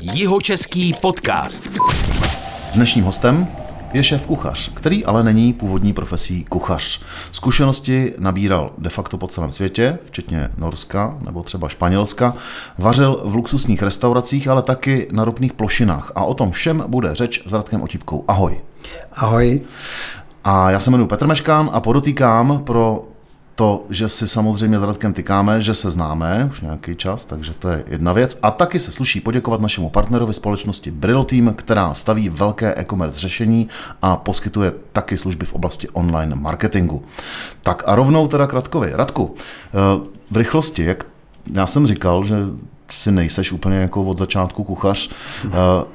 [0.00, 1.68] Jihočeský podcast.
[2.74, 3.46] Dnešním hostem
[3.92, 7.00] je šéf kuchař, který ale není původní profesí kuchař.
[7.32, 12.34] Zkušenosti nabíral de facto po celém světě, včetně Norska nebo třeba Španělska.
[12.78, 16.12] Vařil v luxusních restauracích, ale taky na ropných plošinách.
[16.14, 18.24] A o tom všem bude řeč s Radkem Otipkou.
[18.28, 18.60] Ahoj.
[19.12, 19.60] Ahoj.
[20.44, 23.02] A já se jmenuji Petr Meškán a podotýkám pro
[23.58, 27.68] to, že si samozřejmě s Radkem tykáme, že se známe už nějaký čas, takže to
[27.68, 28.38] je jedna věc.
[28.42, 33.68] A taky se sluší poděkovat našemu partnerovi společnosti Brill Team, která staví velké e-commerce řešení
[34.02, 37.02] a poskytuje taky služby v oblasti online marketingu.
[37.62, 38.90] Tak a rovnou teda k Radkovi.
[38.94, 41.06] Radku, eh, v rychlosti, jak
[41.54, 42.36] já jsem říkal, že
[42.90, 45.10] si nejseš úplně jako od začátku kuchař.
[45.44, 45.50] Eh,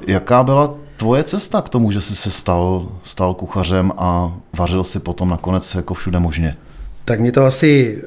[0.07, 4.99] jaká byla tvoje cesta k tomu, že jsi se stal, stal kuchařem a vařil si
[4.99, 6.57] potom nakonec jako všude možně?
[7.05, 8.01] Tak mě to asi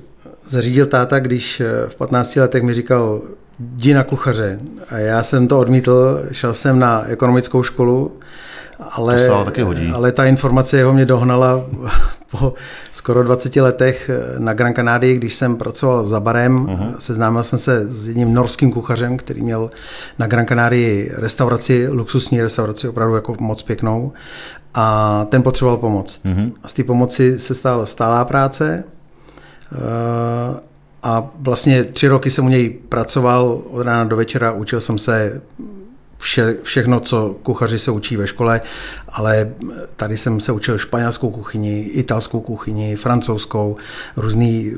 [0.48, 3.22] zařídil táta, když eh, v 15 letech mi říkal,
[3.58, 4.60] jdi na kuchaře.
[4.88, 8.12] A já jsem to odmítl, šel jsem na ekonomickou školu,
[8.90, 9.90] ale, to se ale, taky hodí.
[9.94, 11.64] ale ta informace jeho mě dohnala
[12.30, 12.54] po
[12.92, 16.66] skoro 20 letech eh, na Gran Canaria, když jsem pracoval za barem.
[16.66, 16.94] Uh-huh.
[16.98, 19.70] Seznámil jsem se s jedním norským kuchařem, který měl
[20.18, 24.12] na Gran Canaria restauraci, luxusní restauraci, opravdu jako moc pěknou.
[24.76, 26.20] A ten potřeboval pomoc.
[26.24, 26.52] Uh-huh.
[26.62, 28.84] A z té pomoci se stala stálá práce.
[29.72, 30.60] Eh,
[31.02, 35.42] a vlastně tři roky jsem u něj pracoval od rána do večera, učil jsem se
[36.26, 38.60] vše, všechno, co kuchaři se učí ve škole,
[39.08, 39.50] ale
[39.96, 43.76] tady jsem se učil španělskou kuchyni, italskou kuchyni, francouzskou,
[44.16, 44.72] různý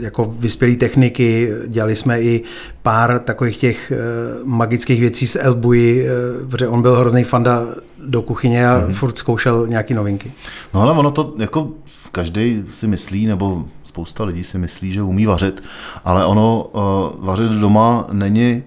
[0.00, 1.52] jako vyspělé techniky.
[1.66, 2.42] Dělali jsme i
[2.82, 3.96] pár takových těch eh,
[4.44, 7.66] magických věcí z Elbuji, eh, protože on byl hrozný fanda
[8.06, 8.94] do kuchyně a mm-hmm.
[8.94, 10.32] furt zkoušel nějaké novinky.
[10.74, 11.70] No ale ono to jako
[12.12, 15.62] každý si myslí, nebo spousta lidí si myslí, že umí vařit,
[16.04, 18.62] ale ono uh, vařit doma není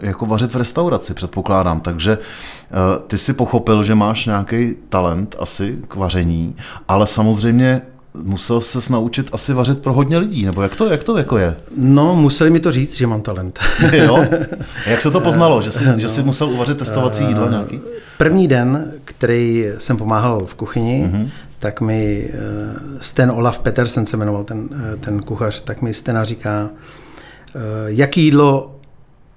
[0.00, 1.80] jako vařit v restauraci, předpokládám.
[1.80, 2.74] Takže eh,
[3.06, 6.56] ty si pochopil, že máš nějaký talent asi k vaření,
[6.88, 7.82] ale samozřejmě
[8.22, 11.56] musel se naučit asi vařit pro hodně lidí, nebo jak to, jak to jako je?
[11.76, 13.58] No, museli mi to říct, že mám talent.
[13.92, 14.24] jo?
[14.86, 15.98] Jak se to poznalo, že jsi, no.
[15.98, 17.80] že jsi musel uvařit testovací jídla eh, nějaký?
[18.18, 21.28] První den, který jsem pomáhal v kuchyni, mm-hmm.
[21.58, 22.30] tak mi
[23.00, 24.68] Sten Olaf Petersen se jmenoval ten,
[25.00, 26.70] ten kuchař, tak mi Stena říká,
[27.86, 28.77] jaký jídlo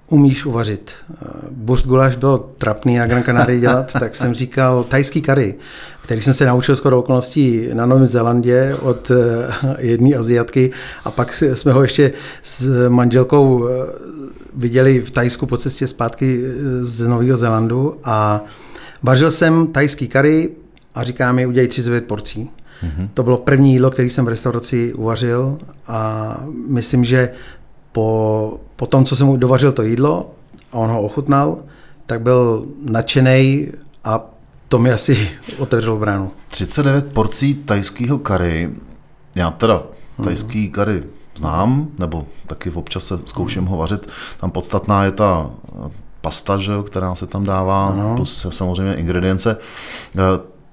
[0.08, 0.92] umíš uvařit.
[1.50, 5.54] Burst guláš bylo trapný na Gran Canaria dělat, tak jsem říkal tajský kary,
[6.02, 10.70] který jsem se naučil skoro okolností na Novém Zélandě od eh, jedné Aziatky
[11.04, 13.70] a pak jsme ho ještě s manželkou eh,
[14.56, 18.44] viděli v Tajsku po cestě zpátky eh, z Nového Zélandu a
[19.02, 20.50] vařil jsem tajský kary
[20.94, 22.50] a říká mi, udělej 39 porcí.
[22.82, 23.08] Mm-hmm.
[23.14, 26.36] To bylo první jídlo, který jsem v restauraci uvařil a
[26.68, 27.30] myslím, že
[27.92, 30.30] po, po tom, co jsem mu dovařil to jídlo
[30.72, 31.58] a on ho ochutnal,
[32.06, 33.68] tak byl nadšený
[34.04, 34.20] a
[34.68, 36.30] to mi asi otevřelo bránu.
[36.48, 38.70] 39 porcí tajského kary.
[39.34, 39.82] Já teda
[40.24, 41.02] tajský kary
[41.36, 44.08] znám, nebo taky v občas se zkouším ho vařit.
[44.40, 45.50] Tam podstatná je ta
[46.20, 48.16] pasta, že která se tam dává, ano.
[48.16, 49.56] plus samozřejmě ingredience.
[50.18, 50.20] E,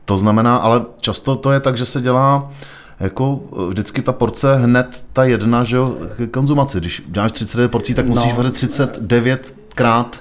[0.05, 2.51] to znamená, ale často to je tak, že se dělá
[2.99, 5.97] jako eh, vždycky ta porce hned ta jedna, že jo,
[6.31, 6.79] konzumaci.
[6.79, 8.37] Když děláš 39 porcí, tak musíš no.
[8.37, 10.19] vařit 39 krát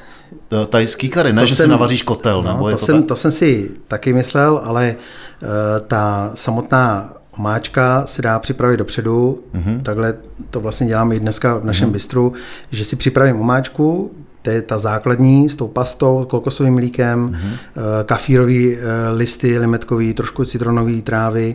[0.53, 2.43] eh, tajský kary, ne, to že jsem, si navaříš kotel.
[2.43, 3.09] No, nebo to, je to, jsem, tak?
[3.09, 4.97] to jsem si taky myslel, ale
[5.43, 5.49] uh,
[5.87, 9.83] ta samotná omáčka se dá připravit dopředu, mm-hmm.
[9.83, 10.15] takhle
[10.51, 11.93] to vlastně děláme i dneska v našem mm-hmm.
[11.93, 12.33] bistru,
[12.71, 14.11] že si připravím omáčku,
[14.43, 18.05] to je ta základní s tou pastou, kokosovým mlíkem, mm-hmm.
[18.05, 18.77] kafírový
[19.17, 21.55] listy, limetkový, trošku citronový trávy,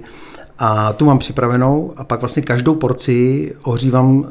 [0.63, 4.25] a tu mám připravenou a pak vlastně každou porci ohřívám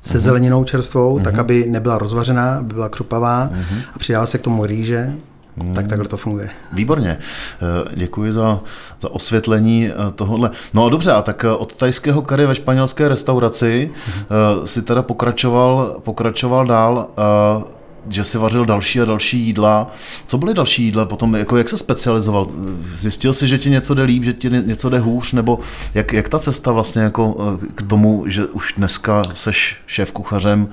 [0.00, 0.20] se uh-huh.
[0.20, 1.22] zeleninou čerstvou, uh-huh.
[1.22, 3.78] tak aby nebyla rozvařená, aby byla křupavá uh-huh.
[3.94, 5.12] a přidává se k tomu rýže.
[5.56, 5.74] Hmm.
[5.74, 6.50] Tak takhle to funguje.
[6.72, 7.18] Výborně.
[7.18, 8.60] Eh, děkuji za,
[9.00, 10.50] za osvětlení eh, tohohle.
[10.74, 13.90] No dobře, a tak eh, od tajského kary ve španělské restauraci
[14.64, 17.08] si teda pokračoval, pokračoval dál
[18.10, 19.90] že si vařil další a další jídla.
[20.26, 21.34] Co byly další jídla potom?
[21.34, 22.46] Jako jak se specializoval?
[22.94, 25.32] Zjistil jsi, že ti něco jde líp, že ti něco jde hůř?
[25.32, 25.58] Nebo
[25.94, 30.68] jak, jak ta cesta vlastně jako eh, k tomu, že už dneska seš šéf kuchařem,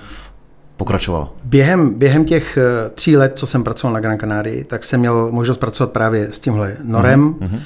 [0.78, 1.34] pokračovala?
[1.44, 5.32] Během, během těch eh, tří let, co jsem pracoval na Gran Canaria, tak jsem měl
[5.32, 7.60] možnost pracovat právě s tímhle Norem, uh-huh.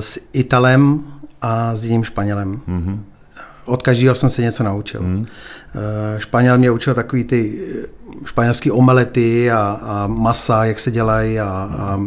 [0.00, 1.00] s Italem
[1.42, 2.60] a s jiným Španělem.
[2.68, 2.98] Uh-huh.
[3.64, 5.00] Od každého jsem se něco naučil.
[5.00, 5.26] Uh-huh.
[6.18, 7.58] Španěl mě učil takový ty
[8.24, 11.46] španělské omelety a, a masa, jak se dělají a,
[11.78, 12.00] a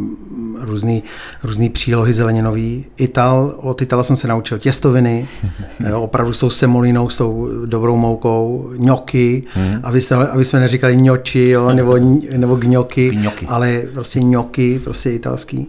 [0.59, 1.03] různý,
[1.43, 2.85] různý přílohy zeleninový.
[2.97, 5.27] Ital, od Itala jsem se naučil těstoviny,
[5.89, 9.79] jo, opravdu s tou semolínou, s tou dobrou moukou, ňoky, hmm.
[9.83, 11.97] aby, se, aby jsme neříkali ňoči, jo, nebo,
[12.37, 15.67] nebo gňoky, ale prostě ňoky, prostě italský.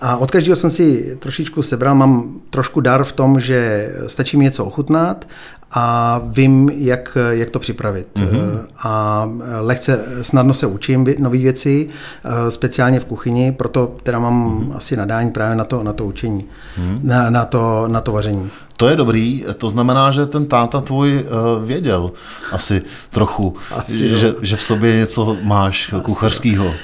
[0.00, 4.44] A od každého jsem si trošičku sebral, mám trošku dar v tom, že stačí mi
[4.44, 5.26] něco ochutnat
[5.70, 8.06] a vím, jak, jak to připravit.
[8.14, 8.58] Mm-hmm.
[8.78, 9.28] A
[9.60, 11.88] lehce, snadno se učím nové věci,
[12.24, 14.76] eh, speciálně v kuchyni, proto teda mám mm-hmm.
[14.76, 16.44] asi nadání právě na to, na to učení,
[16.78, 17.00] mm-hmm.
[17.02, 18.50] na, na, to, na to vaření.
[18.76, 22.10] To je dobrý, to znamená, že ten táta tvůj uh, věděl
[22.52, 26.74] asi trochu, asi, že, že v sobě něco máš kucharského.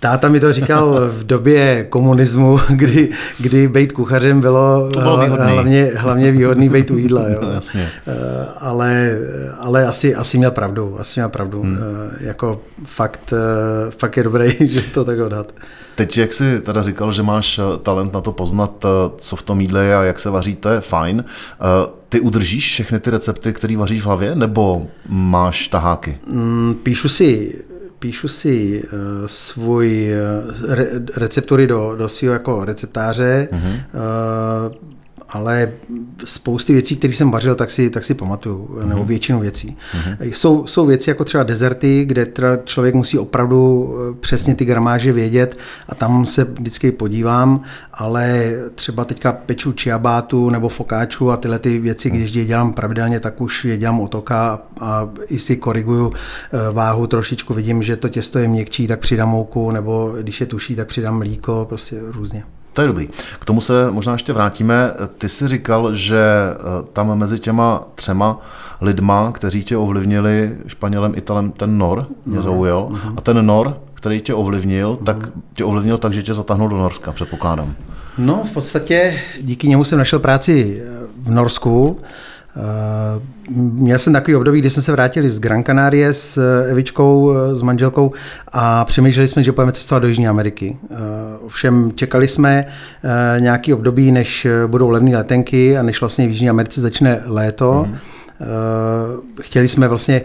[0.00, 5.90] Táta mi to říkal v době komunismu, kdy, kdy být kuchařem bylo, to bylo hlavně,
[5.96, 7.28] hlavně výhodný být u jídla.
[7.28, 7.38] Jo.
[7.42, 7.88] No, jasně.
[8.06, 8.12] Eh,
[8.58, 9.18] ale,
[9.58, 11.00] ale asi, asi měl pravdu.
[11.00, 11.62] Asi měl pravdu.
[11.62, 11.78] Hmm.
[11.78, 15.54] Eh, jako fakt, eh, fakt je dobré, že to tak odhad.
[15.94, 18.84] Teď, jak jsi teda říkal, že máš talent na to poznat,
[19.16, 21.24] co v tom jídle je a jak se vaří, to je fajn.
[22.08, 26.18] Ty udržíš všechny ty recepty, které vaříš v hlavě, nebo máš taháky?
[26.32, 27.54] Mm, píšu si
[28.00, 30.86] píšu si uh, svůj uh, re,
[31.16, 33.48] receptury do, do svého jako receptáře.
[33.52, 33.74] Mm-hmm.
[33.74, 34.99] Uh,
[35.30, 35.72] ale
[36.24, 38.88] spousty věcí, které jsem vařil, tak si, tak si pamatuju, mm-hmm.
[38.88, 39.76] nebo většinu věcí.
[39.92, 40.16] Mm-hmm.
[40.32, 45.12] Jsou, jsou věci jako třeba dezerty, kde teda člověk musí opravdu eh, přesně ty gramáže
[45.12, 47.62] vědět a tam se vždycky podívám,
[47.94, 52.16] ale třeba teďka peču čiabátu nebo fokáču a tyhle ty věci, mm.
[52.16, 57.06] když je dělám pravidelně, tak už je dělám otoka a i si koriguju eh, váhu
[57.06, 60.88] trošičku, vidím, že to těsto je měkčí, tak přidám mouku, nebo když je tuší, tak
[60.88, 62.44] přidám mlíko, prostě různě.
[62.72, 63.08] To je dobrý.
[63.38, 64.90] K tomu se možná ještě vrátíme.
[65.18, 66.56] Ty jsi říkal, že eh,
[66.92, 68.40] tam mezi těma třema
[68.80, 72.42] lidma, kteří tě ovlivnili Španělem, Italem, ten Nor mě no.
[72.42, 72.88] zaujal.
[72.92, 73.14] Uh-huh.
[73.16, 75.04] A ten Nor, který tě ovlivnil, uh-huh.
[75.04, 75.16] tak
[75.54, 77.74] tě ovlivnil tak, že tě zatáhnul do Norska, předpokládám.
[78.18, 80.82] No, v podstatě díky němu jsem našel práci
[81.22, 82.00] v Norsku.
[82.56, 83.20] Eh,
[83.50, 87.56] měl jsem takový období, kdy jsme se vrátili z Gran Canaria s eh, Evičkou, eh,
[87.56, 88.12] s manželkou
[88.52, 90.76] a přemýšleli jsme, že pojďme cestovat do Jižní Ameriky.
[91.40, 92.66] Ovšem čekali jsme
[93.38, 97.86] nějaký období, než budou levné letenky a než vlastně v Jižní Americe začne léto.
[97.88, 97.96] Mm.
[99.40, 100.22] Chtěli jsme vlastně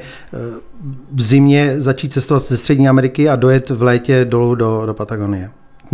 [1.11, 5.49] v zimě začít cestovat ze Střední Ameriky a dojet v létě dolů do, do Patagonie.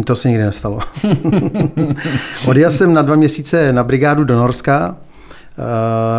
[0.06, 0.80] To se nikdy nestalo.
[2.46, 4.98] Odjel jsem na dva měsíce na brigádu do Norska,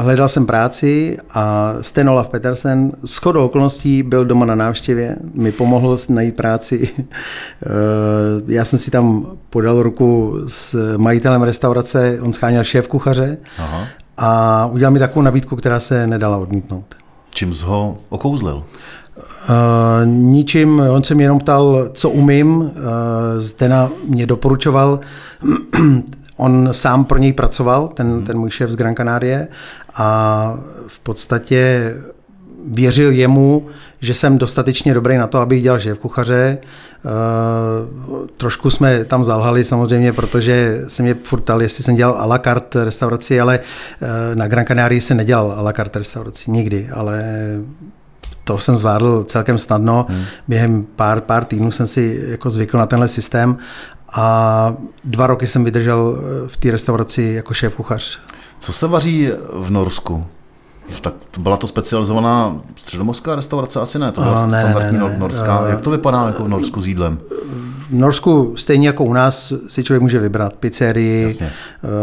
[0.02, 5.52] hledal jsem práci a Sten Olaf Petersen s chodou okolností byl doma na návštěvě, mi
[5.52, 6.88] pomohl najít práci.
[7.66, 13.86] Eh, já jsem si tam podal ruku s majitelem restaurace, on scháněl šéf kuchaře Aha.
[14.16, 16.84] a udělal mi takovou nabídku, která se nedala odmítnout.
[17.30, 18.64] Čím jsi ho okouzlil?
[19.16, 22.56] Uh, ničím, on se mě jenom ptal, co umím.
[22.56, 22.70] Uh,
[23.38, 25.00] Zdena mě doporučoval
[26.42, 28.24] On sám pro něj pracoval, ten, hmm.
[28.24, 29.48] ten můj šéf z Gran Canarie
[29.94, 31.94] a v podstatě
[32.66, 33.66] věřil jemu,
[34.00, 36.58] že jsem dostatečně dobrý na to, abych dělal šéf kuchaře.
[37.04, 42.26] Uh, trošku jsme tam zalhali samozřejmě, protože se mě furt ptal, jestli jsem dělal a
[42.26, 46.88] la carte restauraci, ale uh, na Gran Canaria se nedělal a la carte restauraci nikdy,
[46.94, 47.24] ale
[48.44, 50.06] to jsem zvládl celkem snadno.
[50.08, 50.24] Hmm.
[50.48, 53.58] Během pár, pár týdnů jsem si jako zvykl na tenhle systém
[54.12, 54.74] a
[55.04, 58.18] dva roky jsem vydržel eh, v té restauraci jako šéf kuchař.
[58.58, 60.26] Co se vaří v Norsku?
[61.00, 63.80] Tak byla to specializovaná středomorská restaurace?
[63.80, 65.68] Asi ne, to byla ne, standardní ne, ne, norská.
[65.68, 67.18] Jak to vypadá jako v Norsku s jídlem?
[67.92, 71.46] V Norsku, stejně jako u nás, si člověk může vybrat pizzerii, Jasně.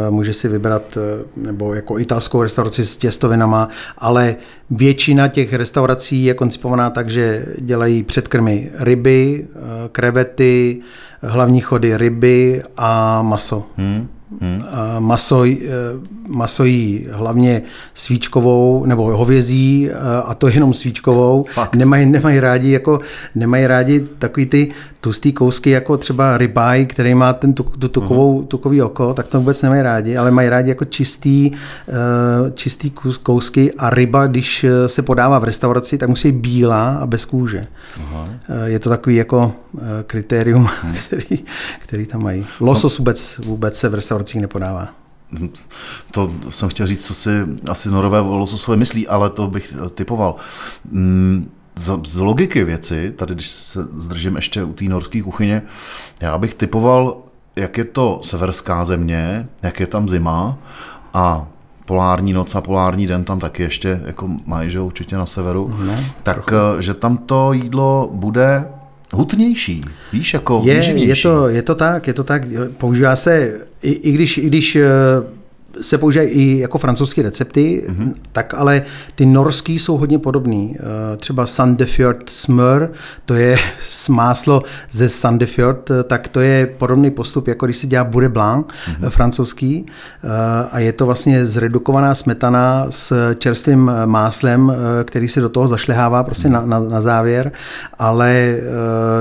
[0.08, 4.36] Eh, může si vybrat eh, nebo jako italskou restauraci s těstovinama, ale
[4.70, 9.48] většina těch restaurací je koncipovaná tak, že dělají předkrmy ryby,
[9.92, 10.82] krevety,
[11.22, 13.66] hlavní chody ryby a maso.
[13.78, 14.08] Hmm.
[14.42, 14.64] Hmm.
[15.00, 15.58] Maso, eh,
[16.28, 17.62] maso jí hlavně
[17.94, 19.94] svíčkovou nebo hovězí eh,
[20.26, 21.46] a to jenom svíčkovou.
[21.54, 21.76] Fakt.
[21.76, 23.00] Nemají, nemají rádi jako
[23.36, 24.72] nemají rádi takový ty
[25.02, 28.48] tlustý kousky jako třeba rybaj, který má ten tuk, tu tukovou, uh-huh.
[28.48, 32.92] tukový oko, tak to vůbec nemají rádi, ale mají rádi jako čistý, uh, čistý
[33.24, 37.64] kousky a ryba, když se podává v restauraci, tak musí být bílá a bez kůže.
[38.12, 38.26] Uh,
[38.66, 39.54] je to takový jako
[40.04, 40.94] kritérium, uh-huh.
[41.08, 41.44] který,
[41.80, 42.46] který tam mají.
[42.60, 44.88] Losos vůbec, vůbec se v restauracích nepodává.
[46.12, 47.30] To jsem chtěl říct, co si
[47.70, 50.36] asi norové lososové myslí, ale to bych typoval.
[50.92, 55.62] Mm, z, z logiky věci, tady když se zdržím ještě u té norské kuchyně,
[56.22, 57.18] já bych typoval,
[57.56, 60.58] jak je to severská země, jak je tam zima
[61.14, 61.48] a
[61.86, 65.96] polární noc a polární den tam taky ještě jako mají, že určitě na severu, No,
[66.24, 66.82] tak trochu.
[66.82, 68.68] že tam to jídlo bude
[69.14, 69.82] hutnější,
[70.14, 72.44] víš, jako je, je, to, je to tak, je to tak,
[72.78, 74.78] používá se, i, i když, i když
[75.82, 78.14] se používají i jako francouzské recepty, mm-hmm.
[78.32, 78.82] tak ale
[79.16, 80.76] ty norský jsou hodně podobný.
[80.80, 82.92] Eh, třeba Sandefjord smør,
[83.26, 83.58] to je
[84.10, 88.66] máslo ze Sandefjord, eh, tak to je podobný postup, jako když se dělá bude blanc
[88.66, 89.10] mm-hmm.
[89.10, 89.86] francouzský
[90.72, 94.74] a je to vlastně zredukovaná smetana s čerstvým máslem,
[95.04, 96.66] který se do toho zašlehává prostě mm-hmm.
[96.68, 97.52] na, na, na závěr,
[98.00, 98.58] ale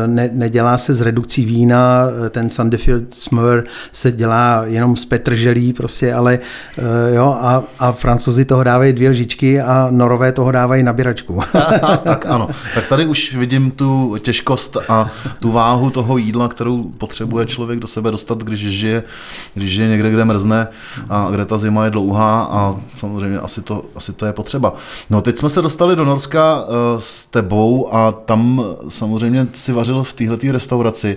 [0.06, 6.14] ne, nedělá se z redukcí vína, ten Sandefjord smør se dělá jenom z petrželí prostě,
[6.14, 6.37] ale
[6.78, 11.40] Eh, jo, a, a francouzi toho dávají dvě lžičky a norové toho dávají nabíračku.
[12.04, 17.46] tak ano, tak tady už vidím tu těžkost a tu váhu toho jídla, kterou potřebuje
[17.46, 19.02] člověk do sebe dostat, když žije,
[19.54, 20.68] když žije někde, kde mrzne
[21.10, 24.74] a kde ta zima je dlouhá a samozřejmě asi to, asi to je potřeba.
[25.10, 26.66] No teď jsme se dostali do Norska uh,
[26.98, 31.16] s tebou a tam samozřejmě si vařil v této restauraci,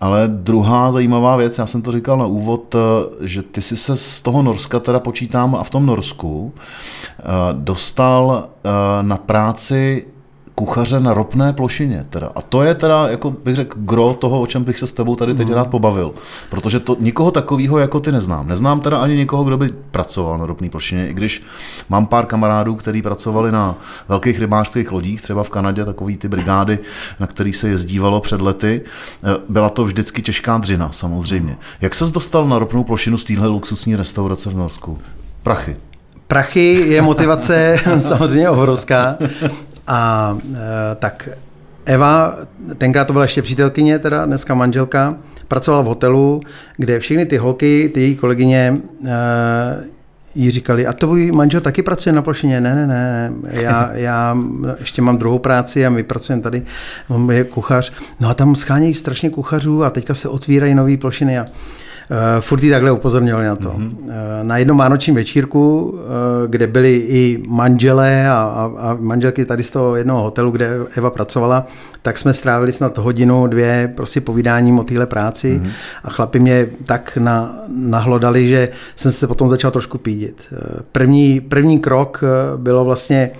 [0.00, 2.80] ale druhá zajímavá věc, já jsem to říkal na úvod, uh,
[3.20, 7.24] že ty si se z toho Norska Norska teda počítám a v tom Norsku eh,
[7.64, 8.68] dostal eh,
[9.00, 10.04] na práci
[10.60, 12.06] kuchaře na ropné plošině.
[12.10, 12.30] Teda.
[12.34, 15.16] A to je teda, jako bych řekl, gro toho, o čem bych se s tebou
[15.16, 15.54] tady teď mm.
[15.54, 16.12] rád pobavil.
[16.48, 18.48] Protože to nikoho takového jako ty neznám.
[18.48, 21.42] Neznám teda ani nikoho, kdo by pracoval na ropné plošině, i když
[21.88, 23.74] mám pár kamarádů, kteří pracovali na
[24.08, 26.78] velkých rybářských lodích, třeba v Kanadě, takový ty brigády,
[27.20, 28.80] na který se jezdívalo před lety.
[29.24, 31.56] Eh, byla to vždycky těžká dřina, samozřejmě.
[31.80, 34.98] Jak se dostal na ropnou plošinu z téhle luxusní restaurace v Norsku?
[35.42, 35.76] Prachy.
[36.30, 39.16] Prachy je motivace samozřejmě obrovská.
[39.86, 41.28] A e, tak
[41.84, 42.36] Eva,
[42.78, 45.16] tenkrát to byla ještě přítelkyně, teda dneska manželka,
[45.48, 46.40] pracovala v hotelu,
[46.76, 49.10] kde všechny ty holky, ty její kolegyně, e,
[50.34, 52.60] jí říkali, a to tvůj manžel taky pracuje na plošině?
[52.60, 54.36] Ne, ne, ne, já, já
[54.78, 56.62] ještě mám druhou práci a my pracujeme tady,
[57.08, 57.92] on je kuchař.
[58.20, 61.46] No a tam schánějí strašně kuchařů a teďka se otvírají nové plošiny a
[62.40, 63.68] furt jí takhle upozorňovali na to.
[63.68, 63.96] Mm-hmm.
[64.02, 64.10] Uh,
[64.42, 66.00] na jednom vánočním večírku, uh,
[66.46, 71.10] kde byli i manželé a, a, a manželky tady z toho jednoho hotelu, kde Eva
[71.10, 71.66] pracovala,
[72.02, 75.70] tak jsme strávili snad hodinu, dvě prostě povídáním o téhle práci mm-hmm.
[76.04, 80.54] a chlapi mě tak na, nahlodali, že jsem se potom začal trošku pídit.
[80.92, 82.24] První, první krok
[82.56, 83.36] bylo vlastně Eh,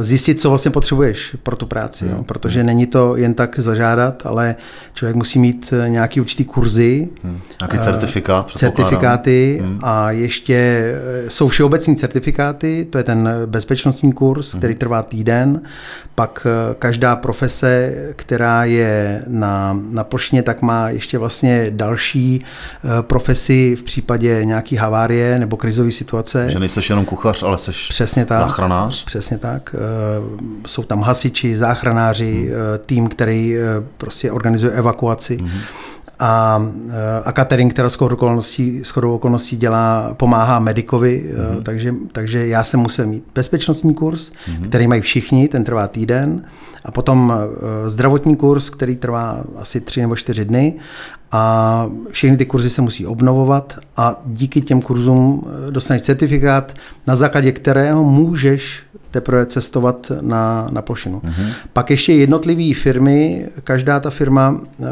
[0.00, 2.16] zjistit, co vlastně potřebuješ pro tu práci, hmm.
[2.16, 2.24] jo?
[2.24, 4.56] protože není to jen tak zažádat, ale
[4.94, 7.08] člověk musí mít eh, nějaký určitý kurzy.
[7.24, 7.40] Hmm.
[7.60, 8.50] Nějaký certifikát.
[8.50, 9.80] Certifikáty hmm.
[9.82, 10.92] a ještě
[11.28, 14.60] jsou všeobecní certifikáty, to je ten bezpečnostní kurz, hmm.
[14.60, 15.60] který trvá týden,
[16.14, 16.46] pak
[16.78, 22.44] každá profese, která je na, na plošně, tak má ještě vlastně další
[23.00, 26.50] profesi v případě nějaký havárie nebo krizové situace.
[26.50, 28.38] Že nejseš jenom kuchař, ale jsi Přesně tak.
[28.38, 29.04] záchranář.
[29.04, 29.67] Přesně tak.
[29.74, 29.78] Eh,
[30.66, 32.54] jsou tam hasiči, záchranáři, hmm.
[32.86, 33.62] tým, který eh,
[33.96, 35.36] prostě organizuje evakuaci.
[35.36, 35.50] Hmm.
[36.20, 36.62] A,
[37.24, 41.62] a catering, která shodou okolností, shodou okolností dělá, pomáhá medikovi, mm-hmm.
[41.62, 44.62] takže, takže já jsem musel mít bezpečnostní kurz, mm-hmm.
[44.62, 46.42] který mají všichni, ten trvá týden,
[46.84, 47.32] a potom
[47.86, 50.74] zdravotní kurz, který trvá asi tři nebo čtyři dny
[51.32, 56.74] a všechny ty kurzy se musí obnovovat a díky těm kurzům dostaneš certifikát,
[57.06, 61.20] na základě kterého můžeš teprve cestovat na, na plošinu.
[61.20, 61.52] Mm-hmm.
[61.72, 64.84] Pak ještě jednotlivé firmy, každá ta firma, eh,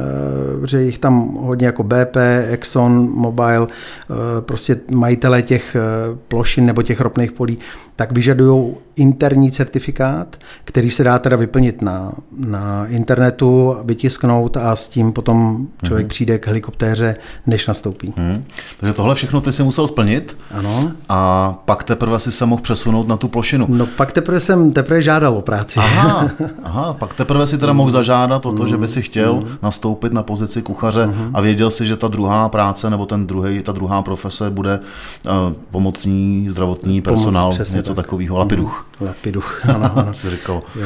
[0.66, 2.16] že jich tam hodně jako BP,
[2.50, 5.80] Exxon, Mobil, eh, prostě majitelé těch eh,
[6.28, 7.58] plošin nebo těch ropných polí,
[7.96, 14.88] tak vyžadují interní certifikát, který se dá teda vyplnit na, na internetu, vytisknout a s
[14.88, 16.11] tím potom člověk mm-hmm.
[16.11, 18.15] přijde k helikoptéře, než nastoupí.
[18.17, 18.45] Mm.
[18.81, 20.37] Takže tohle všechno ty si musel splnit.
[20.50, 20.93] Ano.
[21.09, 23.67] A pak teprve si se mohl přesunout na tu plošinu.
[23.69, 25.81] No pak teprve jsem teprve žádal o práci.
[25.81, 26.31] Aha,
[26.65, 28.69] aha pak teprve si teda mohl zažádat o to, mm.
[28.69, 29.45] že by si chtěl mm.
[29.62, 31.31] nastoupit na pozici kuchaře mm.
[31.35, 34.81] a věděl si, že ta druhá práce nebo ten druhý, ta druhá profese bude
[35.25, 35.33] uh,
[35.71, 38.05] pomocní zdravotní personál, Pomoc, něco tak.
[38.05, 38.86] takového, lapiduch.
[39.00, 40.14] Lapiduch, ano, ano.
[40.14, 40.83] si říkal uh,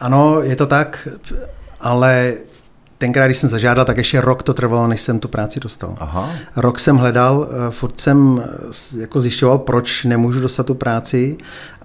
[0.00, 1.08] Ano, je to tak,
[1.80, 2.34] ale
[3.00, 5.96] tenkrát, když jsem zažádal, tak ještě rok to trvalo, než jsem tu práci dostal.
[6.00, 6.30] Aha.
[6.56, 8.44] Rok jsem hledal, eh, furt jsem
[8.98, 11.38] jako zjišťoval, proč nemůžu dostat tu práci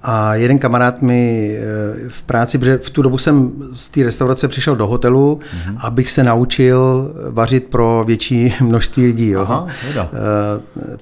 [0.07, 4.47] a jeden kamarád mi eh, v práci, protože v tu dobu jsem z té restaurace
[4.47, 5.77] přišel do hotelu, mm-hmm.
[5.83, 9.29] abych se naučil vařit pro větší množství lidí.
[9.29, 9.41] Jo.
[9.41, 10.07] Aha, eh,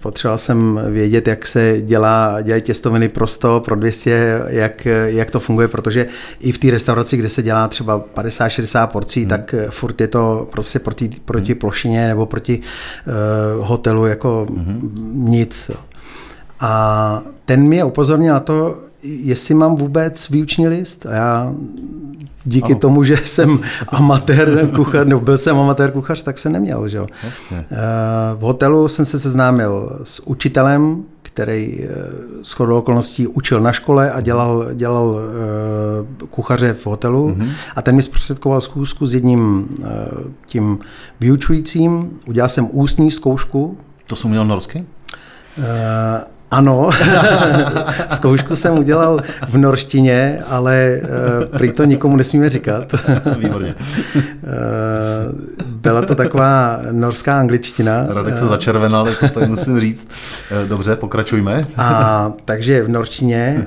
[0.02, 5.40] Potřeboval jsem vědět, jak se dělá, dělají těstoviny pro 100, pro 200, jak, jak to
[5.40, 6.06] funguje, protože
[6.40, 9.28] i v té restauraci, kde se dělá třeba 50-60 porcí, mm.
[9.28, 11.60] tak eh, furt je to prostě proti, proti mm.
[11.60, 14.90] plošině nebo proti uh, hotelu jako mm-hmm.
[15.14, 15.72] nic.
[16.60, 21.06] A ten mě upozornil na to, jestli mám vůbec výuční list.
[21.06, 21.54] A já
[22.46, 22.80] díky ano.
[22.80, 26.90] tomu, že jsem amatér kuchař, nebo byl jsem amatér kuchař, tak jsem neměl.
[26.90, 27.02] Že?
[27.24, 27.66] Jasně.
[27.72, 27.76] Eh,
[28.36, 31.88] v hotelu jsem se seznámil s učitelem, který eh,
[32.44, 37.30] s chodou okolností učil na škole a dělal, dělal eh, kuchaře v hotelu.
[37.30, 37.50] Mm-hmm.
[37.76, 39.70] A ten mi zprostředkoval zkoušku s jedním
[40.46, 40.80] tím
[41.20, 42.20] vyučujícím.
[42.28, 43.78] Udělal jsem ústní zkoušku.
[44.08, 44.86] To jsem měl norsky?
[46.54, 46.90] Ano,
[48.10, 52.96] zkoušku jsem udělal v norštině, ale uh, prý to nikomu nesmíme říkat.
[53.38, 53.76] Výborně.
[54.16, 54.22] Uh,
[55.68, 58.06] byla to taková norská angličtina.
[58.10, 60.08] Radek se začervenal, ale to tady musím říct.
[60.68, 61.62] Dobře, pokračujme.
[61.78, 63.66] A, takže v norštině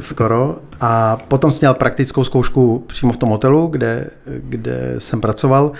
[0.00, 0.56] skoro.
[0.80, 5.72] A potom jsem měl praktickou zkoušku přímo v tom hotelu, kde, kde jsem pracoval.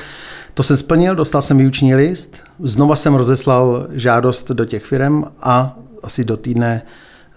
[0.54, 5.76] To jsem splnil, dostal jsem výuční list, znova jsem rozeslal žádost do těch firm a
[6.02, 6.82] asi do týdne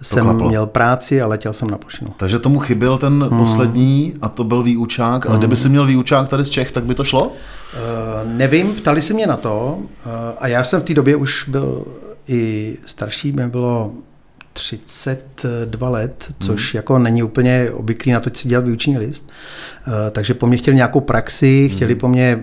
[0.01, 0.49] jsem klaplo.
[0.49, 2.13] měl práci a letěl jsem na plošinu.
[2.17, 3.39] Takže tomu chyběl ten hmm.
[3.39, 5.25] poslední a to byl výučák.
[5.25, 5.35] Hmm.
[5.35, 7.27] A kdyby si měl výučák tady z Čech, tak by to šlo?
[7.27, 7.31] Uh,
[8.23, 11.85] nevím, ptali se mě na to uh, a já jsem v té době už byl
[12.27, 13.91] i starší, mě bylo
[14.53, 16.77] 32 let, což hmm.
[16.77, 19.29] jako není úplně obvyklý na to, si dělat výuční list.
[19.87, 21.99] Uh, takže po mně chtěli nějakou praxi, chtěli hmm.
[21.99, 22.39] po mně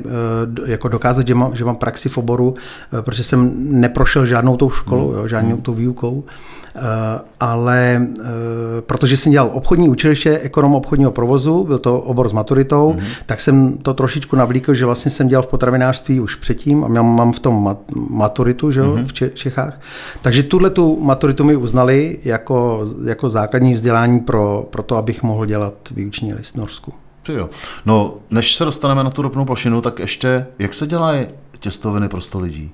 [0.58, 4.56] uh, jako dokázat, že mám, že mám praxi v oboru, uh, protože jsem neprošel žádnou
[4.56, 5.18] tou školou, hmm.
[5.18, 6.24] jo, žádnou tou výukou.
[6.76, 6.80] Eh,
[7.40, 8.24] ale eh,
[8.80, 13.04] protože jsem dělal obchodní učiliště, ekonom obchodního provozu, byl to obor s maturitou, mm-hmm.
[13.26, 17.32] tak jsem to trošičku navlíkl, že vlastně jsem dělal v potravinářství už předtím a mám
[17.32, 17.76] v tom
[18.10, 19.06] maturitu že, mm-hmm.
[19.06, 19.80] v Čechách.
[20.22, 25.46] Takže tuhle tu maturitu mi uznali jako, jako základní vzdělání pro, pro to, abych mohl
[25.46, 26.92] dělat výuční list Norsku.
[27.28, 27.50] Jo.
[27.86, 31.26] No, než se dostaneme na tu ropnou plošinu, tak ještě, jak se dělají
[31.58, 32.72] těstoviny pro 100 lidí?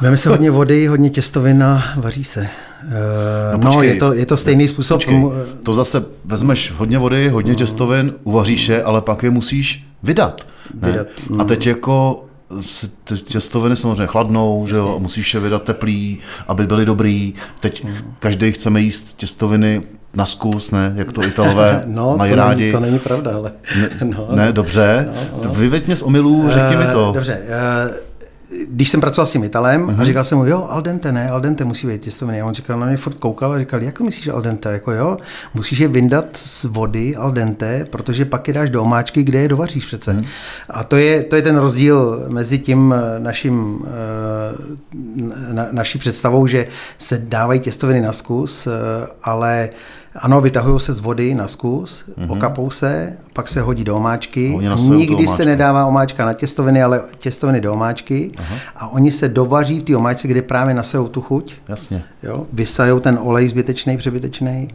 [0.00, 2.48] Veme se hodně vody, hodně těstovin a vaří se.
[3.52, 4.96] No, no počkej, je, to, je to stejný způsob.
[4.96, 5.24] Počkej,
[5.62, 7.58] to zase vezmeš hodně vody, hodně no.
[7.58, 10.46] těstovin, uvaříš je, ale pak je musíš vydat.
[10.80, 10.90] Ne?
[10.90, 11.06] vydat.
[11.38, 12.24] A teď jako
[13.24, 16.18] těstoviny samozřejmě chladnou, že jo, musíš je vydat teplý,
[16.48, 17.34] aby byly dobrý.
[17.60, 17.94] Teď mm.
[18.18, 19.82] každý chceme jíst těstoviny
[20.14, 22.62] na zkus, ne, jak to Italové no, mají to rádi.
[22.62, 23.52] Není, to není pravda, ale...
[23.80, 25.54] Ne, no, ne dobře, no, no.
[25.54, 27.12] vyveď mě z omylů, řekni uh, mi to.
[27.14, 27.40] Dobře,
[27.88, 27.94] uh,
[28.68, 30.00] když jsem pracoval s tím Italem uh-huh.
[30.00, 32.40] a říkal jsem mu, jo, al dente, ne, al dente musí být těstoviny.
[32.40, 35.16] A on říkal, na mě furt koukal a říkal, jako myslíš al dente, jako jo,
[35.54, 39.48] musíš je vyndat z vody al dente, protože pak je dáš do omáčky, kde je
[39.48, 40.12] dovaříš přece.
[40.12, 40.24] Uh-huh.
[40.70, 46.46] A to je, to je ten rozdíl mezi tím eh, naším, eh, na, naší představou,
[46.46, 46.66] že
[46.98, 48.70] se dávají těstoviny na zkus, eh,
[49.22, 49.70] ale
[50.18, 52.32] ano, vytahují se z vody na zkus, mm-hmm.
[52.32, 54.58] okapou se, pak se hodí do omáčky.
[54.88, 58.30] Nikdy se nedává omáčka na těstoviny, ale těstoviny do omáčky.
[58.36, 58.56] Aha.
[58.76, 61.54] A oni se dovaří v té omáčce, kde právě nasejou tu chuť.
[61.68, 62.04] Jasně.
[62.22, 62.46] Jo?
[62.52, 64.68] Vysajou ten olej zbytečný, přebytečný.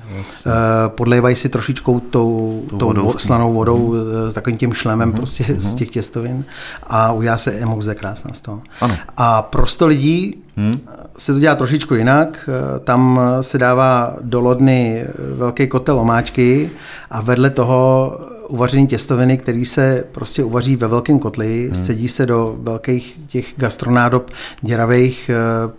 [0.45, 0.51] Uh,
[0.87, 4.31] podlévají si trošičkou tou, tou vodou, vo, slanou vodou, mm-hmm.
[4.31, 5.15] s takovým tím šlemem mm-hmm.
[5.15, 5.57] prostě mm-hmm.
[5.57, 5.77] z mhm.
[5.77, 6.45] těch těstovin.
[6.87, 8.61] A udělá se emouze krásná z toho.
[8.81, 8.95] Ano.
[9.17, 10.79] A prosto lidí hmm
[11.17, 12.49] se to dělá trošičku jinak.
[12.83, 16.69] Tam se dává do lodny velký kotel omáčky
[17.11, 18.11] a vedle toho
[18.47, 21.85] uvařený těstoviny, který se prostě uvaří ve velkém kotli, hmm.
[21.85, 25.71] sedí se do velkých těch gastronádob děravých, eh,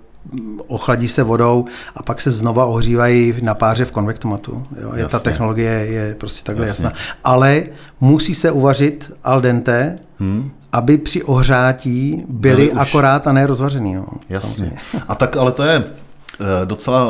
[0.67, 1.65] ochladí se vodou
[1.97, 4.63] a pak se znova ohřívají na páře v konvektomatu.
[4.83, 6.85] Jo, je, ta technologie je prostě takhle Jasně.
[6.85, 6.99] jasná.
[7.25, 7.65] Ale
[8.01, 13.95] musí se uvařit al dente, hmm aby při ohřátí byly, byly akorát a ne rozvařený.
[13.95, 14.65] No, Jasně.
[14.65, 15.05] Samozřejmě.
[15.09, 17.07] A tak ale to je eh, docela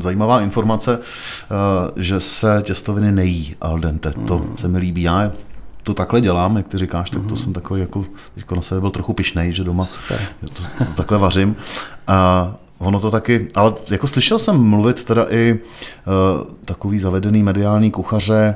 [0.00, 4.12] zajímavá informace, eh, že se těstoviny nejí al dente.
[4.16, 4.26] Mm.
[4.26, 5.02] To se mi líbí.
[5.02, 5.30] Já
[5.82, 7.36] to takhle dělám, jak ty říkáš, tak to mm.
[7.36, 10.20] jsem takový jako, teďko na sebe byl trochu pišnej, že doma Super.
[10.40, 11.56] to, to takhle vařím.
[12.06, 17.90] A Ono to taky, ale jako slyšel jsem mluvit teda i uh, takový zavedený mediální
[17.90, 18.54] kuchaře,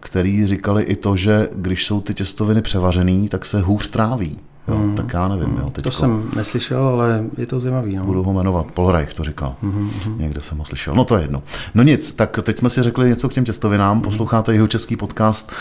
[0.00, 4.38] který říkali i to, že když jsou ty těstoviny převařený, tak se hůř tráví.
[4.68, 4.94] Jo, hmm.
[4.94, 5.56] Tak já nevím.
[5.60, 5.90] Jo, teďko.
[5.90, 7.96] To jsem neslyšel, ale je to zajímavý.
[7.96, 8.04] No.
[8.04, 8.66] Budu ho jmenovat.
[8.66, 9.54] Polreich to říkal.
[9.62, 9.90] Hmm.
[10.16, 10.94] Někde jsem ho slyšel.
[10.94, 11.42] No to je jedno.
[11.74, 13.92] No nic, tak teď jsme si řekli něco k těm těstovinám.
[13.92, 14.02] Hmm.
[14.02, 15.52] Posloucháte jeho český podcast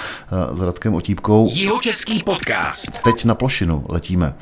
[0.52, 1.50] uh, s Radkem Otípkou.
[1.54, 3.04] Jeho český podcast.
[3.04, 4.36] Teď na plošinu letíme.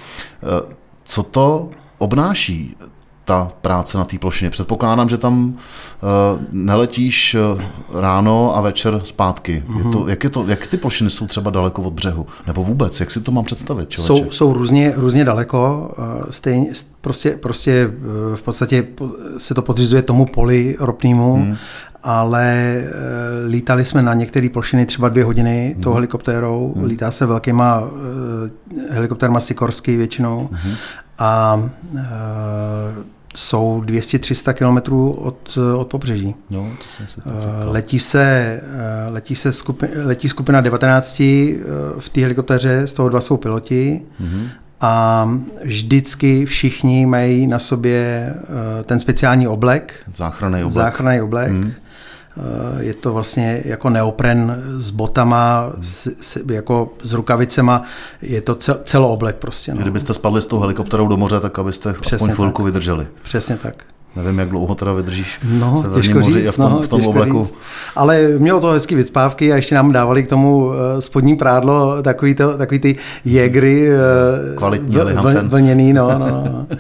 [0.64, 2.76] Uh, co to obnáší
[3.26, 4.50] ta práce na té plošině.
[4.50, 7.64] Předpokládám, že tam uh, neletíš eh,
[8.00, 9.64] ráno a večer zpátky.
[9.68, 9.78] Mm-hmm.
[9.78, 10.10] Je to, mhm.
[10.10, 12.28] jak, je to, jak ty plošiny jsou třeba daleko od břehu?
[12.48, 13.94] Nebo vůbec, jak si to mám představit?
[13.94, 15.92] Jsou, jsou různě, různě daleko.
[15.98, 17.92] Eh, stejně, prostě, prostě
[18.36, 18.88] v podstatě
[19.38, 21.58] se to podřizuje tomu poli ropnému, mm.
[22.04, 22.78] ale
[23.48, 25.84] lítali jsme na některé plošiny třeba dvě hodiny mm.
[25.84, 26.74] tou helikoptérou.
[26.76, 26.84] Mm.
[26.84, 27.84] Lítá se velkýma
[28.90, 30.50] helikoptérma Sikorsky většinou.
[30.52, 30.74] Mm.
[31.20, 31.64] A
[33.36, 36.36] jsou 200-300 kilometrů od, od pobřeží.
[36.50, 38.24] No, to jsem si to Eh, letí se,
[38.64, 43.38] eh, letí se skupi, letí skupina 19 eh, v té helikoptéře, z toho dva jsou
[43.38, 44.48] piloti mm-hmm.
[44.82, 45.30] a
[45.64, 48.34] vždycky všichni mají na sobě
[48.84, 50.74] ten speciální oblek, Záchranný oblek.
[50.74, 51.52] záchranný oblek.
[51.52, 51.72] Mm.
[52.80, 57.84] Je to vlastně jako neopren s botama, s, s, jako s rukavicema,
[58.22, 59.74] je to cel, celooblek prostě.
[59.74, 59.82] No.
[59.82, 62.66] Kdybyste spadli s tou helikopterou do moře, tak abyste Přesně aspoň chvilku tak.
[62.66, 63.08] vydrželi.
[63.24, 63.74] Přesně tak.
[64.16, 66.88] Nevím, jak dlouho teda vydržíš No, Severním těžko moři říct, a v tom, no, v
[66.88, 67.44] tom těžko obleku.
[67.44, 67.56] Říct.
[67.96, 72.36] Ale mělo to hezký vycpávky a ještě nám dávali k tomu eh, spodní prádlo, takový,
[72.36, 73.90] to, takový ty jegry.
[73.92, 76.66] eh, Kvalitní, vl- vl- Vlněný, no, no, no.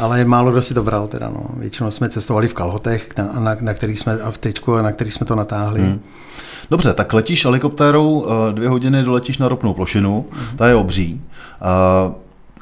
[0.00, 1.46] Ale málo kdo si to bral teda, no.
[1.56, 5.14] Většinou jsme cestovali v kalhotech, na, na, na kterých jsme, a v tričku, na kterých
[5.14, 5.80] jsme to natáhli.
[5.80, 6.00] Hmm.
[6.70, 11.20] Dobře, tak letíš helikoptérou, eh, dvě hodiny doletíš na ropnou plošinu, ta je obří.
[11.60, 12.12] A,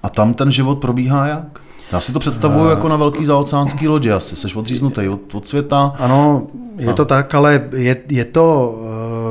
[0.03, 1.61] a tam ten život probíhá jak?
[1.93, 4.37] Já si to představuju jako na velký zaoceánský lodi asi.
[4.37, 5.93] Jsi odříznutý od, od světa.
[5.99, 6.47] Ano,
[6.77, 8.75] je to tak, ale je, je to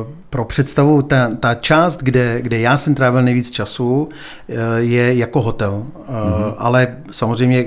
[0.08, 5.14] uh, pro představu, ta, ta část, kde, kde já jsem trávil nejvíc času, uh, je
[5.18, 5.84] jako hotel.
[6.10, 6.54] Mm-hmm.
[6.58, 7.66] Ale samozřejmě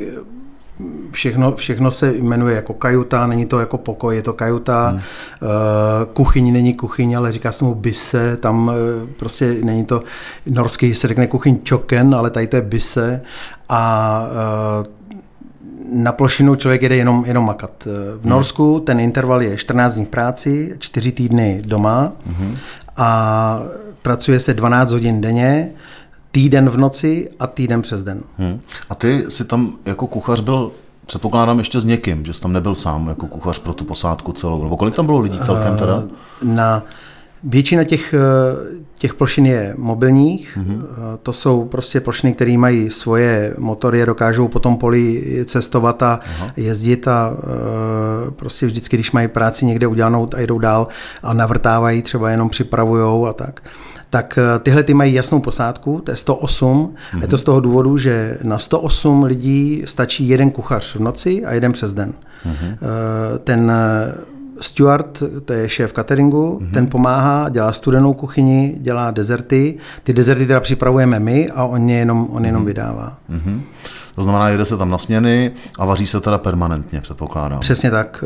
[1.10, 5.00] všechno, všechno se jmenuje jako kajuta, není to jako pokoj, je to kajuta, hmm.
[6.12, 10.02] kuchyň není kuchyň, ale říká se tomu bise, tam eh, prostě není to,
[10.46, 13.20] norský se řekne kuchyň čoken, ale tady to je bise
[13.68, 14.24] a
[14.84, 15.02] eh,
[15.92, 17.88] na plošinu člověk jede jenom, jenom makat.
[18.20, 22.12] V Norsku ten interval je 14 dní v práci, 4 týdny doma
[22.96, 23.60] a
[24.02, 25.70] pracuje se 12 hodin denně,
[26.30, 28.22] týden v noci a týden přes den.
[28.38, 28.60] Hmm.
[28.90, 30.72] A ty si tam jako kuchař byl,
[31.06, 34.62] předpokládám, ještě s někým, že jsi tam nebyl sám jako kuchař pro tu posádku celou.
[34.62, 36.04] Nebo kolik tam bylo lidí celkem teda?
[36.42, 36.82] Na
[37.44, 40.58] většina těch, eh, těch plošin je mobilních.
[40.58, 40.82] Mm-hmm.
[41.22, 46.50] To jsou prostě plošiny, které mají svoje motory, dokážou po tom poli cestovat a Aha.
[46.56, 50.88] jezdit a eh, prostě vždycky, když mají práci někde udělanou a jedou dál
[51.22, 53.62] a navrtávají, třeba jenom připravujou a tak
[54.10, 56.94] tak tyhle ty mají jasnou posádku, to je 108.
[56.94, 57.22] Mm-hmm.
[57.22, 61.52] Je to z toho důvodu, že na 108 lidí stačí jeden kuchař v noci a
[61.52, 62.12] jeden přes den.
[62.12, 62.76] Mm-hmm.
[63.44, 63.72] Ten
[64.60, 66.70] Stuart, to je šéf cateringu, mm-hmm.
[66.70, 69.78] ten pomáhá, dělá studenou kuchyni, dělá dezerty.
[70.04, 72.66] Ty dezerty teda připravujeme my a on je jenom, on jenom mm-hmm.
[72.66, 73.18] vydává.
[73.30, 73.60] Mm-hmm.
[74.14, 77.60] To znamená, jede se tam na směny a vaří se teda permanentně, předpokládám.
[77.60, 78.24] Přesně tak.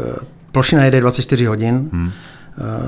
[0.53, 1.89] Plošina jede 24 hodin.
[1.93, 2.11] Hmm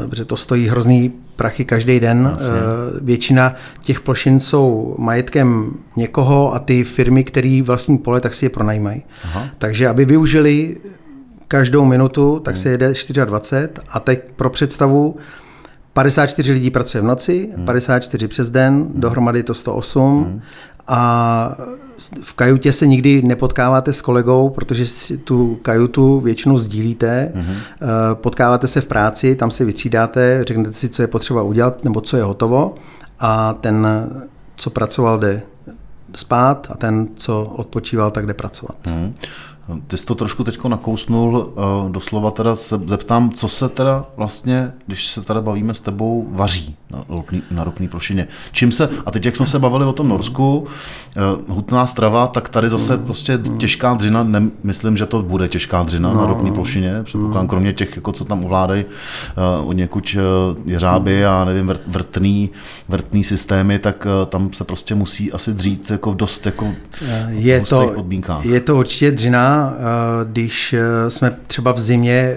[0.09, 2.29] protože to stojí hrozný prachy každý den.
[2.29, 2.57] Vlastně.
[3.03, 8.51] Většina těch plošin jsou majetkem někoho a ty firmy, které vlastní pole, tak si je
[8.51, 9.03] pronajímají.
[9.25, 9.47] Aha.
[9.59, 10.77] Takže aby využili
[11.49, 12.63] každou minutu, tak hmm.
[12.63, 12.93] se jede
[13.25, 15.17] 24 a teď pro představu
[15.93, 17.65] 54 lidí pracuje v noci, hmm.
[17.65, 19.01] 54 přes den, hmm.
[19.01, 20.41] dohromady je to 108 hmm.
[20.89, 21.57] a
[22.23, 28.15] v kajutě se nikdy nepotkáváte s kolegou, protože si tu kajutu většinou sdílíte, mm-hmm.
[28.15, 32.17] potkáváte se v práci, tam se vytřídáte, řeknete si, co je potřeba udělat nebo co
[32.17, 32.75] je hotovo
[33.21, 33.87] a ten,
[34.57, 35.43] co pracoval, jde
[36.15, 38.77] spát a ten, co odpočíval, tak jde pracovat.
[38.87, 39.15] Mm.
[39.87, 41.53] Ty jsi to trošku teď nakousnul,
[41.89, 46.77] doslova teda se zeptám, co se teda vlastně, když se teda bavíme s tebou, vaří
[46.91, 48.29] na ropný, na ropný plošině.
[48.53, 50.67] Čím se, a teď jak jsme se bavili o tom Norsku,
[51.49, 56.13] hutná strava, tak tady zase prostě těžká dřina, ne, myslím, že to bude těžká dřina
[56.13, 58.85] no, na ropný plošině, předpokládám, kromě těch, jako co tam ovládají
[59.65, 60.17] od někuď
[60.65, 62.51] jeřáby a nevím, vrtný,
[62.89, 66.67] vrtný systémy, tak tam se prostě musí asi dřít jako dost jako
[67.29, 68.45] je to, podmínkách.
[68.45, 69.58] Je to určitě dřina,
[70.25, 70.75] když
[71.09, 72.37] jsme třeba v zimě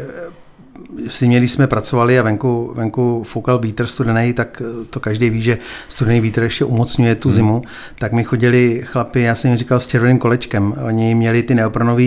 [1.07, 5.41] v zimě, když jsme pracovali a venku, venku foukal vítr studený, tak to každý ví,
[5.41, 5.57] že
[5.89, 7.63] studený vítr ještě umocňuje tu zimu, hmm.
[7.99, 10.75] tak mi chodili chlapi, já jsem jim říkal s červeným kolečkem.
[10.87, 12.03] Oni měli ty neopranové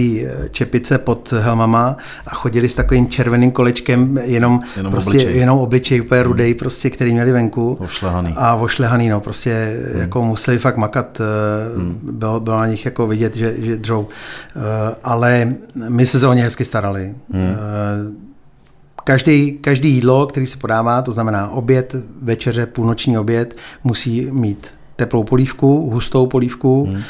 [0.51, 5.37] čepice pod helmama a chodili s takovým červeným kolečkem, jenom, jenom prostě, obličej.
[5.37, 6.59] jenom obličej úplně rudej, hmm.
[6.59, 7.79] prostě, který měli venku.
[7.81, 8.35] Ošlehaný.
[8.37, 10.01] A ošlehaný, no, prostě hmm.
[10.01, 11.21] jako museli fakt makat.
[11.77, 11.99] Hmm.
[12.03, 14.09] Bylo, bylo na nich jako vidět, že, že dřou.
[15.05, 15.55] Ale
[15.89, 17.15] my se za ně hezky starali.
[17.33, 17.57] Hmm.
[19.05, 25.25] Každý, každý jídlo, který se podává, to znamená oběd, večeře, půlnoční oběd, musí mít teplou
[25.25, 27.03] polívku, hustou polívku, hmm.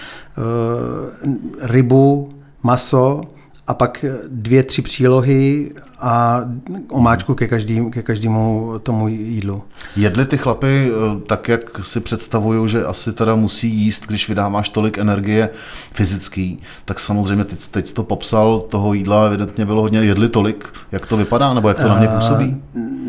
[1.61, 2.31] rybu,
[2.63, 3.21] maso
[3.67, 5.71] a pak dvě, tři přílohy
[6.07, 6.45] a
[6.89, 9.63] omáčku ke, každý, ke každému tomu jídlu.
[9.97, 10.91] Jedli ty chlapy
[11.27, 15.51] tak, jak si představuju, že asi teda musí jíst, když vydáváš tolik energie
[15.93, 21.07] fyzický, tak samozřejmě teď, teď to popsal, toho jídla evidentně bylo hodně, jedli tolik, jak
[21.07, 22.63] to vypadá, nebo jak to na mě působí?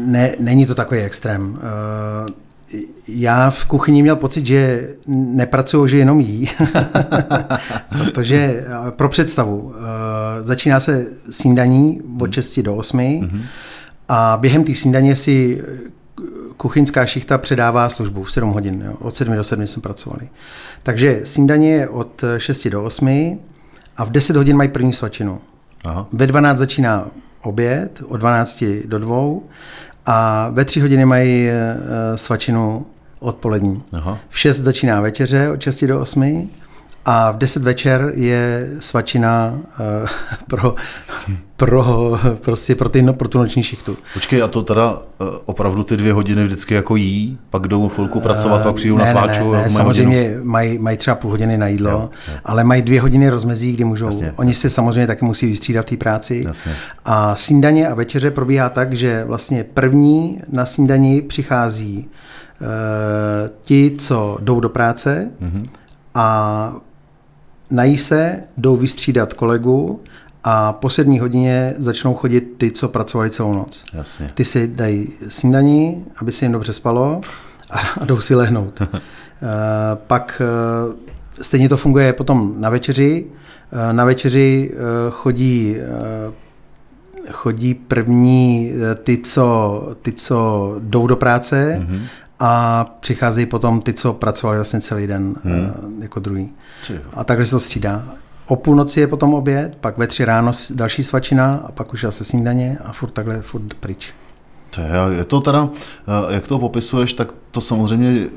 [0.05, 1.59] Ne, není to takový extrém.
[3.07, 6.49] Já v kuchyni měl pocit, že nepracuju, že jenom jí.
[7.97, 13.41] Protože eh, pro představu, eh, začíná se snídaní od 6 do 8 mm-hmm.
[14.09, 15.63] a během té snídaně si
[16.57, 18.83] kuchyňská šichta předává službu v 7 hodin.
[18.85, 18.93] Jo.
[18.99, 20.29] Od 7 do 7 jsme pracovali.
[20.83, 23.39] Takže snídaně je od 6 do 8
[23.97, 25.41] a v 10 hodin mají první svačinu.
[25.83, 26.07] Aha.
[26.13, 27.07] Ve 12 začíná
[27.41, 29.17] oběd, od 12 do 2
[30.05, 32.85] a ve 3 hodiny mají uh, svačinu
[33.19, 33.83] odpolední.
[33.93, 34.19] Aha.
[34.29, 36.49] V 6 začíná večeře od 6 do 8
[37.05, 40.07] a v 10 večer je svačina uh,
[40.47, 40.75] pro,
[41.55, 43.97] pro, prostě pro, ty, no, pro tu noční šichtu.
[44.13, 48.19] Počkej, a to teda uh, opravdu ty dvě hodiny vždycky jako jí, pak jdou chvilku
[48.19, 49.51] pracovat, uh, pak přijdou ne, na sváču?
[49.51, 52.33] Ne, ne, ne, samozřejmě mají, mají třeba půl hodiny na jídlo, jo, jo.
[52.45, 54.05] ale mají dvě hodiny rozmezí, kdy můžou.
[54.05, 54.33] Jasně.
[54.35, 56.43] Oni se samozřejmě taky musí vystřídat v té práci.
[56.47, 56.71] Jasně.
[57.05, 62.09] A snídaně a večeře probíhá tak, že vlastně první na snídani přichází
[62.61, 62.67] uh,
[63.61, 65.65] ti, co jdou do práce mm-hmm.
[66.15, 66.75] a
[67.71, 70.01] nají se, jdou vystřídat kolegu
[70.43, 73.83] a po sedmí hodině začnou chodit ty, co pracovali celou noc.
[73.93, 74.31] Jasně.
[74.33, 77.21] Ty si dají snídaní, aby se jim dobře spalo
[77.69, 78.81] a, a jdou si lehnout.
[78.81, 78.87] uh,
[79.95, 80.41] pak
[80.87, 80.95] uh,
[81.41, 83.25] stejně to funguje potom na večeři.
[83.25, 84.71] Uh, na večeři
[85.09, 85.75] chodí
[87.31, 88.71] chodí první
[89.03, 92.01] ty co, ty, co jdou do práce mm-hmm
[92.39, 95.71] a přicházejí potom ty, co pracovali vlastně celý den hmm.
[95.95, 96.53] uh, jako druhý.
[97.13, 98.03] A takhle se to střídá.
[98.47, 102.23] O půlnoci je potom oběd, pak ve tři ráno další svačina a pak už zase
[102.23, 104.13] snídaně a furt takhle furt pryč.
[104.75, 105.69] To je, je to teda,
[106.29, 108.27] eh, jak to popisuješ, tak to samozřejmě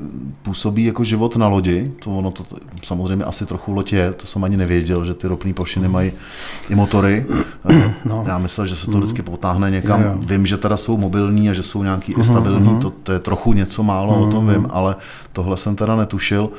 [0.41, 1.91] působí jako život na lodi.
[2.03, 2.43] To ono to
[2.83, 6.11] samozřejmě asi trochu loď je, to jsem ani nevěděl, že ty ropné plošiny mají
[6.69, 7.25] i motory.
[7.69, 8.23] Eh, no.
[8.27, 8.99] Já myslel, že se to mhm.
[8.99, 10.01] vždycky potáhne někam.
[10.01, 10.17] Jo, jo.
[10.19, 12.81] Vím, že teda jsou mobilní a že jsou nějaký uh-huh, stabilní, uh-huh.
[12.81, 14.27] to, to je trochu něco málo, uh-huh.
[14.27, 14.95] o tom vím, ale
[15.33, 16.49] tohle jsem teda netušil.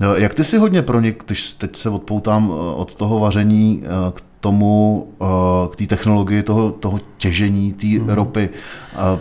[0.00, 5.06] Eh, jak ty si hodně pronik, když teď se odpoutám od toho vaření k tomu,
[5.20, 5.24] eh,
[5.72, 8.08] k té technologii toho, toho těžení té hmm.
[8.08, 8.50] ropy,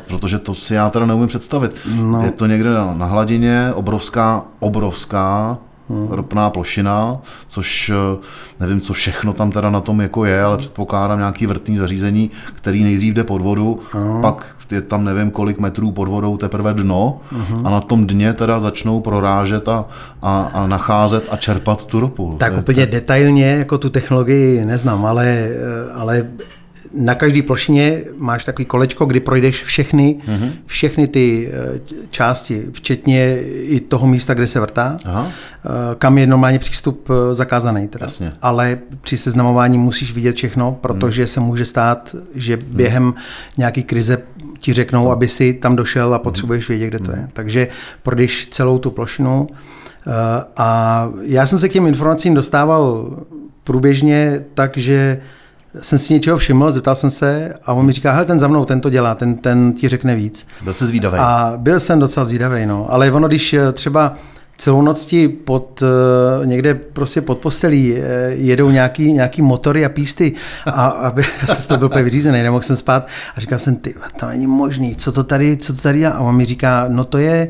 [0.08, 1.71] protože to si já teda neumím představit.
[2.01, 2.21] No.
[2.21, 5.58] Je to někde na, na hladině, obrovská, obrovská
[5.89, 6.08] hmm.
[6.10, 8.17] ropná plošina, což eh,
[8.60, 12.84] nevím, co všechno tam teda na tom jako je, ale předpokládám nějaký vrtný zařízení, který
[12.84, 14.21] nejdřív jde pod vodu, hmm.
[14.21, 17.67] pak je tam nevím kolik metrů pod vodou teprve dno uh-huh.
[17.67, 19.86] a na tom dně teda začnou prorážet a,
[20.21, 22.36] a, a nacházet a čerpat tu ropu.
[22.39, 22.91] Tak to úplně to...
[22.91, 26.28] detailně jako tu technologii neznám, ale, eh, ale
[26.93, 30.52] na každé plošině máš takový kolečko, kdy projdeš všechny, mm-hmm.
[30.65, 35.32] všechny ty eh, části, včetně i toho místa, kde se vrtá, Aha.
[35.65, 37.88] Eh, kam je normálně přístup eh, zakázaný.
[37.88, 38.04] Teda.
[38.04, 38.32] Jasně.
[38.41, 41.28] Ale při seznamování musíš vidět všechno, protože mm.
[41.28, 43.13] se může stát, že během mm.
[43.58, 44.21] nějaký krize
[44.60, 45.12] ti řeknou, to.
[45.12, 47.28] aby si tam došel a potřebuješ vědět, kde to je.
[47.34, 47.67] Takže
[48.04, 49.50] projdeš celou tu plošinu.
[50.58, 53.12] A já jsem se k těm informacím dostával
[53.63, 55.19] průběžně tak, že
[55.82, 58.66] jsem si něčeho všiml, zeptal jsem se a on mi říká, hele, ten za mnou,
[58.66, 60.48] ten to dělá, ten, ten ti řekne víc.
[60.62, 61.18] Byl jsi zvídavý.
[61.18, 62.88] A byl jsem docela zvídavý, no.
[62.90, 64.16] Ale ono, když eh, třeba
[64.58, 69.90] celou noc ti pod, eh, někde prostě pod postelí eh, jedou nějaký, nějaký motory a
[69.90, 70.34] písty
[70.66, 73.76] a aby, já jsem z toho byl úplně vyřízený, nemohl jsem spát a říkal jsem,
[73.76, 76.13] ty, to není možný, co to tady, co to tady dělá?
[76.13, 77.50] A on mi říká, no to je,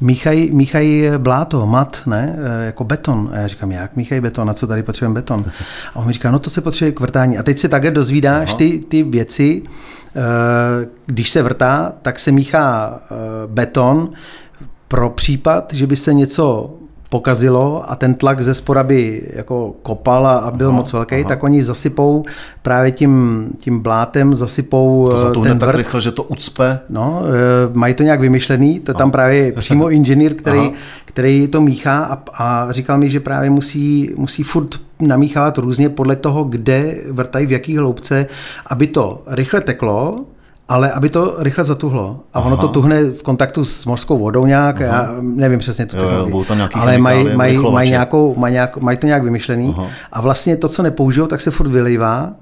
[0.00, 3.30] míchají, míchají bláto, mat, ne, e, jako beton.
[3.32, 5.44] A já říkám, jak míchají beton, na co tady potřebujeme beton?
[5.94, 7.38] A on mi říká, no to se potřebuje k vrtání.
[7.38, 10.22] A teď se takhle dozvídáš ty, ty věci, e,
[11.06, 13.14] když se vrtá, tak se míchá e,
[13.46, 14.10] beton
[14.88, 16.74] pro případ, že by se něco
[17.10, 21.28] pokazilo a ten tlak ze spora by jako kopal a byl aha, moc velký, aha.
[21.28, 22.24] tak oni zasypou
[22.62, 26.78] právě tím, tím blátem, zasypou to ten tak rychle, že to ucpe?
[26.88, 30.72] No, e, mají to nějak vymyšlený, to je tam právě přímo inženýr, který,
[31.04, 36.16] který to míchá a, a říkal mi, že právě musí, musí furt namíchávat různě podle
[36.16, 38.26] toho, kde vrtají, v jaký hloubce,
[38.66, 40.24] aby to rychle teklo,
[40.70, 42.20] ale aby to rychle zatuhlo.
[42.32, 42.46] A Aha.
[42.46, 44.96] ono to tuhne v kontaktu s mořskou vodou nějak, Aha.
[44.96, 49.22] já nevím přesně tu technologii, ale mají maj, maj nějakou, maj nějak, maj to nějak
[49.24, 49.74] vymyšlený.
[49.76, 49.86] Aha.
[50.12, 52.32] A vlastně to, co nepoužijou, tak se furt vylejvá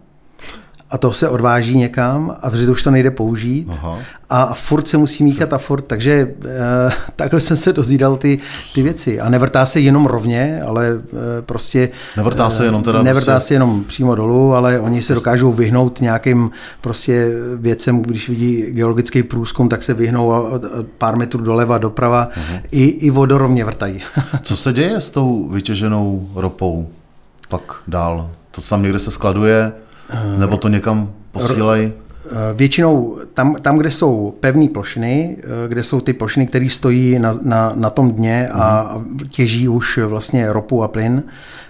[0.90, 3.98] a to se odváží někam a protože už to nejde použít Aha.
[4.30, 8.38] a furt se musí míchat a furt, takže e, takhle jsem se dozvídal ty,
[8.74, 13.32] ty věci a nevrtá se jenom rovně, ale e, prostě nevrtá se jenom teda nevrtá
[13.32, 13.48] prostě...
[13.48, 19.22] se jenom přímo dolů, ale oni se dokážou vyhnout nějakým prostě věcem, když vidí geologický
[19.22, 20.60] průzkum, tak se vyhnou a, a
[20.98, 22.60] pár metrů doleva, doprava, uh-huh.
[22.70, 24.02] i, i vodorovně vrtají.
[24.42, 26.88] Co se děje s tou vytěženou ropou
[27.48, 28.30] pak dál?
[28.50, 29.72] To tam někde se skladuje,
[30.38, 31.92] nebo to někam posílají?
[32.54, 35.36] Většinou tam, tam, kde jsou pevné plošiny,
[35.68, 39.98] kde jsou ty plošiny, které stojí na, na, na tom dně a, a těží už
[39.98, 41.67] vlastně ropu a plyn, Eh,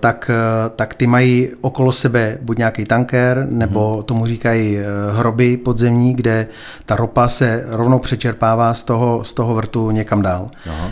[0.00, 4.02] tak, eh, tak ty mají okolo sebe buď nějaký tanker, nebo hmm.
[4.02, 6.46] tomu říkají eh, hroby podzemní, kde
[6.86, 10.50] ta ropa se rovnou přečerpává z toho, z toho vrtu někam dál.
[10.68, 10.90] Aha.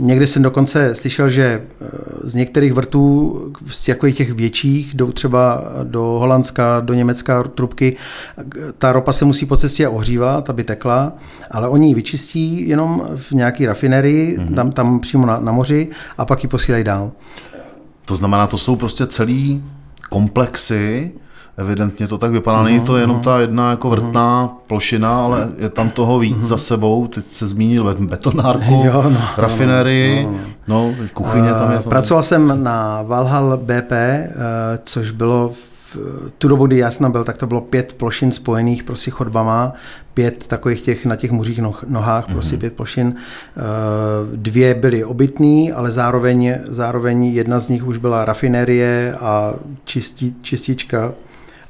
[0.00, 1.62] Někdy jsem dokonce slyšel, že
[2.24, 3.40] z některých vrtů,
[3.70, 7.96] z těch, těch větších, jdou třeba do Holandska, do Německa trubky,
[8.78, 11.12] ta ropa se musí po cestě ohřívat, aby tekla,
[11.50, 14.54] ale oni ji vyčistí jenom v nějaké rafinerii, hmm.
[14.54, 15.88] tam, tam přímo na, na moři
[16.18, 17.12] a pak ji posílají dál.
[18.10, 19.64] To znamená, to jsou prostě celý
[20.08, 21.12] komplexy,
[21.56, 22.62] evidentně to tak vypadá.
[22.62, 27.06] Není to jenom ta jedna jako vrtná plošina, ale je tam toho víc za sebou.
[27.06, 30.32] Teď se zmínil betonárku, jo, no, rafinérii, no,
[30.68, 31.78] no, no, kuchyně tam je.
[31.78, 31.88] To...
[31.88, 34.28] Pracoval jsem na Valhall BP, eh,
[34.84, 35.52] což bylo
[35.94, 39.72] v tu dobu, kdy já jsem byl, tak to bylo pět plošin spojených prostě chodbama,
[40.14, 42.32] pět takových těch na těch muřích nohách, mm-hmm.
[42.32, 43.14] prostě pět plošin.
[43.16, 43.60] Eh,
[44.36, 51.14] dvě byly obytný, ale zároveň, zároveň jedna z nich už byla rafinérie a čistí, čistička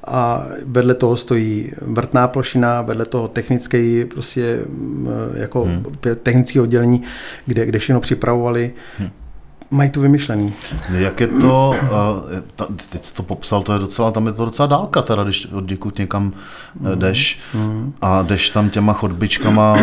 [0.06, 4.60] a vedle toho stojí vrtná plošina, vedle toho technické prostě
[5.34, 5.84] jako hmm.
[6.22, 7.02] technické oddělení,
[7.46, 8.72] kde, kde všechno připravovali.
[8.98, 9.10] Hmm
[9.70, 10.52] mají to vymyšlený.
[10.90, 14.66] Jak je to, uh, teď jsi to popsal, to je docela, tam je to docela
[14.66, 16.32] dálka, teda, když odděkud někam
[16.80, 16.98] mm.
[16.98, 17.92] jdeš mm.
[18.02, 19.76] a jdeš tam těma chodbičkama.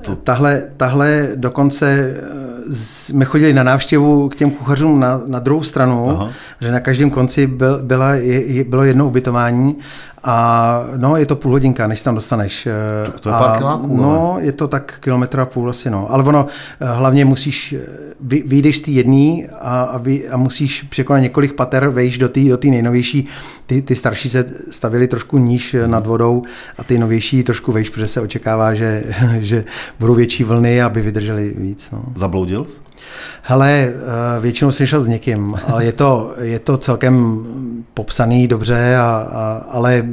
[0.00, 0.16] To...
[0.16, 6.10] Tahle, tahle dokonce eh, jsme chodili na návštěvu k těm kuchařům na, na druhou stranu,
[6.10, 6.30] Aha.
[6.60, 9.76] že na každém konci byl, byla, je, bylo jedno ubytování
[10.24, 12.68] a no, je to půl hodinka, než tam dostaneš.
[13.06, 14.42] Tak to je a, pár kiláků, No, ale.
[14.42, 16.06] je to tak kilometr a půl asi, no.
[16.10, 16.46] Ale ono,
[16.80, 17.86] eh, hlavně musíš, eh,
[18.20, 22.28] vy, vyjdeš z té jedné a, a, vy, a, musíš překonat několik pater, vejš do
[22.28, 23.28] té do nejnovější.
[23.66, 26.42] Ty, ty starší se stavili trošku níž eh, nad vodou
[26.78, 29.04] a ty novější trošku vejš, protože se očekává, že,
[29.38, 29.64] že
[29.98, 31.90] budou větší vlny, aby vydrželi víc.
[31.90, 32.04] No.
[32.16, 32.91] Zabloudil jsi?
[33.42, 33.92] Hele,
[34.40, 37.44] většinou jsem šel s někým, ale je to, je to celkem
[37.94, 40.04] popsaný dobře, a, a, ale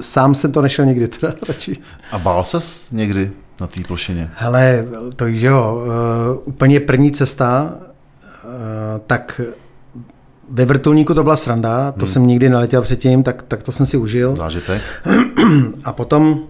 [0.00, 1.76] sám jsem to nešel nikdy teda radši.
[2.12, 4.30] A bál ses někdy na té plošině?
[4.34, 5.84] Hele, to víš, jo,
[6.34, 8.50] uh, úplně první cesta, uh,
[9.06, 9.40] tak
[10.50, 12.12] ve vrtulníku to byla sranda, to hmm.
[12.12, 14.36] jsem nikdy neletěl předtím, tak, tak to jsem si užil.
[14.36, 14.82] Zážitek.
[15.84, 16.40] A potom,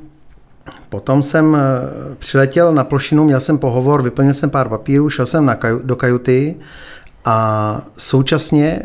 [0.90, 5.46] potom jsem eh, přiletěl na plošinu, měl jsem pohovor, vyplnil jsem pár papírů, šel jsem
[5.46, 6.56] na kaju, do kajuty
[7.24, 8.82] a současně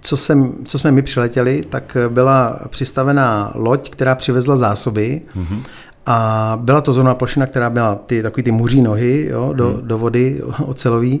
[0.00, 5.22] co, jsem, co jsme my přiletěli, tak byla přistavená loď, která přivezla zásoby.
[5.36, 5.62] Mm-hmm.
[6.06, 9.88] a byla to zóna plošina, která byla ty, takový ty muří nohy jo, do, mm.
[9.88, 11.20] do vody ocelový.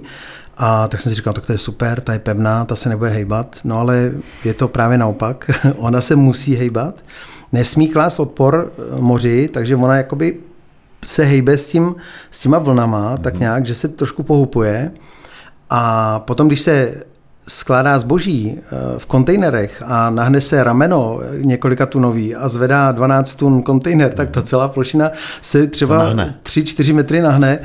[0.56, 3.10] A tak jsem si říkal, tak to je super, ta je pevná, ta se nebude
[3.10, 4.12] hejbat, no ale
[4.44, 6.94] je to právě naopak, ona se musí hejbat,
[7.52, 10.36] nesmí klást odpor moři, takže ona jakoby
[11.06, 11.94] se hejbe s, tím,
[12.30, 13.22] s těma vlnama, mm-hmm.
[13.22, 13.40] tak mhm.
[13.40, 14.92] nějak, že se trošku pohupuje
[15.70, 16.94] a potom, když se
[17.48, 23.62] skládá zboží eh, v kontejnerech a nahne se rameno několika tunový a zvedá 12 tun
[23.62, 25.10] kontejner, tak ta celá plošina
[25.42, 27.58] se třeba 3-4 metry nahne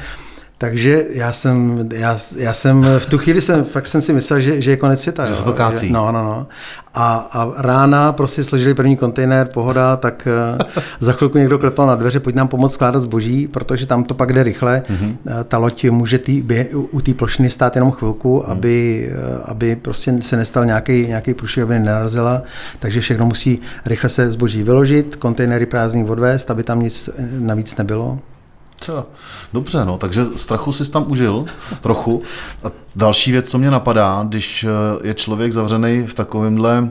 [0.64, 4.62] takže já jsem, já, já jsem v tu chvíli jsem, fakt jsem si myslel, že,
[4.62, 5.26] že je konec světa.
[5.26, 5.92] Že se to kácí.
[5.92, 6.48] No, no, no.
[6.94, 11.96] A, a rána prostě složili první kontejner, pohoda, tak uh, za chvilku někdo klepal na
[11.96, 14.84] dveře, pojď nám pomoct skládat zboží, protože tam to pak jde rychle.
[14.90, 15.18] Mm-hmm.
[15.48, 18.52] Ta loď může tý, bě, u té plošiny stát jenom chvilku, mm.
[18.52, 22.42] aby, uh, aby prostě se nestal nějaký, nějaký průšvih, aby nenarazila.
[22.80, 28.20] Takže všechno musí rychle se zboží vyložit, kontejnery prázdný odvést, aby tam nic navíc nebylo.
[28.86, 29.06] Co?
[29.54, 31.46] Dobře, no, takže strachu si tam užil
[31.82, 32.22] trochu.
[32.64, 36.90] A další věc, co mě napadá, když eh, je člověk zavřený v takovémhle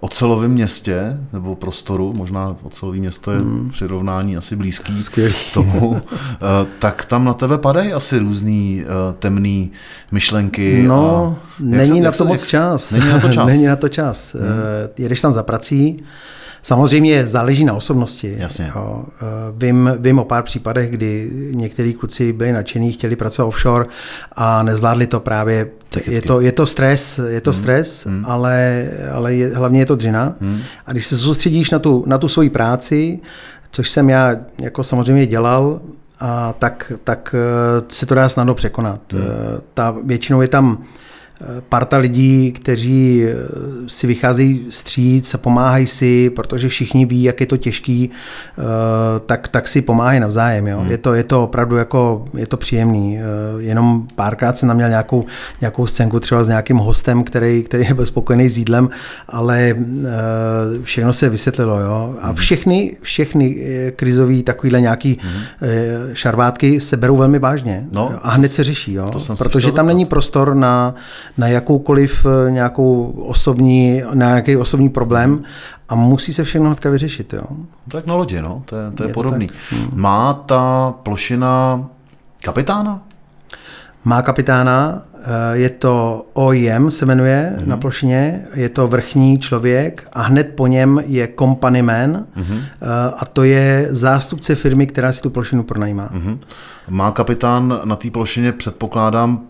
[0.00, 3.70] ocelovém městě nebo prostoru, možná ocelový město je hmm.
[3.70, 5.34] přirovnání asi blízký Skvělý.
[5.54, 8.86] tomu, eh, tak tam na tebe padají asi různý eh,
[9.18, 9.70] temný
[10.12, 10.82] myšlenky.
[10.86, 12.92] No, není se, na to moc čas.
[12.92, 13.46] Není na to čas.
[13.46, 14.34] není na to čas.
[14.34, 14.48] Hmm.
[14.98, 16.02] Jedeš tam za prací,
[16.62, 18.34] Samozřejmě záleží na osobnosti.
[18.38, 18.72] Jasně.
[18.76, 19.04] Jo.
[19.06, 19.24] Eh,
[19.56, 23.84] vím, vím o pár případech, kdy některý kluci byli nadšení, chtěli pracovat offshore
[24.32, 25.70] a nezvládli to právě.
[26.06, 27.60] Je to, je to stres, je to hmm.
[27.60, 28.24] stres, hmm.
[28.26, 30.34] ale, ale je, hlavně je to dřina.
[30.40, 30.60] Hmm.
[30.86, 33.20] A když se soustředíš na tu, na tu svoji práci,
[33.70, 35.80] což jsem já jako samozřejmě dělal,
[36.20, 39.00] a tak, tak eh, se to dá snadno překonat.
[39.12, 39.22] Hmm.
[39.22, 40.84] Eh, ta, většinou je tam
[41.68, 43.34] parta lidí, kteří eh,
[43.86, 48.62] si vycházejí stříc a pomáhají si, protože všichni ví, jak je to těžký, eh,
[49.26, 50.66] tak, tak si pomáhají navzájem.
[50.66, 50.80] Jo.
[50.80, 50.90] Hmm.
[50.90, 53.18] Je, to, je to opravdu jako, je to příjemný.
[53.58, 55.24] Jenom párkrát jsem tam měl nějakou,
[55.60, 58.88] nějakou scénku třeba s nějakým hostem, který, který byl spokojený s jídlem,
[59.28, 59.74] ale
[60.82, 61.80] všechno se vysvětlilo.
[61.80, 62.14] Jo.
[62.20, 62.36] A hmm.
[62.36, 63.56] všechny, všechny
[63.96, 65.42] krizový takovýhle nějaký hmm.
[66.12, 68.92] šarvátky se berou velmi vážně no, a hned se řeší.
[68.92, 69.06] Jo.
[69.38, 70.94] Protože tam není prostor na
[71.40, 75.42] na jakoukoliv eh, nějakou osobní, na nějaký osobní problém
[75.88, 77.32] a musí se všechno hnedka vyřešit.
[77.32, 77.42] Jo.
[77.88, 79.46] Tak na lodi, no, to je, to je, je podobný.
[79.46, 79.90] To hmm.
[79.94, 81.84] Má ta plošina
[82.44, 83.02] kapitána?
[84.04, 87.66] Má kapitána, eh, je to OIM, se jmenuje mm-hmm.
[87.66, 92.62] na plošině, je to vrchní člověk a hned po něm je company man mm-hmm.
[93.16, 96.10] a to je zástupce firmy, která si tu plošinu pronajímá.
[96.14, 96.38] Mm-hmm.
[96.88, 99.40] Má kapitán na té plošině, předpokládám,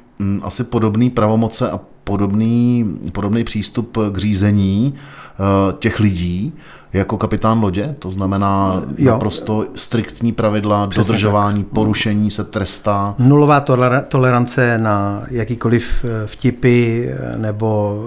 [0.43, 6.53] asi podobný pravomoce a podobný, podobný přístup k řízení eh, těch lidí
[6.93, 9.12] jako kapitán lodě, to znamená jo.
[9.12, 11.72] naprosto striktní pravidla, Přesně dodržování, tak.
[11.72, 13.14] porušení se trestá.
[13.18, 13.64] Nulová
[14.09, 18.01] tolerance na jakýkoliv eh, vtipy eh, nebo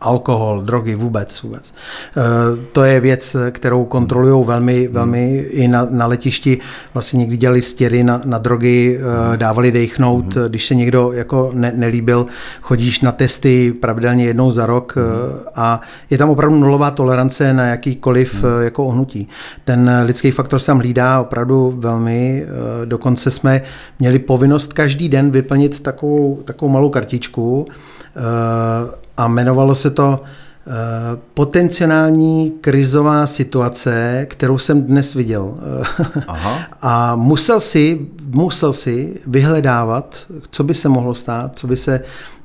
[0.00, 1.42] alkohol, drogy, vůbec.
[1.42, 1.74] vůbec.
[2.72, 4.94] To je věc, kterou kontrolují velmi, hmm.
[4.94, 6.58] velmi i na, na letišti.
[6.94, 9.38] Vlastně někdy dělali stěry na, na drogy, hmm.
[9.38, 10.48] dávali dechnout, hmm.
[10.48, 12.26] když se někdo jako ne, nelíbil,
[12.60, 15.02] chodíš na testy pravidelně jednou za rok mm.
[15.54, 15.80] a
[16.10, 18.62] je tam opravdu nulová tolerance na jakýkoliv mm.
[18.62, 19.28] jako ohnutí.
[19.64, 23.62] Ten lidský faktor se tam hlídá opravdu velmi, eh, dokonce jsme
[23.98, 27.66] měli povinnost každý den vyplnit takovou, takovou malou kartičku
[29.16, 30.20] a jmenovalo se to
[31.34, 35.54] potenciální krizová situace, kterou jsem dnes viděl.
[36.28, 36.58] Aha.
[36.80, 42.00] A musel si, musel si vyhledávat, co by se mohlo stát, co by se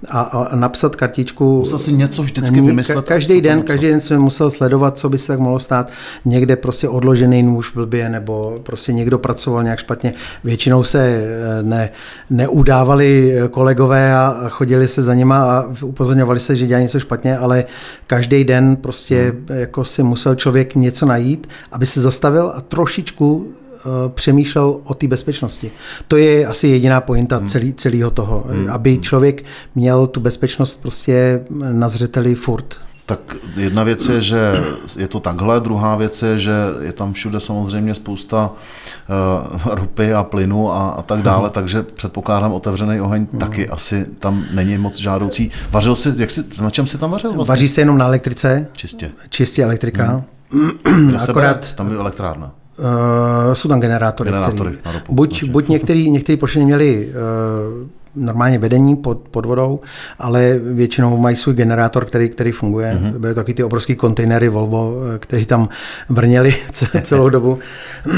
[0.09, 1.59] a, a napsat kartičku.
[1.59, 3.05] Musel si něco vždycky vymyslet.
[3.05, 5.91] Každý den, každý den jsem musel sledovat, co by se tak mohlo stát.
[6.25, 10.13] Někde prostě odložený nůž blbě, nebo prostě někdo pracoval nějak špatně.
[10.43, 11.89] Většinou se eh, ne,
[12.29, 17.65] neudávali kolegové a chodili se za nima a upozorňovali se, že dělá něco špatně, ale
[18.07, 19.59] každý den prostě hmm.
[19.59, 23.64] jako si musel člověk něco najít, aby se zastavil a trošičku Eh,
[24.09, 25.71] přemýšlel o té bezpečnosti.
[26.07, 27.47] To je asi jediná pointa hmm.
[27.47, 28.69] celý, celého toho, hmm.
[28.69, 29.43] aby člověk
[29.75, 32.75] měl tu bezpečnost prostě na zřeteli furt.
[33.07, 34.63] Tak jedna věc je, že
[34.97, 40.23] je to takhle, druhá věc je, že je tam všude samozřejmě spousta uh, ropy a
[40.23, 41.49] plynu a, a tak dále, hmm.
[41.53, 43.39] takže předpokládám otevřený oheň hmm.
[43.39, 45.51] taky asi tam není moc žádoucí.
[45.71, 47.33] Vařil si, jak si, na čem si tam vařil?
[47.33, 47.49] Vlastně?
[47.49, 48.67] Vaří se jenom na elektrice.
[48.73, 49.11] Čistě.
[49.29, 50.23] Čistě elektrika.
[50.49, 51.15] Hmm.
[51.29, 51.71] Akorát...
[51.71, 52.51] Tam je elektrárna.
[52.79, 54.29] Uh, jsou tam generátory.
[54.29, 59.79] generátory který, buď, buď některý, některý plošiny měli uh, normálně vedení pod, pod vodou,
[60.19, 62.99] ale většinou mají svůj generátor, který, který funguje.
[63.01, 63.19] Mm-hmm.
[63.19, 65.69] Byly taky ty obrovské kontejnery Volvo, eh, které tam
[66.09, 66.55] vrněli
[67.01, 67.59] celou dobu.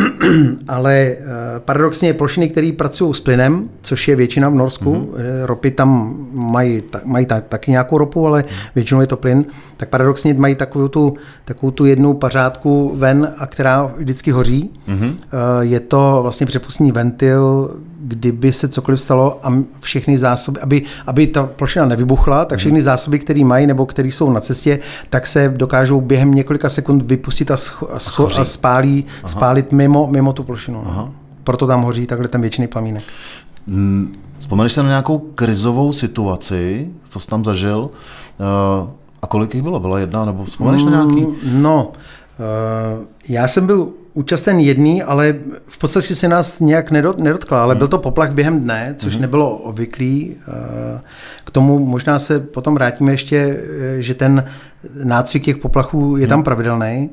[0.67, 1.17] ale eh,
[1.59, 5.45] paradoxně plošiny, které pracují s plynem, což je většina v Norsku, mm-hmm.
[5.45, 8.43] ropy tam mají, mají taky nějakou ropu, ale
[8.75, 9.45] většinou je to plyn,
[9.77, 14.71] tak paradoxně mají takovou tu, takovou tu jednu pařádku ven, a která vždycky hoří.
[14.87, 15.13] Mm-hmm.
[15.61, 21.43] Je to vlastně přepustný ventil, kdyby se cokoliv stalo a všechny zásoby, aby, aby ta
[21.43, 24.79] plošina nevybuchla, tak všechny zásoby, které mají nebo které jsou na cestě,
[25.09, 30.07] tak se dokážou během několika sekund vypustit a, scho- a, scho- a spálí, spálit mimo,
[30.07, 30.81] mimo tu plošinu.
[30.85, 30.91] No.
[30.91, 31.11] Aha.
[31.43, 33.03] Proto tam hoří takhle ten věčný plamínek.
[33.67, 37.79] Hmm, vzpomeneš se na nějakou krizovou situaci, co jsi tam zažil?
[37.79, 38.89] Uh,
[39.21, 39.79] a kolik jich bylo?
[39.79, 41.25] Byla jedna nebo vzpomeneš na nějaký?
[41.25, 43.87] Mm, no, uh, já jsem byl
[44.17, 45.35] účasten jedný, ale
[45.67, 47.77] v podstatě se nás nějak nedotkla, ale hmm.
[47.77, 49.21] byl to poplach během dne, což hmm.
[49.21, 50.35] nebylo obvyklý.
[50.47, 51.01] Eh,
[51.43, 54.43] k tomu možná se potom vrátíme ještě, eh, že ten
[55.03, 56.29] nácvik těch poplachů je hmm.
[56.29, 57.09] tam pravidelný,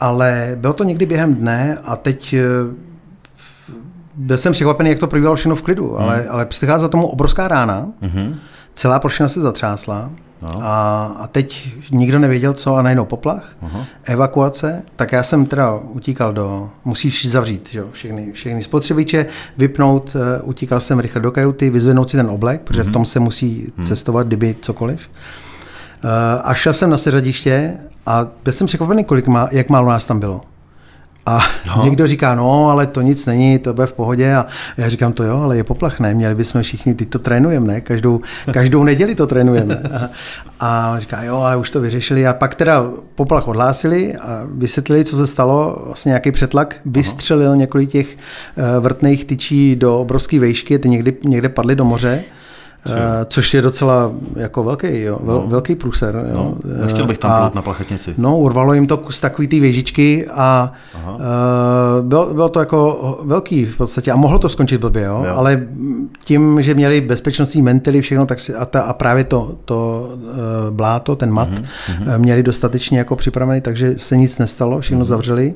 [0.00, 2.42] ale bylo to někdy během dne a teď eh,
[4.14, 6.04] byl jsem překvapený, jak to probíhalo všechno v klidu, hmm.
[6.04, 8.34] ale, ale přicházela tomu obrovská rána, hmm.
[8.74, 10.10] celá plošina se zatřásla,
[10.42, 10.50] No.
[10.62, 13.84] A, a teď nikdo nevěděl, co a najednou poplach, Aha.
[14.04, 17.84] evakuace, tak já jsem teda utíkal do, musíš zavřít že?
[17.92, 19.26] Všechny, všechny spotřebiče,
[19.58, 22.84] vypnout, uh, utíkal jsem rychle do kajuty, vyzvednout si ten oblek, protože mm-hmm.
[22.84, 22.92] v mhm.
[22.92, 23.84] tom se musí mm-hmm.
[23.84, 25.10] cestovat, kdyby cokoliv.
[26.04, 26.10] Uh,
[26.42, 30.20] a šel jsem na seřadiště a byl jsem překvapený, kolik má, jak málo nás tam
[30.20, 30.40] bylo.
[31.26, 31.40] A
[31.76, 31.84] no.
[31.84, 34.34] někdo říká, no, ale to nic není, to bude v pohodě.
[34.34, 34.46] A
[34.76, 37.80] já říkám, to jo, ale je poplachné, měli bychom všichni, ty to trénujeme, ne?
[37.80, 38.20] Každou,
[38.52, 39.82] každou neděli to trénujeme.
[39.94, 40.10] A,
[40.60, 42.26] a říká, jo, ale už to vyřešili.
[42.26, 45.82] A pak teda poplach odhlásili a vysvětlili, co se stalo.
[45.86, 47.56] Vlastně nějaký přetlak vystřelil Aha.
[47.56, 52.24] několik těch eh, vrtných tyčí do obrovské vejšky, ty někdy, někde padly do moře.
[52.86, 55.46] Eh, což je docela jako velký, jo, vel, No.
[55.46, 56.14] velký průser.
[56.30, 56.34] Jo.
[56.34, 56.54] No,
[56.84, 58.14] nechtěl bych tam A- plout na plachetnici.
[58.18, 60.72] No, urvalo jim to kus takový ty věžičky a
[61.06, 61.22] uh,
[62.08, 65.24] bylo, bylo to jako velký v podstatě a mohlo to skončit blbě, jo?
[65.28, 65.34] Jo.
[65.36, 65.62] ale
[66.24, 70.30] tím, že měli bezpečnostní ventily, všechno, tak si, a, ta, a právě to, to uh,
[70.70, 72.18] bláto, ten mat, mm-hmm.
[72.18, 75.08] měli dostatečně jako připravený, takže se nic nestalo, všechno mm-hmm.
[75.08, 75.54] zavřeli.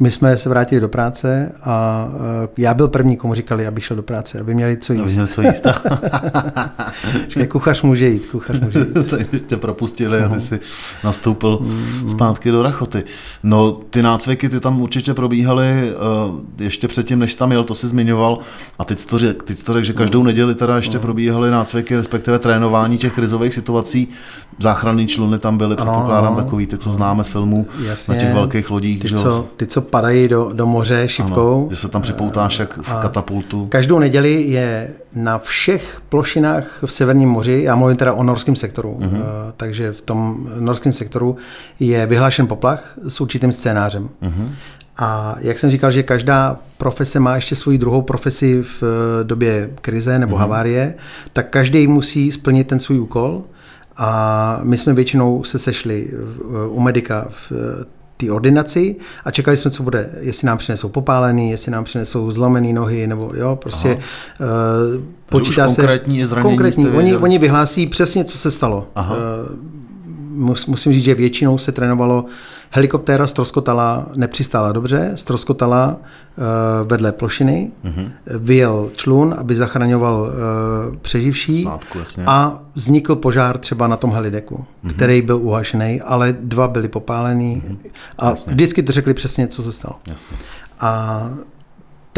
[0.00, 2.20] My jsme se vrátili do práce a uh,
[2.58, 5.14] já byl první, komu říkali, aby šel do práce, aby měli co No, jíst.
[5.14, 5.66] měl co jíst.
[7.28, 9.06] Říkali, kuchař může jít, kuchař může jít.
[9.10, 10.60] Takže tě propustili a ty si
[11.04, 11.60] nastoupil
[12.06, 13.04] zpátky do rachoty.
[13.42, 17.74] No, ty nácviky, ty tam určitě probíhaly uh, ještě předtím, než jsi tam jel, to
[17.74, 18.38] si zmiňoval.
[18.78, 21.50] A teď jsi to řekl, teď jsi to řek, že každou neděli teda ještě probíhaly
[21.50, 24.08] nácviky, respektive trénování těch krizových situací.
[24.58, 27.66] Záchranný čluny tam byly, předpokládám, takový, ty, co známe z filmů
[28.08, 29.02] na těch velkých lodích.
[29.02, 31.58] Ty, co, ty, co padají do, do moře šipkou.
[31.58, 33.66] ano, že se tam připoutáš jak v katapultu.
[33.66, 38.96] Každou neděli je na všech plošinách v Severním moři, já mluvím teda o norském sektoru,
[39.00, 39.10] Mhm.
[39.10, 39.22] uh-huh.
[39.56, 41.36] takže v tom norském sektoru
[41.80, 44.08] je vyhlášen poplach s určitým scénářem.
[44.20, 44.32] Mhm.
[44.32, 44.48] Uh-huh.
[45.00, 49.70] A jak jsem říkal, že každá profese má ještě svoji druhou profesi v eh, době
[49.80, 50.38] krize nebo uh-huh.
[50.40, 50.94] havárie,
[51.32, 53.42] tak každý musí splnit ten svůj úkol.
[53.96, 57.84] A my jsme většinou se sešli v- u medika v eh,
[58.18, 62.72] té ordinaci a čekali jsme, co bude, jestli nám přinesou popálený, jestli nám přinesou zlomený
[62.72, 65.80] nohy, nebo jo, prostě uh, počítá už se...
[65.80, 68.86] konkrétní zranění Konkrétní, oni, oni vyhlásí přesně, co se stalo.
[68.94, 69.16] Aha.
[70.30, 72.24] Mus, musím říct, že většinou se trénovalo,
[72.70, 76.44] helikoptéra stroskotala, nepřistála dobře, stroskotala uh,
[76.88, 78.12] vedle plošiny, Mhm.
[78.38, 82.24] vyjel člun, aby zachraňoval uh, přeživší Sádku, jasně.
[82.26, 84.94] a vznikl požár třeba na tom helideku, Mhm.
[84.94, 87.62] který byl uhašený, ale dva byly popálený
[88.18, 89.96] a vždycky to řekli přesně, co se stalo.
[90.06, 90.36] Jasně.
[90.80, 91.22] A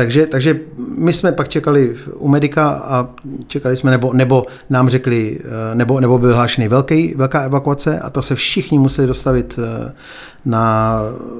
[0.01, 0.61] takže, takže
[0.96, 3.09] my jsme pak čekali u medika a
[3.46, 8.11] čekali jsme, nebo, nebo nám řekli, eh, nebo, nebo byl hlášený velký, velká evakuace a
[8.11, 9.92] to se všichni museli dostavit eh,
[10.44, 10.94] na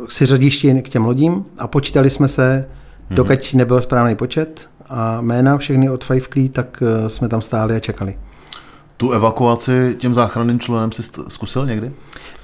[0.08, 2.68] siřadišti k těm lodím a počítali jsme se,
[3.11, 8.18] dokud nebyl správný počet a jména všechny odfajfklí, tak eh, jsme tam stáli a čekali.
[8.96, 11.92] Tu evakuaci těm záchranným členem si zkusil někdy?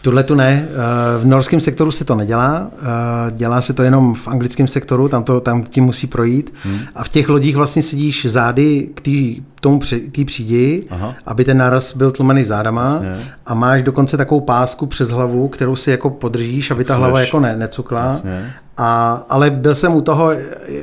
[0.06, 0.68] Tuhle tu ne.
[0.70, 2.70] Eh, V norském sektoru se to nedělá.
[2.78, 6.52] Eh, Dělá se to jenom v anglickém sektoru, tam, to, tam tím musí projít.
[6.62, 6.78] Hmm.
[6.94, 9.80] A v těch lodích vlastně sedíš zády k tý, tomu
[10.12, 11.14] té přídi, Aha.
[11.26, 12.84] aby ten náraz byl tlumený zádama.
[12.84, 13.18] Jasně.
[13.46, 16.98] A máš dokonce takovou pásku přes hlavu, kterou si jako podržíš, aby ta Cucleš.
[16.98, 18.04] hlava jako ne, necukla.
[18.04, 18.52] Jasně.
[18.78, 20.30] A, ale byl jsem u toho,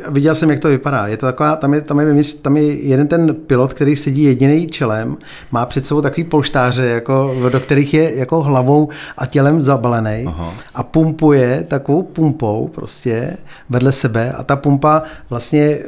[0.10, 1.08] viděl jsem, jak to vypadá.
[1.08, 4.68] Je to taková, tam je, tam je, tam je jeden ten pilot, který sedí jediný
[4.68, 5.18] čelem,
[5.52, 10.54] má před sebou takový polštáře, jako, do kterých je jako hlavou a tělem zabalený Aha.
[10.76, 13.38] a pumpuje takovou pumpou prostě
[13.70, 15.80] vedle sebe a ta pumpa vlastně e,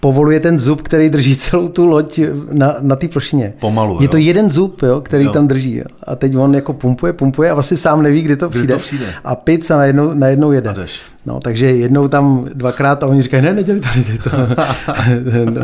[0.00, 2.20] povoluje ten zub, který drží celou tu loď
[2.52, 3.54] na, na té plošině.
[3.60, 4.10] Pomalu, Je jo.
[4.10, 5.32] to jeden zub, jo, který Jo.
[5.32, 5.76] tam drží.
[5.76, 5.84] Jo.
[6.04, 8.74] A teď on jako pumpuje, pumpuje a vlastně sám neví, kdy to Kdy přijde.
[8.74, 9.06] to přijde.
[9.24, 10.70] A pic a najednou, najednou jede.
[10.70, 11.00] A jdeš.
[11.26, 14.30] No, takže jednou tam dvakrát a oni říkají, ne, neděli to, neděli to.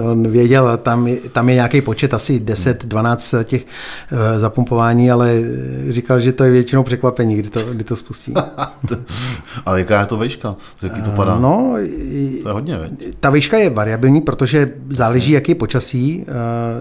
[0.11, 3.63] On věděl, tam je, tam je nějaký počet, asi 10, 12 těch
[4.13, 5.35] uh, zapumpování, ale
[5.91, 8.35] říkal, že to je většinou překvapení, kdy to, kdy to spustí.
[9.67, 10.57] Ale jaká je to vejška?
[10.81, 11.39] Z jaký to padá?
[11.39, 12.93] No, i- To je hodně, veď?
[13.21, 16.25] ta výška je variabilní, protože záleží, jaký je počasí.
[16.29, 16.33] Eh,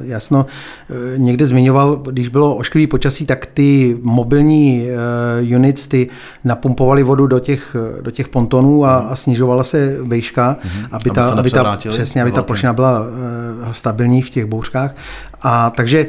[0.04, 0.46] Jasno,
[0.90, 6.08] eh, někde zmiňoval, když bylo ošklivý počasí, tak ty mobilní eh, units ty
[6.44, 10.86] napumpovaly vodu do těch, do těch pontonů a, a snižovala se aby, Mhm.
[10.92, 13.06] Aby ta, aby ta, přesně, aby ta plošina byla
[13.72, 14.96] stabilní v těch bouřkách.
[15.42, 16.08] A takže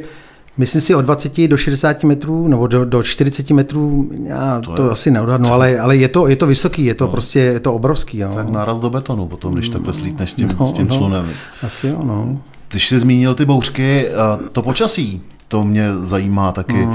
[0.59, 4.93] Myslím si od 20 do 60 metrů nebo do, do 40 metrů, já to, to
[4.93, 7.11] asi neodhadnu, ale, ale je, to, je to vysoký, je to no.
[7.11, 8.19] prostě je to obrovský.
[8.19, 8.31] Jo.
[8.35, 10.95] Tak náraz do betonu potom, když takhle slítneš s tím, No, s tím no.
[10.97, 11.29] člunem.
[11.63, 12.39] Asi jo, no.
[12.69, 14.09] Ty jsi zmínil ty bouřky,
[14.53, 16.89] to počasí, to mě zajímá taky.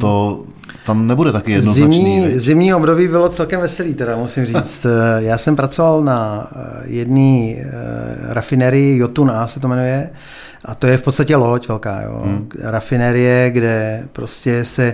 [0.00, 0.42] To
[0.86, 1.94] tam nebude taky jednoznačný.
[1.94, 2.36] Zimní, viď?
[2.36, 4.86] zimní období bylo celkem veselý, teda musím říct.
[4.86, 6.46] Eh, Já jsem pracoval na
[6.84, 7.54] jedné
[8.28, 10.10] rafinerii, Jotun A se to jmenuje,
[10.66, 12.20] a to je v podstatě loď velká, jo.
[12.24, 12.48] Hmm.
[12.60, 14.84] Rafinerie, kde prostě se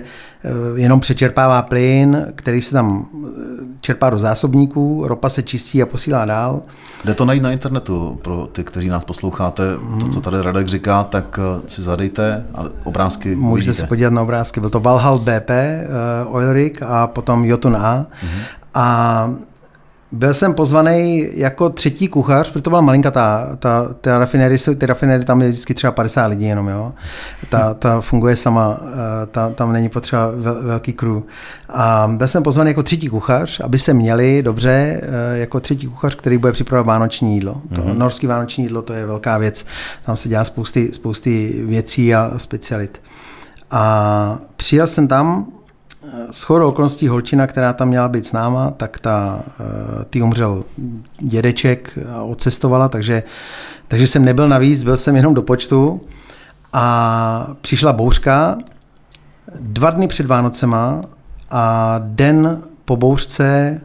[0.45, 3.29] eh, jenom přečerpává plyn, který se tam eh,
[3.81, 6.63] čerpá do zásobníků, ropa se čistí a posílá dál.
[7.05, 9.63] Jde to najít na internetu pro ty, kteří nás posloucháte.
[10.01, 13.75] To, co tady Radek říká, tak eh, si zadejte a obrázky Můžete uvidíte.
[13.75, 14.61] se podívat na obrázky.
[14.61, 15.51] Byl to Valhall BP,
[16.27, 18.07] uh, Oil Rig a potom Jotun A.
[18.23, 18.41] Mhm.
[18.75, 19.31] A
[20.13, 24.87] byl jsem pozvaný jako třetí kuchař, protože to byla malinká ta, ta, ta rafinéry, ty
[24.87, 26.93] rafinéry, tam je vždycky třeba 50 lidí jenom, jo.
[27.49, 31.23] Ta, ta funguje sama, eh, ta, tam není potřeba vel, velký crew.
[31.69, 36.15] A byl jsem pozvaný jako třetí kuchař, aby se měli dobře eh, jako třetí kuchař,
[36.15, 37.63] který bude připravovat vánoční jídlo.
[37.75, 37.99] To mm-hmm.
[37.99, 39.67] norský vánoční jídlo, to je velká věc.
[40.07, 43.01] Tam se dělá spousty, spousty věcí a specialit.
[43.71, 45.47] A přijel jsem tam,
[46.31, 50.65] s okolností holčina, která tam měla být s náma, tak ta, eh, ty umřel
[51.19, 53.23] dědeček a odcestovala, takže,
[53.89, 56.01] takže jsem nebyl navíc, byl jsem jenom do počtu
[56.73, 58.59] a přišla bouřka
[59.61, 61.03] dva dny před Vánocema
[61.51, 63.81] a den po bouřce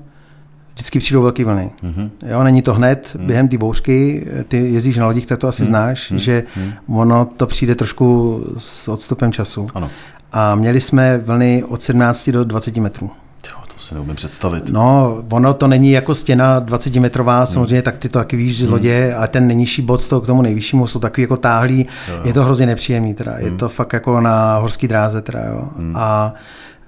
[0.74, 1.72] vždycky přijdou velké vlny.
[1.84, 2.09] Mm-hmm.
[2.28, 3.28] Jo, není to hned mm.
[3.28, 5.68] během té bouřky, ty jezdíš na lodích, tak to asi mm.
[5.68, 6.20] znáš, mm.
[6.20, 6.97] že mm.
[6.99, 9.68] ono to přijde trošku s odstupem času.
[9.76, 9.89] Ano.
[10.32, 13.11] A měli jsme vlny od 17 do 20 metrů.
[13.49, 14.69] Jo, to si neumím představit.
[14.69, 17.47] No, ono to není jako stěna 20 metrová, hmm.
[17.47, 18.71] samozřejmě tak ty to taky víš z hmm.
[18.71, 21.88] lodě a ten nejnižší bod z toho k tomu nejvyššímu jsou takový jako táhlý.
[22.07, 22.21] Jo, jo.
[22.23, 23.32] Je to hrozně nepříjemný teda.
[23.32, 23.45] Hmm.
[23.45, 25.69] Je to fakt jako na horský dráze teda, jo.
[25.78, 25.93] Hmm.
[25.95, 26.34] A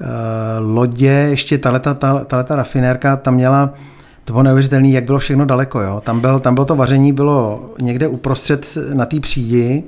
[0.02, 0.08] uh,
[0.60, 1.94] lodě, ještě tato,
[2.26, 3.74] tato rafinérka, tam měla
[4.30, 5.82] to bylo neuvěřitelné, jak bylo všechno daleko.
[5.82, 6.02] Jo.
[6.06, 9.84] Tam, byl, tam bylo to vaření, bylo někde uprostřed na té přídi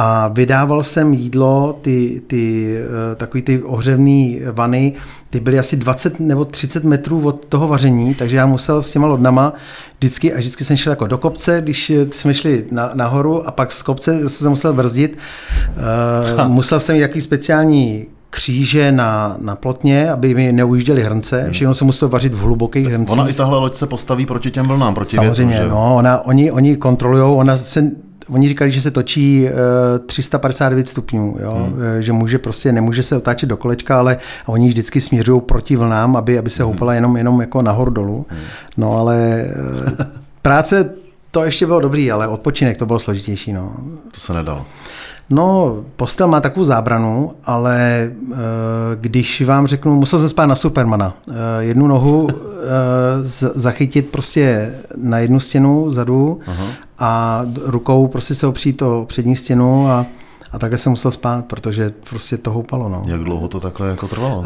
[0.00, 4.92] a vydával jsem jídlo, ty, ty eh, takový ty ohřevné vany,
[5.30, 9.06] ty byly asi 20 nebo 30 metrů od toho vaření, takže já musel s těma
[9.06, 9.52] lodnama
[9.98, 13.72] vždycky, a vždycky jsem šel jako do kopce, když jsme šli na, nahoru a pak
[13.72, 15.18] z kopce jsem musel brzdit.
[16.38, 21.42] Uh, musel jsem mít jaký speciální kříže na, na plotně, aby mi neujížděly hrnce.
[21.42, 21.52] Hmm.
[21.52, 23.18] Všechno se muselo vařit v hlubokých hrncích.
[23.18, 25.74] Ona i tahle loď se postaví proti těm vlnám, proti Samozřejmě, větru, že?
[25.74, 27.90] no, ona, oni, oni kontrolují, ona se
[28.30, 29.50] oni říkali, že se točí uh,
[29.96, 31.52] eh, 359 stupňů, jo?
[31.54, 31.82] Hmm.
[31.98, 34.16] Eh, že může prostě, nemůže se otáčet do kolečka, ale
[34.46, 36.72] oni vždycky směřují proti vlnám, aby, aby se hmm.
[36.72, 38.26] houpala jenom, jenom jako nahoru dolů.
[38.28, 38.40] Hmm.
[38.76, 40.06] No ale uh,
[40.42, 40.90] práce
[41.30, 43.52] to ještě bylo dobrý, ale odpočinek to bylo složitější.
[43.52, 43.72] No.
[44.14, 44.66] To se nedalo.
[45.30, 48.36] No, postel má takovou zábranu, ale uh,
[48.94, 51.14] když vám řeknu, musel jsem spát na Supermana.
[51.26, 52.30] Uh, jednu nohu uh,
[53.54, 56.64] zachytit prostě na jednu stěnu zadu Aha.
[56.98, 60.06] A rukou prostě se opřít o přední stěnu a,
[60.52, 62.88] a takhle jsem musel spát, protože prostě to houpalo.
[62.88, 63.02] No.
[63.06, 64.38] Jak dlouho to takhle jako trvalo?
[64.38, 64.44] Uh,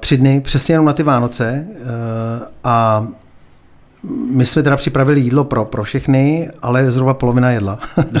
[0.00, 1.66] tři dny, přesně jenom na ty Vánoce.
[1.68, 3.06] Uh, a
[4.30, 7.78] my jsme teda připravili jídlo pro, pro všechny, ale zhruba polovina jedla.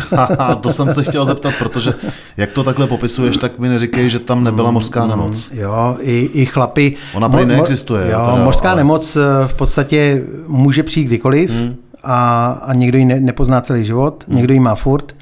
[0.60, 1.94] to jsem se chtěl zeptat, protože
[2.36, 5.50] jak to takhle popisuješ, tak mi neříkej, že tam nebyla mořská mm, nemoc.
[5.52, 6.96] Jo, i, i chlapy.
[7.14, 8.10] Ona prý neexistuje.
[8.10, 8.76] Jo, teda, mořská ale...
[8.76, 11.74] nemoc eh, v podstatě může přijít kdykoliv hmm.
[12.06, 14.36] A, a někdo ji ne, nepozná celý život, hmm.
[14.36, 15.14] někdo ji má furt.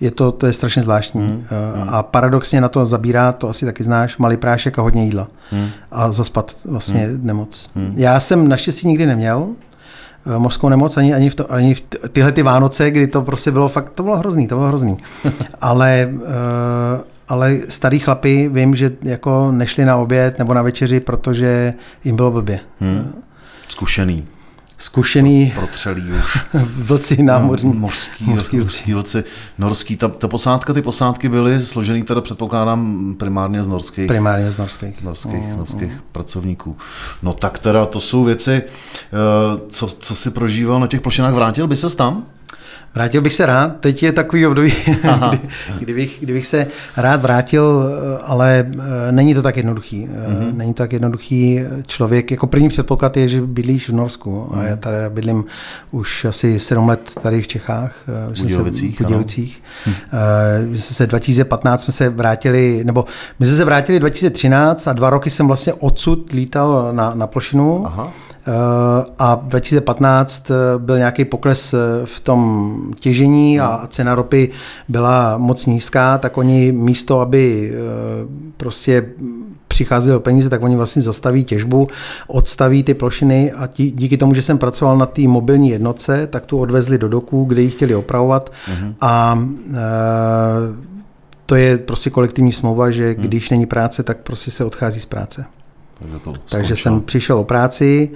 [0.00, 1.20] Je to, to je strašně zvláštní.
[1.20, 1.44] Hmm.
[1.74, 1.88] hmm.
[1.88, 5.28] A paradoxně na to zabírá, to asi taky znáš, malý prášek a hodně jídla.
[5.50, 5.68] Hmm.
[5.90, 7.26] A zaspat vlastně hmm.
[7.26, 7.70] nemoc.
[7.74, 7.92] Hmm.
[7.96, 9.48] Já jsem naštěstí nikdy neměl,
[10.26, 11.80] Eh, mořskou nemoc, ani, ani, v to, ani v
[12.12, 14.96] tyhle ty Vánoce, kdy to prostě bylo fakt, to bylo hrozný, to bylo hrozný.
[15.60, 16.22] ale, uh,
[17.28, 21.74] ale starý chlapi, vím, že jako nešli na oběd nebo na večeři, protože
[22.04, 22.60] jim bylo blbě.
[22.80, 23.12] Hmm.
[23.68, 24.26] Zkušený
[24.78, 26.38] zkušený protřelý už.
[26.76, 27.72] vlci námořní.
[27.74, 29.24] No, mořský, mořský, mořský vlci.
[29.58, 29.96] Norský.
[29.96, 34.06] Ta, ta, posádka, ty posádky byly složený teda předpokládám primárně z norských.
[34.06, 35.02] Primárně z norských.
[35.02, 36.00] Norských, mm, norských mm.
[36.12, 36.76] pracovníků.
[37.22, 41.34] No tak teda to jsou věci, eh, co, co si prožíval na těch plošinách.
[41.34, 42.26] Vrátil by se tam?
[42.94, 44.74] Vrátil bych se rád, teď je takový období,
[45.32, 45.40] kdy,
[45.80, 46.66] kdybych, kdybych se
[46.96, 47.84] rád vrátil,
[48.22, 50.06] ale eh, není to tak jednoduchý.
[50.06, 50.56] Mm-hmm.
[50.56, 51.60] Není to tak jednoduchý.
[51.86, 54.48] Člověk, jako první předpoklad je, že bydlíš v Norsku.
[54.50, 54.58] Mm-hmm.
[54.58, 55.44] A já tady bydlím
[55.90, 58.04] už asi sedm let tady v Čechách.
[58.08, 58.96] Eh, v Budějovicích.
[58.96, 59.62] V Budějovicích.
[59.86, 59.92] Hm.
[60.70, 63.04] My jsme se 2015 jsme se vrátili, nebo
[63.38, 67.86] my jsme se vrátili 2013 a dva roky jsem vlastně odsud lítal na, na plošinu.
[67.86, 68.12] Aha.
[68.48, 74.50] Eh, a 2015 eh, byl nějaký pokles eh, v tom těžení a cena ropy
[74.88, 77.72] byla moc nízká, tak oni místo, aby
[78.56, 79.06] prostě
[79.68, 81.88] přicházeli o peníze, tak oni vlastně zastaví těžbu,
[82.26, 86.46] odstaví ty plošiny a tí, díky tomu, že jsem pracoval na té mobilní jednotce, tak
[86.46, 88.94] tu odvezli do doku, kde ji chtěli opravovat uh-huh.
[89.00, 89.78] a e,
[91.46, 93.20] to je prostě kolektivní smlouva, že uh-huh.
[93.20, 95.44] když není práce, tak prostě se odchází z práce.
[95.98, 98.10] Takže, to Takže jsem přišel o práci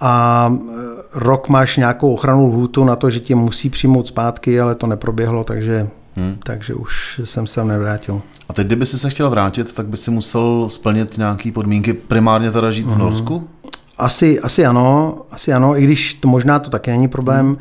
[0.00, 4.74] a e, rok máš nějakou ochranu lhůtu na to, že tě musí přijmout zpátky, ale
[4.74, 6.36] to neproběhlo, takže, hmm.
[6.42, 8.22] takže už jsem se nevrátil.
[8.48, 12.50] A teď, kdyby si se chtěl vrátit, tak by si musel splnit nějaké podmínky, primárně
[12.50, 12.98] teda žít v mhm.
[12.98, 13.48] Norsku?
[13.98, 17.46] Asi, asi ano, asi ano, i když to možná to taky není problém.
[17.46, 17.56] Hmm.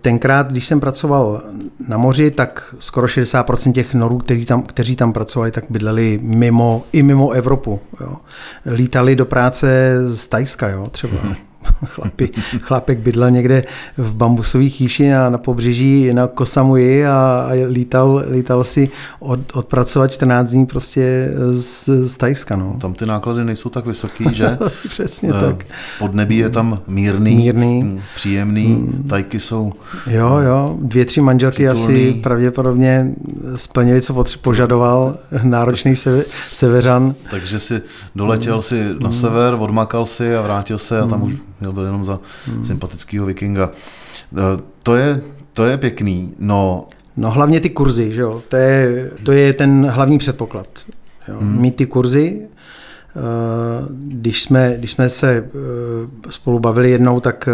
[0.00, 1.42] Tenkrát, když jsem pracoval
[1.88, 6.82] na moři, tak skoro 60% těch norů, kteří tam, kteří tam pracovali, tak bydleli mimo,
[6.92, 7.80] i mimo Evropu.
[8.00, 8.16] Jo.
[8.66, 11.18] Lítali do práce z Tajska, jo, třeba.
[11.84, 13.64] Chlapi, chlapek bydlel někde
[13.96, 18.90] v bambusové chýši na, na pobřeží na Kosamui a, a lítal, lítal si
[19.20, 22.56] od, odpracovat 14 dní prostě z, z Tajska.
[22.56, 22.76] No.
[22.80, 24.58] Tam ty náklady nejsou tak vysoký, že?
[24.88, 25.64] Přesně uh, tak.
[25.98, 28.00] Podnebí je tam mírný, mírný.
[28.14, 29.04] Příjemný, hmm.
[29.08, 29.72] tajky jsou...
[30.06, 31.84] Jo, jo, dvě, tři manželky titulný.
[31.84, 33.14] asi pravděpodobně
[33.56, 37.14] splnili, co potře- požadoval náročný se, severan.
[37.30, 37.82] Takže si
[38.14, 41.34] doletěl si na sever, odmakal si a vrátil se a tam už
[41.64, 42.20] měl byl jenom za
[42.64, 43.70] sympatického vikinga.
[44.36, 45.20] Eh, to je,
[45.52, 46.88] to je pěkný, no...
[47.16, 48.42] No hlavně ty kurzy, že jo?
[48.48, 50.66] To, je, to je ten hlavní předpoklad.
[51.28, 51.36] Jo?
[51.40, 51.60] Hmm.
[51.60, 53.20] Mít ty kurzy, eh,
[53.98, 57.48] když jsme, když jsme se eh, spolu bavili jednou, tak,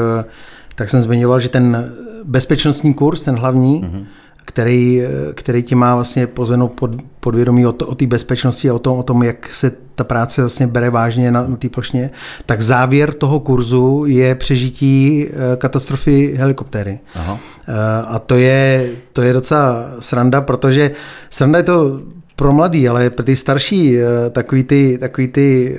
[0.74, 1.92] tak jsem zmiňoval, že ten
[2.24, 4.06] bezpečnostní kurz, ten hlavní, hmm
[4.44, 5.02] který,
[5.34, 9.02] který ti má vlastně pozvenou pod, podvědomí o, o té bezpečnosti a o tom, o
[9.02, 12.10] tom, jak se ta práce vlastně bere vážně na, na té plošně,
[12.46, 16.98] tak závěr toho kurzu je přežití eh, katastrofy helikoptéry.
[17.14, 17.38] Aha.
[17.68, 17.72] Eh,
[18.06, 20.90] a to je, to je docela sranda, protože
[21.30, 22.00] sranda je to
[22.36, 25.78] pro mladý, ale pro ty starší, eh, takový ty, takový ty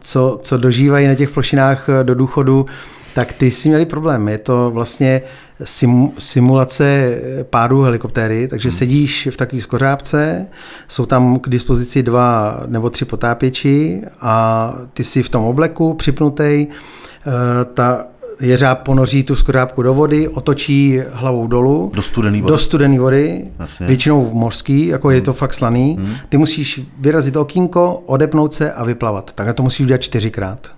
[0.00, 2.66] co, co dožívají na těch plošinách do důchodu,
[3.14, 4.28] tak ty si měli problém.
[4.28, 5.22] Je to vlastně
[5.64, 7.18] sim, simulace
[7.50, 8.78] pádu helikoptéry, takže hmm.
[8.78, 10.46] sedíš v takové skořápce,
[10.88, 16.66] jsou tam k dispozici dva nebo tři potápěči a ty si v tom obleku připnutý,
[16.66, 18.04] eh, ta
[18.40, 21.90] jeřáb ponoří tu skořápku do vody, otočí hlavou dolů.
[21.94, 22.52] Do studené vody.
[22.52, 23.86] Do studené vody, Jasně.
[23.86, 25.14] většinou v mořský, jako hmm.
[25.14, 25.96] je to fakt slaný.
[26.00, 26.14] Hmm.
[26.28, 29.32] Ty musíš vyrazit okýnko, odepnout se a vyplavat.
[29.32, 30.77] Takhle to musíš udělat čtyřikrát.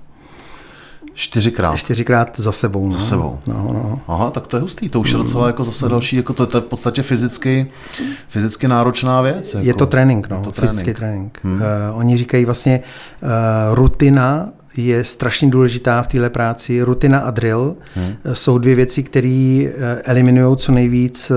[1.21, 1.77] Čtyřikrát.
[1.77, 2.87] Čtyřikrát za sebou.
[2.87, 2.93] No.
[2.93, 3.39] Za sebou.
[3.47, 4.01] No, no.
[4.09, 6.57] Aha, tak to je hustý, to už je docela jako zase další, jako to, to
[6.57, 7.71] je v podstatě fyzicky,
[8.29, 9.55] fyzicky náročná věc.
[9.55, 9.66] Jako.
[9.66, 10.79] Je to trénink, no, je to trénink.
[10.79, 11.41] fyzický trénink.
[11.43, 11.55] Hmm.
[11.55, 11.61] Uh,
[11.93, 12.81] oni říkají vlastně
[13.23, 13.29] uh,
[13.75, 16.83] rutina je strašně důležitá v téhle práci.
[16.83, 18.14] Rutina a drill hmm.
[18.33, 21.33] jsou dvě věci, které eh, eliminují co nejvíc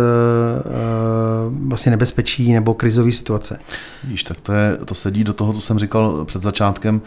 [1.68, 3.60] vlastně nebezpečí nebo krizové situace.
[4.04, 7.02] Víš, tak to, je, to sedí do toho, co jsem říkal před začátkem,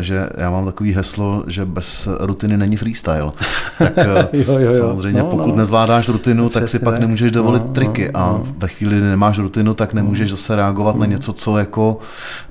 [0.00, 3.30] že já mám takový heslo, že bez rutiny není freestyle.
[3.78, 4.74] Tak jo, jo, jo.
[4.78, 5.56] samozřejmě, no, pokud no.
[5.56, 7.00] nezvládáš rutinu, tak si pak tak.
[7.00, 8.46] nemůžeš dovolit no, triky no, a no.
[8.58, 11.00] ve chvíli, kdy nemáš rutinu, tak nemůžeš zase reagovat mm.
[11.00, 11.98] na něco, co jako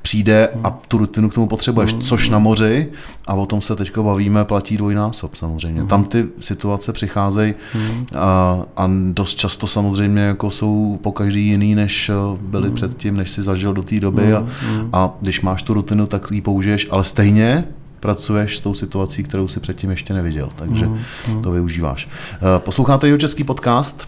[0.02, 2.02] přijde a tu rutinu k tomu potřebuješ, mm.
[2.02, 2.90] což na moři
[3.28, 5.82] a o tom se teď bavíme, platí dvojnásob samozřejmě.
[5.82, 5.88] Mm.
[5.88, 8.06] Tam ty situace přicházejí mm.
[8.16, 12.76] a, a dost často samozřejmě jako jsou po každý jiný, než eh, byly mm.
[12.76, 14.36] předtím, než si zažil do té doby mm.
[14.36, 14.46] a,
[14.94, 17.64] a když máš tu rutinu, tak ji použiješ, ale stejně
[18.00, 21.42] pracuješ s tou situací, kterou si předtím ještě neviděl, takže mm.
[21.44, 22.10] to využíváš.
[22.34, 24.08] Eh, posloucháte jeho český podcast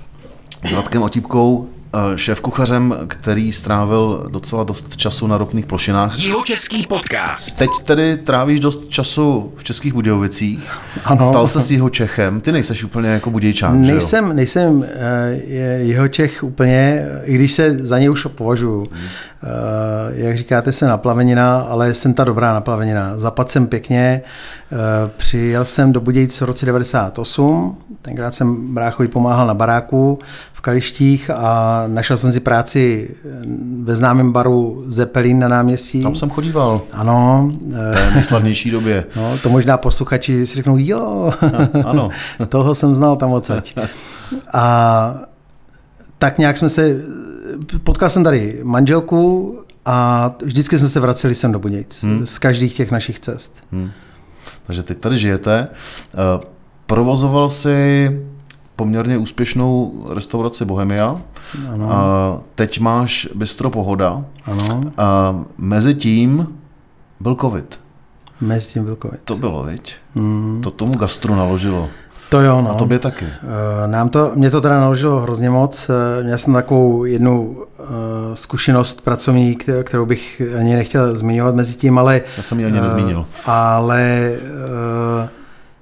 [0.70, 1.68] s Radkem Otípkou,
[2.16, 6.20] šéf kuchařem, který strávil docela dost času na ropných plošinách.
[6.20, 7.56] Jeho český podcast.
[7.56, 10.72] Teď tedy trávíš dost času v Českých Budějovicích.
[11.06, 11.30] Ano.
[11.30, 12.42] Stal se s jeho Čechem.
[12.42, 14.34] Ty nejseš úplně jako budějčák, Nejsem, že jo?
[14.34, 15.30] nejsem eh,
[15.78, 18.88] jeho Čech úplně, i když se za něj už považuji.
[18.92, 19.08] Hmm.
[20.14, 23.18] Jak říkáte, jsem naplavenina, ale jsem ta dobrá naplavenina.
[23.20, 24.22] Zapad jsem pěkně.
[25.18, 27.78] Přijel jsem do Budějc v roce 98.
[28.02, 30.20] Tenkrát jsem bráchovi pomáhal na baráku
[30.68, 33.10] Kalištích a našel jsem si práci
[33.84, 36.02] ve známém baru Zeppelin na náměstí.
[36.02, 36.82] Tam jsem chodíval.
[36.92, 37.52] Ano.
[38.12, 39.06] V nejslavnější době.
[39.16, 41.34] No, to možná posluchači si řeknou, jo,
[41.86, 42.10] ano.
[42.50, 43.78] toho jsem znal tam odsaď.
[44.54, 45.16] A
[46.18, 46.96] tak nějak jsme se,
[47.84, 52.04] potkal jsem tady manželku a vždycky jsme se vraceli sem do Budějc.
[52.04, 52.28] Hmm.
[52.28, 53.56] Z každých těch našich cest.
[53.72, 53.92] Hmm.
[54.66, 55.68] Takže teď tady žijete.
[55.70, 56.46] Eh,
[56.86, 58.10] provozoval si
[58.78, 61.22] poměrně úspěšnou restauraci Bohemia.
[61.74, 61.94] Ano.
[61.94, 64.26] A teď máš Bistro Pohoda.
[64.46, 64.84] Ano.
[64.98, 66.48] A mezi tím
[67.20, 67.80] byl covid.
[68.42, 69.20] Mezi tím byl covid.
[69.24, 69.96] To bylo, viď?
[70.16, 70.62] Mm.
[70.64, 71.90] To tomu gastru naložilo.
[72.30, 72.72] To jo, no.
[72.72, 73.26] A tobě taky.
[73.26, 75.90] Eh, nám to, mě to teda naložilo hrozně moc.
[75.90, 77.86] Eh, měl jsem takovou jednu uh,
[78.34, 82.22] zkušenost pracovní, kterou bych ani nechtěl zmiňovat mezi tím, ale...
[82.38, 83.26] Já jsem ji ani nezmínil.
[83.46, 84.32] Ale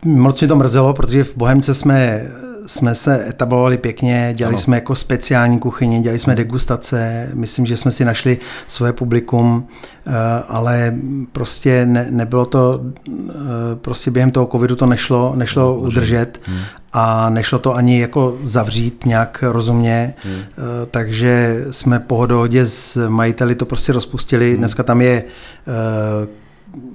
[0.05, 2.27] moc mě to mrzelo, protože v Bohemce jsme
[2.65, 4.61] jsme se etablovali pěkně, dělali ano.
[4.61, 8.37] jsme jako speciální kuchyni, dělali jsme degustace, myslím, že jsme si našli
[8.67, 9.67] svoje publikum,
[10.07, 10.11] eh,
[10.47, 10.95] ale
[11.31, 13.33] prostě ne, nebylo to, eh,
[13.75, 16.59] prostě během toho covidu to nešlo, nešlo no, udržet hmm.
[16.93, 20.35] a nešlo to ani jako zavřít nějak rozumně, hmm.
[20.35, 20.61] Eh,
[20.91, 24.49] takže jsme po dohodě s majiteli to prostě rozpustili.
[24.49, 24.57] Hmm.
[24.57, 25.23] Dneska tam je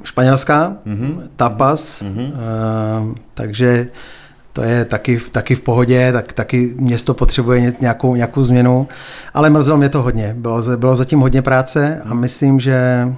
[0.04, 1.20] španělská, mm-hmm.
[1.36, 2.32] tapas, mm-hmm.
[2.32, 3.88] Uh, takže
[4.60, 8.88] to je taky, taky v pohodě, tak taky město potřebuje nějakou, nějakou změnu,
[9.34, 10.34] ale mrzelo mě to hodně.
[10.38, 13.08] Bylo, bylo zatím hodně práce a myslím, že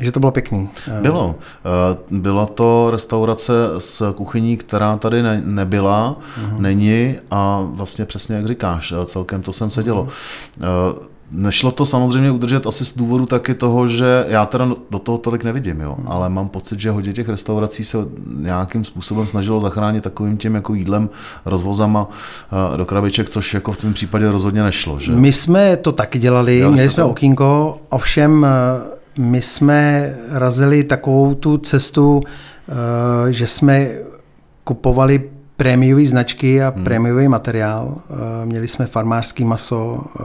[0.00, 0.68] že to bylo pěkný.
[1.00, 1.34] Bylo.
[1.40, 6.58] Eh, byla to restaurace s kuchyní, která tady ne, nebyla, uh-huh.
[6.58, 10.08] není a vlastně přesně jak říkáš, celkem to sem sedělo.
[10.60, 11.11] Uh-huh.
[11.34, 15.44] Nešlo to samozřejmě udržet asi z důvodu taky toho, že já teda do toho tolik
[15.44, 16.08] nevidím, jo, hmm.
[16.08, 17.98] ale mám pocit, že hodně těch restaurací se
[18.36, 21.10] nějakým způsobem snažilo zachránit takovým tím jako jídlem,
[21.44, 22.08] rozvozama
[22.76, 24.98] do krabiček, což jako v tom případě rozhodně nešlo.
[24.98, 25.12] Že?
[25.12, 27.10] My jsme to taky dělali, dělali měli jsme to?
[27.10, 28.46] okýnko, ovšem
[29.18, 32.22] my jsme razili takovou tu cestu,
[33.30, 33.88] že jsme
[34.64, 35.30] kupovali
[35.62, 36.84] prémiové značky a hmm.
[36.84, 37.94] prémiový materiál.
[38.10, 40.22] Eh, měli jsme farmářský maso eh,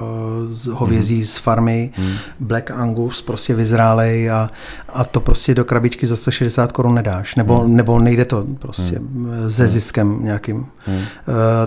[0.49, 1.25] z hovězí hmm.
[1.25, 2.13] z farmy, hmm.
[2.39, 4.49] Black Angus, prostě vyzrálej a,
[4.89, 7.75] a to prostě do krabičky za 160 korun nedáš, nebo, hmm.
[7.75, 9.51] nebo nejde to prostě hmm.
[9.51, 9.71] se hmm.
[9.71, 10.65] ziskem nějakým.
[10.85, 11.01] Hmm.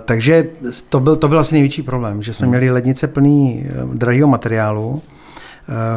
[0.05, 0.47] Takže
[0.89, 2.51] to byl, to byl asi největší problém, že jsme hmm.
[2.51, 5.20] měli lednice plný drahého materiálu, Eh,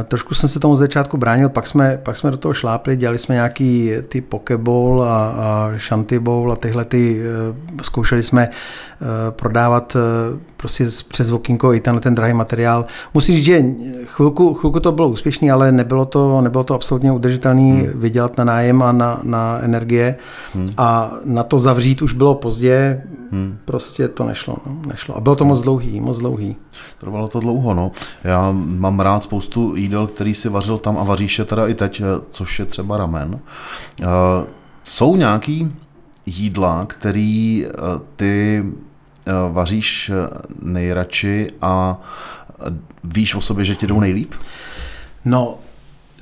[0.08, 3.18] trošku jsem se tomu z začátku bránil, pak jsme, pak jsme do toho šlápli, dělali
[3.18, 9.06] jsme nějaký ty pokeball a, a shanty bowl a tyhle ty, eh, zkoušeli jsme eh,
[9.32, 9.98] prodávat
[10.64, 12.86] prostě přes okýnko i tenhle ten drahý materiál.
[13.14, 13.64] Musím říct, že
[14.06, 17.92] chvilku, chvilku to bylo úspěšný, ale nebylo to, nebylo to absolutně udržitelné hmm.
[17.96, 20.16] vydělat na nájem a na, na energie
[20.54, 20.70] hmm.
[20.78, 23.58] a na to zavřít už bylo pozdě, hmm.
[23.66, 25.18] prostě to nešlo, no, nešlo.
[25.18, 26.56] A bylo to moc dlouhý, moc dlouhý.
[27.00, 27.92] Trvalo to dlouho, no.
[28.24, 32.02] Já mám rád spoustu jídel, který si vařil tam a vaříš je teda i teď,
[32.30, 33.34] což je třeba ramen.
[33.34, 34.08] Uh,
[34.84, 35.76] jsou nějaký
[36.26, 38.93] jídla, který uh, ty Eh,
[39.52, 40.14] vaříš eh,
[40.62, 42.02] nejradši a
[43.04, 44.34] víš o sobě, že ti jdou nejlíp?
[45.26, 45.58] No,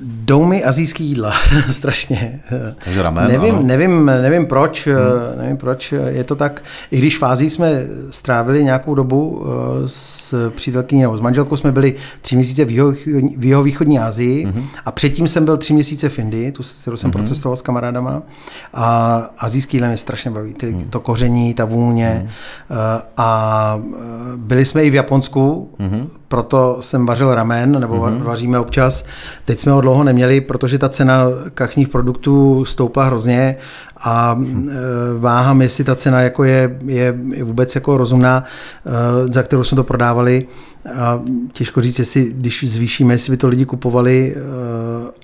[0.03, 1.33] Jdou mi azijský jídla,
[1.71, 2.39] strašně.
[2.83, 3.63] Takže ramen, nevím, ano.
[3.63, 4.95] nevím, nevím proč, hmm.
[5.41, 6.63] nevím proč je to tak.
[6.91, 9.47] I když v Ázii jsme strávili nějakou dobu eh,
[9.85, 12.91] s přítelkyní nebo s manželkou, jsme byli tři měsíce v, jeho,
[13.37, 14.67] v jeho východní Asii hmm.
[14.85, 17.11] a předtím jsem byl tři měsíce v Indii, tu, kterou jsem hmm.
[17.11, 18.21] procestoval s kamarádama
[18.73, 20.53] a azijský jídla mě strašně baví.
[20.53, 20.83] Ty, hmm.
[20.89, 22.29] To koření, ta vůně hmm.
[23.17, 23.79] a
[24.35, 28.23] byli jsme i v Japonsku, hmm proto jsem vařil ramen, nebo mm-hmm.
[28.23, 29.05] vaříme občas.
[29.45, 33.57] Teď jsme ho dlouho neměli, protože ta cena kachních produktů stoupla hrozně
[33.97, 34.69] a mm.
[35.19, 37.11] váhám, jestli ta cena jako je, je
[37.43, 40.47] vůbec jako rozumná, e, za kterou jsme to prodávali.
[40.95, 41.21] A
[41.51, 44.41] těžko říct, jestli když zvýšíme, jestli by to lidi kupovali e,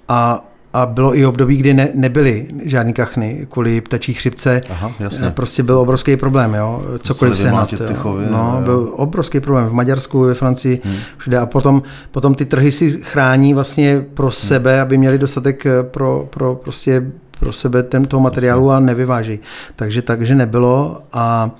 [0.08, 0.46] a
[0.78, 4.62] a bylo i období, kdy ne, nebyly žádný kachny kvůli ptačí chřipce.
[4.70, 5.32] Aha, jasně.
[5.32, 6.82] Prostě byl obrovský problém, jo.
[7.00, 8.62] Cokoliv se nad, tychově, no, jo.
[8.64, 10.98] byl obrovský problém v Maďarsku, ve Francii, hmm.
[11.18, 11.38] všude.
[11.38, 14.32] A potom, potom ty trhy si chrání vlastně pro hmm.
[14.32, 17.04] sebe, aby měli dostatek eh, pro, pro prostě
[17.40, 19.40] pro sebe ten toho materiálu a nevyváží.
[19.76, 21.52] Takže takže nebylo a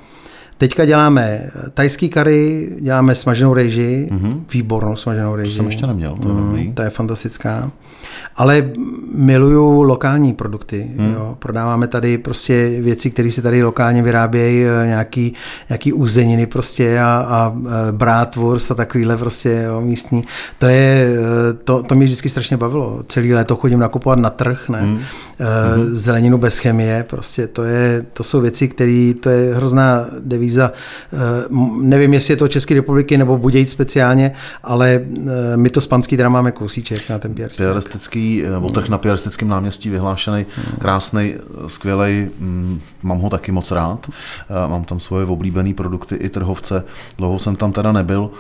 [0.58, 4.42] Teďka děláme tajský kary, děláme smaženou rejži, mm-hmm.
[4.54, 5.52] výbornou smaženou rejži.
[5.52, 7.72] To jsem ještě neměl, to je mm, To je fantastická.
[8.36, 8.70] Ale
[9.14, 10.92] miluju lokální produkty.
[10.96, 11.14] Mm.
[11.14, 11.36] Jo.
[11.40, 15.34] Prodáváme tady prostě věci, které se tady lokálně vyrábějí, eh, nějaký,
[15.70, 20.24] nějaký uzeniny prostě a, a eh, bratwurst a takovýhle prostě jo, místní.
[20.60, 23.02] To je, eh, to, to mě vždycky strašně bavilo.
[23.08, 24.82] Celý léto chodím nakupovat na trh, ne?
[24.82, 25.00] Mm.
[25.92, 30.72] Zeleninu bez chemie, prostě to je, to jsou věci, které, to je hrozná devíza víza.
[30.72, 31.18] Eh,
[31.82, 34.32] nevím, jestli je to České republiky nebo Budějc speciálně,
[34.64, 38.90] ale eh, my to z Panský teda máme kousíček na ten Piaristický, eh, nebo trh
[38.90, 40.46] na Piaristickém náměstí vyhlášený,
[40.80, 41.36] krásný,
[41.68, 44.10] skvělý, mm, mám ho taky moc rád.
[44.68, 46.84] Mám tam svoje oblíbené produkty i trhovce,
[47.18, 48.32] dlouho jsem tam teda nebyl.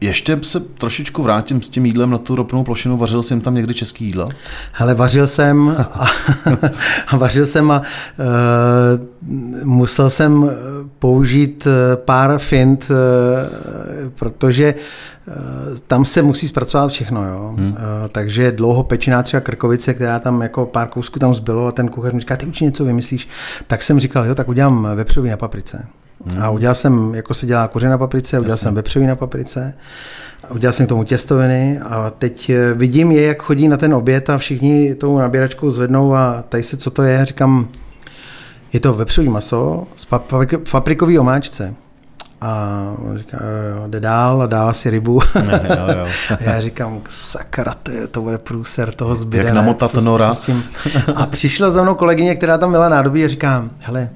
[0.00, 2.96] Ještě se trošičku vrátím s tím jídlem na tu ropnou plošinu.
[2.96, 4.28] Vařil jsem tam někdy český jídlo?
[4.72, 6.06] Hele, vařil jsem a,
[7.08, 7.84] a vařil jsem a uh,
[9.64, 10.50] musel jsem
[10.98, 12.96] použít eh, pár fint, uh,
[14.14, 15.34] protože uh,
[15.86, 17.24] tam se musí zpracovat všechno.
[17.24, 17.54] Jo?
[17.58, 17.68] Hmm.
[17.68, 17.76] Uh,
[18.12, 22.12] takže dlouho pečená třeba krkovice, která tam jako pár kousků tam zbylo a ten kuchař
[22.12, 23.28] mi říká, ty určitě něco vymyslíš.
[23.66, 25.86] Tak jsem říkal, jo, tak udělám vepřový na paprice.
[26.24, 26.42] Hmm.
[26.42, 28.64] A udělal jsem, jako se dělá koře na paprice, udělal Jasně.
[28.64, 29.74] jsem vepřový na paprice,
[30.44, 33.94] a udělal jsem k tomu těstoviny a teď eh, vidím je, jak chodí na ten
[33.94, 37.68] oběd a všichni tou nabíračkou zvednou a tady se, co to je, říkám,
[38.72, 40.06] je to vepřový maso z
[40.70, 41.74] paprikový omáčce.
[42.40, 43.38] A on říká,
[43.86, 45.20] jde dál a dává si rybu.
[45.34, 46.06] Ne, jo, jo.
[46.30, 49.44] a já říkám, sakra, to, je, to bude průser toho zbyde.
[49.44, 50.34] Jak namotat co, nora.
[50.34, 50.52] Co
[51.14, 54.10] a přišla za mnou kolegyně, která tam měla nádobí a říká, hele,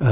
[0.00, 0.08] uh,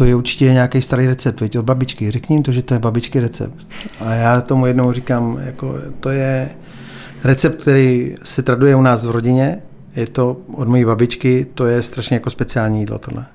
[0.00, 2.10] to je určitě nějaký starý recept, veď od babičky.
[2.10, 3.54] Řekni jim to, že to je babičky recept.
[4.00, 6.48] A já tomu jednou říkám, jako, to je
[7.24, 9.62] recept, který se traduje u nás v rodině,
[9.96, 13.26] je to od mojí babičky, to je strašně jako speciální jídlo tohle.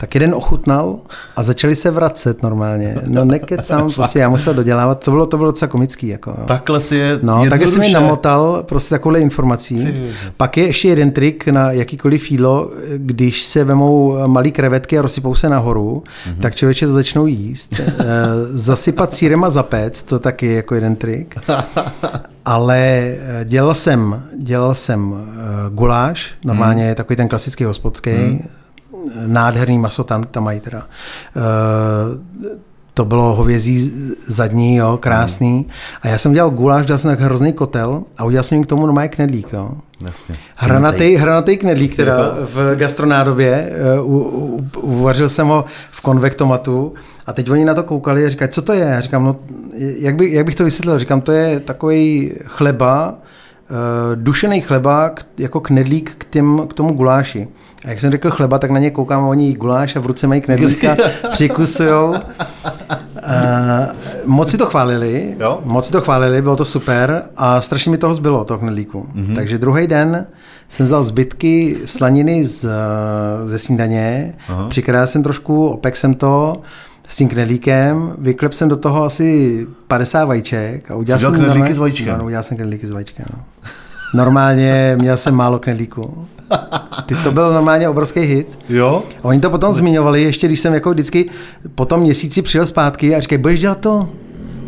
[0.00, 0.98] Tak jeden ochutnal
[1.36, 2.94] a začali se vracet normálně.
[3.06, 6.08] No nekecám, prostě já musel dodělávat, to bylo, to bylo docela komický.
[6.08, 6.44] Jako, jo.
[6.46, 9.88] Takhle si je No, tak jsem mi namotal prostě takovouhle informací.
[10.36, 15.34] Pak je ještě jeden trik na jakýkoliv jídlo, když se vemou malý krevetky a rozsypou
[15.34, 16.36] se nahoru, Mhm.
[16.40, 17.80] tak člověče to začnou jíst.
[18.00, 18.04] Eh,
[18.50, 21.34] Zasypat sírem a zapéct, to taky je jako jeden trik.
[22.44, 26.94] Ale eh, dělal jsem, dělal jsem eh, guláš, normálně Mhm.
[26.94, 28.10] takový ten klasický hospodský,
[29.26, 30.82] nádherný maso tam, tam mají teda.
[31.36, 32.60] Eh,
[32.94, 33.92] to bylo hovězí
[34.26, 35.66] zadní, jo, krásný.
[36.02, 38.68] A já jsem dělal guláš, dal jsem tak hrozný kotel a udělal jsem jim k
[38.68, 39.52] tomu normálně knedlík.
[39.52, 39.70] Jo.
[40.04, 40.36] Jasně.
[40.56, 46.94] Hranatý, hranatý knedlík teda v gastronádobě, eh, u, u, uvařil jsem ho v konvektomatu
[47.26, 48.84] a teď oni na to koukali a říkají, co to je?
[48.84, 49.36] Já říkám, no,
[49.76, 50.98] jak, by, jak bych to vysvětlil?
[50.98, 53.14] Říkám, to je takový chleba,
[54.14, 57.48] dušený chleba, k- jako knedlík k, těm, k tomu guláši.
[57.84, 60.26] A jak jsem řekl chleba, tak na ně koukám oni jí guláš a v ruce
[60.26, 60.96] mají knedlíka,
[61.30, 62.10] přikusujou.
[62.10, 62.18] Uh,
[64.26, 65.60] moc si to chválili, Jo?
[65.64, 69.06] moc si to chválili, bylo to super a strašně mi toho zbylo, toho knedlíku.
[69.14, 69.34] Mm-hmm.
[69.34, 70.26] Takže druhý den
[70.68, 72.68] jsem vzal zbytky slaniny z, eh,
[73.46, 74.34] ze snídaně,
[74.68, 76.60] přikrál jsem trošku, opek jsem to
[77.10, 81.48] s tím knedlíkem, vyklep jsem do toho asi 50 vajíček a udělal Jsi jsem knedlíky
[81.58, 82.14] normálně- s vajíčkem?
[82.14, 83.26] Ano, udělal jsem knedlíky s vajíčkem.
[83.36, 83.38] No.
[84.14, 86.26] Normálně měl jsem málo knedlíku.
[87.06, 88.58] Ty, to byl normálně obrovský hit.
[88.68, 89.02] Jo?
[89.22, 91.30] A oni to potom zmiňovali, ještě když jsem jako vždycky
[91.74, 94.08] po tom měsíci přijel zpátky a říkají, budeš dělat to?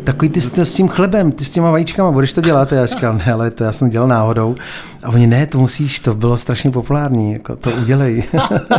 [0.03, 2.73] Takový ty s, s tím chlebem, ty s těma vajíčkama, budeš to dělat?
[2.73, 4.55] A já říkal, ne, ale to já jsem dělal náhodou.
[5.03, 8.23] A oni, ne, to musíš, to bylo strašně populární, jako to udělej.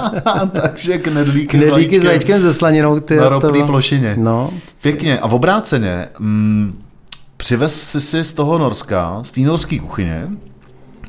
[0.63, 3.01] Takže knedlíky, Knedlíky s vajíčkem ze slaninou.
[3.01, 4.15] Ty, na to ropný bylo- plošině.
[4.19, 4.51] No,
[4.83, 5.19] Pěkně.
[5.19, 6.79] A v obráceně, mm,
[7.37, 10.29] přivez si si z toho Norska, z té norské kuchyně,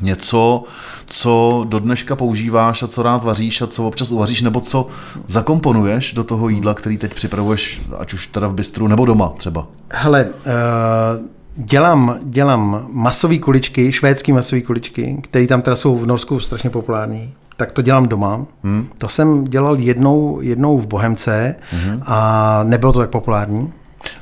[0.02, 0.64] něco,
[1.06, 4.88] co do dneška používáš a co rád vaříš a co občas uvaříš, nebo co
[5.28, 9.68] zakomponuješ do toho jídla, který teď připravuješ, ať už teda v bistru nebo doma třeba.
[9.90, 11.26] hele, uh,
[11.56, 17.34] dělám, dělám masové kuličky, švédský masové kuličky, které tam teda jsou v Norsku strašně populární.
[17.58, 18.46] Tak to dělám doma.
[18.64, 18.88] Hmm.
[18.98, 22.04] To jsem dělal jednou, jednou v Bohemce hmm.
[22.06, 23.74] a nebylo to tak populární.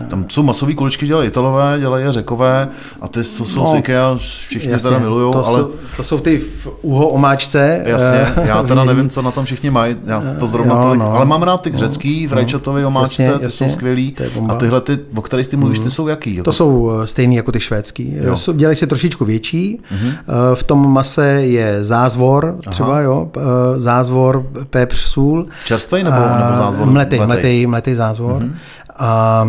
[0.07, 2.67] Tam jsou masové kuličky, dělají Italové, dělají Řekové
[3.01, 6.03] a ty, co jsou No, z IKEA, všichni Jasně, teda milujou, to ale Jsou, to
[6.03, 7.81] jsou ty v uho omáčce.
[7.85, 10.99] Jasně, eh, já teda nevím, co na tom všichni mají, já to zrovna jo, tolik,
[10.99, 11.11] no.
[11.11, 14.15] ale mám rád ty řecký v rajčatově omáčce, Jasně, ty jasně, jsou skvělý.
[14.49, 16.35] A tyhle, ty, o kterých ty mluvíš, ty jsou jaký?
[16.35, 16.43] Jako?
[16.43, 18.15] To jsou eh, stejný jako ty švédský.
[18.17, 18.35] Jo.
[18.47, 18.53] Jo.
[18.53, 19.81] Dělají se trošičku větší.
[19.91, 19.99] Mhm.
[20.09, 20.55] Uh-huh.
[20.55, 23.41] V tom mase je zázvor, třeba jo, eh,
[23.81, 25.45] zázvor, pepř, sůl.
[25.65, 26.87] Čerstvej nebo, nebo zázvor?
[26.87, 28.41] Mletej, mletej, mletej zázvor.
[28.41, 28.55] Mhm.
[28.99, 29.47] A,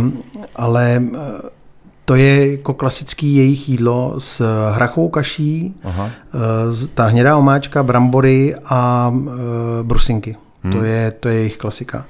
[0.57, 1.19] ale eh,
[2.05, 4.43] to je jako klasický jejich jídlo s
[4.73, 6.11] hrachovou kaší, Aha.
[6.35, 9.29] eh, ta hnědá omáčka, brambory a uh,
[9.83, 10.37] brusinky.
[10.63, 10.73] Hmm.
[10.73, 12.05] To, je, to je jejich klasika.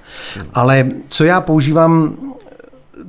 [0.54, 2.16] Ale co já používám,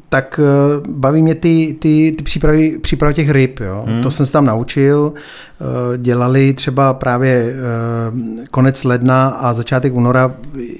[0.10, 3.60] tak eh, baví mě ty, ty, ty přípravy, přípravy těch ryb.
[3.60, 3.84] Jo?
[3.88, 4.04] Hmm.
[4.04, 5.14] To jsem se tam naučil.
[5.62, 10.32] Eh, Dělali třeba právě eh, konec ledna a začátek února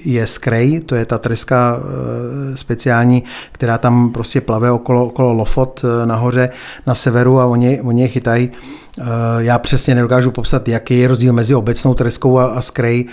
[0.04, 3.22] je skrej, to je ta treska eh, speciální,
[3.52, 6.50] která tam prostě plave okolo, okolo Lofot nahoře
[6.86, 8.50] na severu a oni, oni je chytají.
[9.38, 13.04] Já přesně nedokážu popsat, jaký je rozdíl mezi obecnou treskou a, a skrej,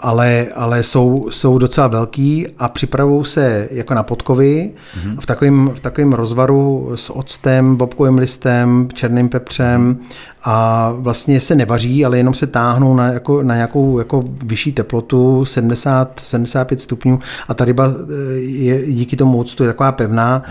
[0.00, 5.20] ale, ale jsou, jsou docela velký a připravují se jako na podkovy mm-hmm.
[5.20, 9.98] v takovém v takovém rozvaru s octem, bobkovým listem, černým pepřem
[10.44, 15.44] a vlastně se nevaří, ale jenom se táhnou na, jako, na nějakou jako vyšší teplotu,
[15.44, 17.18] 70, 75 stupňů.
[17.48, 20.42] A ta ryba eh, je díky tomu octu je taková pevná.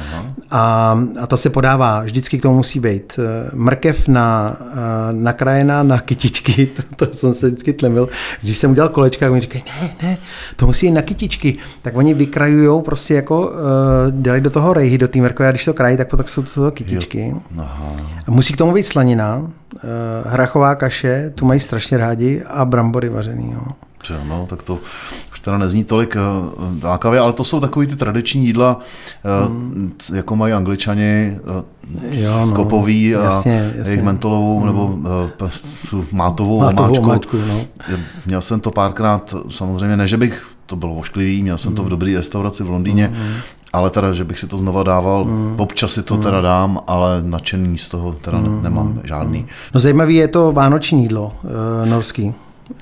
[0.52, 4.76] A, a ta se podává, vždycky k tomu musí být eh, mrkev na, eh,
[5.12, 6.66] nakrájená na kytičky,
[6.96, 8.10] to, to jsem se vždycky tlemil,
[8.42, 10.18] když jsem udělal kolečka, tak oni říkají, ne, ne,
[10.56, 14.98] to musí jít na kytičky, tak oni vykrajujou prostě jako, uh, dělají do toho rejhy,
[14.98, 17.36] do té mrkve a když to krají, tak potom jsou to kytičky.
[17.58, 17.96] Aha.
[18.28, 19.52] A musí k tomu být slanina,
[20.26, 23.52] hrachová kaše, tu mají strašně rádi a brambory vařený.
[23.52, 23.62] Jo.
[24.08, 24.80] Že, no, tak to
[25.32, 28.80] už teda nezní tolik uh, lákavě, ale to jsou takový ty tradiční jídla,
[29.44, 29.94] uh, hmm.
[30.14, 31.38] jako mají angličani,
[32.12, 32.46] Jo, no.
[32.46, 33.92] skopový a Jasně, jasně.
[33.92, 34.68] jejich mentolovou hmm.
[34.68, 35.00] nebo
[35.90, 37.04] tu mátovou, Mátovou omáčku.
[37.04, 37.98] omáčku, no.
[38.26, 41.90] Měl jsem to párkrát, samozřejmě ne, že bych to bylo ošklivý, měl jsem to v
[41.90, 43.34] dobré restauraci v Londýně, mm.
[43.74, 45.56] Ale teda, že bych si to znova dával, mm.
[45.58, 48.64] občas si to teda dám, ale nadšený z toho teda mm.
[48.64, 49.46] nemám žádný.
[49.74, 52.34] No zajímavý je to vánoční jídlo uh, norský.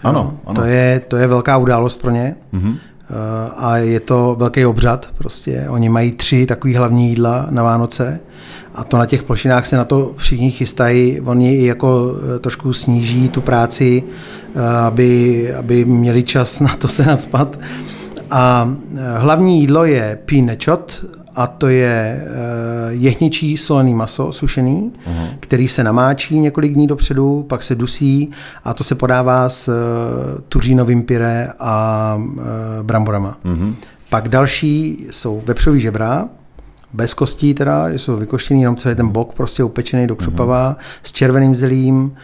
[0.04, 0.62] Ano, Jo, ano.
[0.62, 2.36] To je, to je velká událost pro ně.
[2.54, 2.78] Mm-hmm.
[3.58, 5.08] A je to velký obřad.
[5.18, 5.66] Prostě.
[5.70, 8.20] Oni mají tři takový hlavní jídla na Vánoce
[8.76, 11.22] a to na těch plošinách se na to všichni chystají.
[11.22, 14.04] Oni i jako eh, trošku sníží tu práci,
[14.56, 17.60] eh, aby, aby měli čas na to se nadspat.
[18.32, 18.74] A
[19.18, 21.06] hlavní jídlo je pínečot,
[21.36, 22.28] a to je
[22.90, 25.28] jehničí solený maso, sušený, uh-huh.
[25.40, 28.32] který se namáčí několik dní dopředu, pak se dusí
[28.64, 29.74] a to se podává s
[30.50, 32.22] tuřínovým pyré a
[32.82, 33.38] bramborama.
[33.46, 33.74] Uh-huh.
[34.10, 36.28] Pak další jsou vepřový žebra,
[36.94, 41.00] bez kostí teda, jsou vykoštěný, jenom celý ten bok prostě upečený do křupava, mm-hmm.
[41.04, 42.16] s červeným zelím,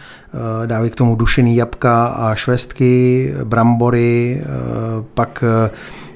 [0.62, 4.46] eh, dávají k tomu dušený jabka a švestky, brambory, eh,
[5.14, 5.70] pak eh,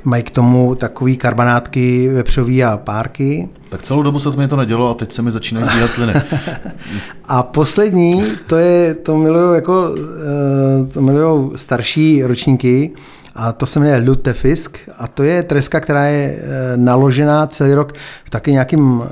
[0.04, 3.48] mají k tomu takový karbonátky vepřový a párky.
[3.68, 6.12] Tak celou dobu se to mě to nedělo a teď se mi začínají zbíhat sliny.
[7.28, 9.94] a poslední, to je, to milují jako,
[10.92, 12.90] to milují starší ročníky,
[13.40, 17.92] a to se jmenuje lutefisk a to je treska, která je eh, naložená celý rok
[18.24, 19.10] v taky nějakým eh,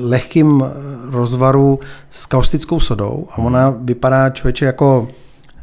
[0.00, 0.64] lehkým
[1.10, 1.80] rozvaru
[2.10, 5.08] s kaustickou sodou a ona vypadá člověče jako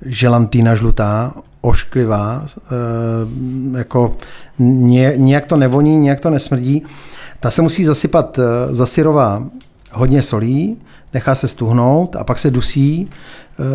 [0.06, 4.16] želantýna žlutá, ošklivá, eh, jako
[5.18, 6.84] nějak to nevoní, nějak to nesmrdí.
[7.40, 8.40] Ta se musí zasypat
[8.72, 9.44] zasyrová
[9.92, 10.78] hodně solí,
[11.14, 13.10] nechá se stuhnout a pak se dusí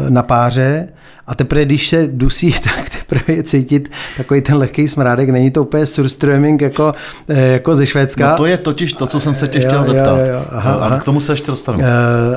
[0.08, 0.88] na páře
[1.26, 5.28] a teprve, když se dusí, tak teprve je cítit takový ten lehký smrádek.
[5.28, 6.94] Není to úplně surströmming jako,
[7.28, 8.30] eh, jako ze Švédska.
[8.30, 10.18] No to je totiž to, co jsem se tě chtěl jo, zeptat.
[10.18, 10.98] Jo, jo, aha, a aha.
[10.98, 11.78] k tomu se ještě dostanu.
[11.78, 11.84] Uh,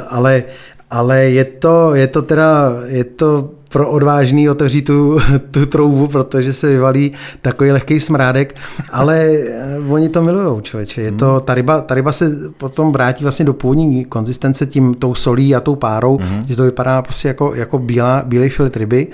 [0.10, 0.44] ale
[0.92, 5.20] ale je to, je to teda, je to pro odvážný otevřít tu,
[5.52, 7.12] tu troubu, protože se vyvalí
[7.42, 8.56] takový lehký smrádek,
[8.92, 11.02] ale eh, oni to milují, člověče.
[11.02, 11.42] Je to, hmm.
[11.42, 15.60] ta, ryba, ta ryba se potom vrátí vlastně do původní konzistence tím tou solí a
[15.60, 16.48] tou párou, mm.
[16.48, 19.08] že to vypadá prostě jako, jako bílá, bílý filet ryby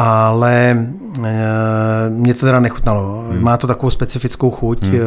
[0.00, 0.86] ale
[1.24, 3.24] e, mě to teda nechutnalo.
[3.30, 3.42] Hmm.
[3.42, 4.94] Má to takovou specifickou chuť, hmm.
[4.94, 4.98] e,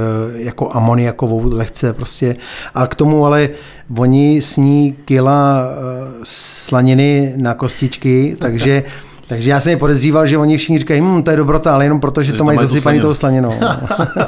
[0.44, 2.36] jako amoniakovou lehce prostě.
[2.74, 3.50] A k tomu ale
[3.98, 8.84] oni sní kila e, slaniny na kostičky, takže
[9.28, 12.00] takže já jsem je podezříval, že oni všichni říkají, hm, to je dobrota, ale jenom
[12.00, 13.54] proto, že, že to mají zasypaný tou slaninou.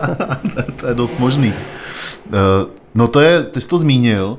[0.75, 1.53] to je dost možný.
[2.95, 4.37] No to je, ty jsi to zmínil,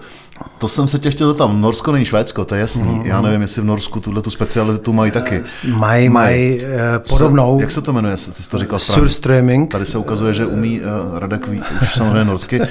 [0.59, 1.47] to jsem se tě chtěl zeptat.
[1.47, 2.89] Norsko není Švédsko, to je jasný.
[2.89, 3.07] Mm-hmm.
[3.07, 5.43] Já nevím, jestli v Norsku tuhle tu specialitu mají taky.
[5.68, 6.68] Mají, mají uh,
[7.09, 7.61] podobnou.
[7.61, 9.01] Jak se to jmenuje, ty jsi to říkal správně?
[9.01, 9.70] Surströmming.
[9.70, 12.66] Tady se ukazuje, že umí uh, Radek ví, už samozřejmě norsky uh,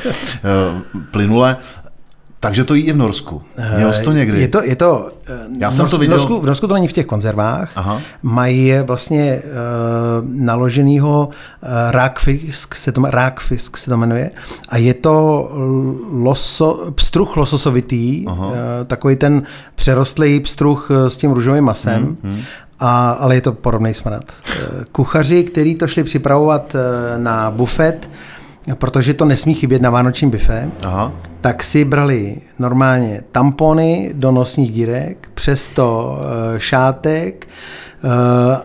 [1.11, 1.57] plynule.
[2.44, 3.41] Takže to jí i v Norsku.
[3.76, 4.41] Měl jsi to někdy?
[4.41, 5.12] Je to, je to
[5.60, 6.18] Já jsem to viděl.
[6.18, 7.72] V Norsku, v Norsku to není v těch konzervách.
[7.76, 8.02] Aha.
[8.24, 14.32] Mají vlastně uh, naloženýho uh, rákfisk, se to, rákfisk se to jmenuje.
[14.70, 15.50] A je to
[16.12, 18.54] loso, pstruh lososovitý, uh,
[18.88, 19.44] takový ten
[19.76, 22.04] přerostlý pstruh s tím růžovým masem.
[22.04, 22.41] Hmm, hmm.
[22.80, 24.24] A, ale je to podobný smrad.
[24.91, 26.76] Kuchaři, kteří to šli připravovat
[27.18, 28.10] na bufet,
[28.74, 31.11] protože to nesmí chybět na vánočním bife, Aha.
[31.41, 37.47] tak si brali normálně tampony do nosních dírek, přesto uh, šátek
[38.03, 38.09] uh,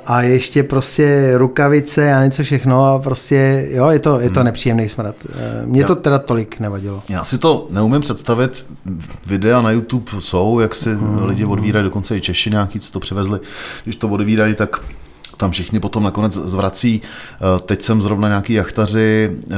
[0.06, 4.44] a ještě prostě rukavice a něco všechno a prostě, jo, je to, je to hmm.
[4.44, 5.14] nepříjemný smrad.
[5.24, 7.02] Uh, Mně to teda tolik nevadilo.
[7.08, 8.66] Já si to neumím představit,
[9.26, 11.24] videa na YouTube jsou, jak si hmm.
[11.24, 13.40] lidi odvírají, dokonce i Češi nějaký, co to přivezli,
[13.84, 14.80] když to odvírají, tak
[15.38, 17.02] tam všichni potom nakonec zvrací.
[17.02, 19.56] Eh, teď jsem zrovna nějaký jachtaři eh,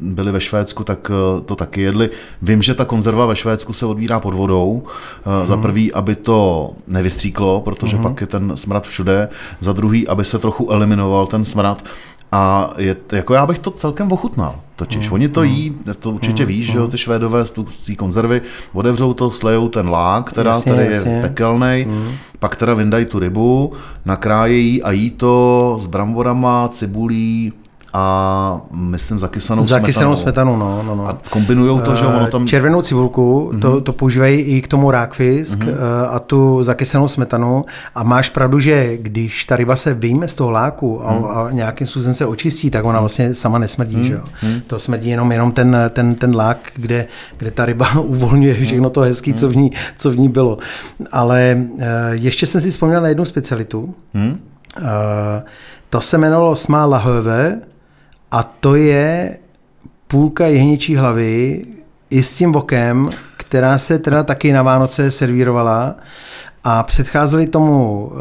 [0.00, 2.10] byli ve Švédsku, tak eh, to taky jedli.
[2.42, 4.82] Vím, že ta konzerva ve Švédsku se odbírá pod vodou.
[5.24, 5.46] Hmm.
[5.46, 5.62] Za mhm.
[5.62, 8.02] prvý, aby to nevystříklo, protože hmm.
[8.02, 9.28] pak je ten smrad všude.
[9.60, 11.84] Za druhý, aby se trochu eliminoval ten smrad.
[12.32, 14.60] A je, jako já bych to celkem ochutnal.
[14.76, 16.72] Totiž mm, oni to mm, jí, to určitě mm, víš, mm.
[16.72, 16.90] že jo, hmm.
[16.90, 17.52] ty švédové z
[17.86, 21.12] té konzervy, otevřou to, slejou ten lák, která jasně, tady jasně.
[21.12, 22.08] je pekelný, mm.
[22.38, 23.72] pak teda vyndají tu rybu,
[24.04, 27.52] nakrájejí a jí to s bramborama, cibulí,
[27.96, 29.82] a myslím zakysanou smetanou.
[29.82, 31.08] Zakysanou smetanou, no, no, no.
[31.08, 32.42] A kombinujou to, že ono tam...
[32.42, 33.60] Eh, červenou cibulku, mm-hmm.
[33.60, 33.82] to, mhm.
[33.82, 35.74] to používají i k tomu rákfisk mm-hmm.
[36.10, 40.50] a tu zakysanou smetanu a máš pravdu, že když ta ryba se vyjme z toho
[40.50, 41.24] láku a, mm.
[41.24, 44.04] a nějakým způsobem se očistí, tak ona vlastně sama nesmrdí, mm.
[44.04, 44.24] že jo.
[44.42, 44.60] Mm.
[44.66, 49.00] To smrdí jenom, jenom ten, ten, ten lák, kde, kde ta ryba uvolňuje všechno to
[49.00, 49.36] hezký, mm.
[49.36, 50.58] co, v ní, co v ní bylo.
[51.12, 51.80] Ale uh,
[52.12, 53.94] ještě jsem si vzpomněl na jednu specialitu.
[54.14, 54.38] Mm.
[54.78, 54.86] Uh,
[55.90, 57.60] to se jmenovalo Smá lahove,
[58.30, 59.38] a to je
[60.06, 61.64] půlka jehničí hlavy
[62.10, 65.96] i s tím vokem, která se teda taky na Vánoce servírovala
[66.64, 68.12] a předcházeli tomu uh,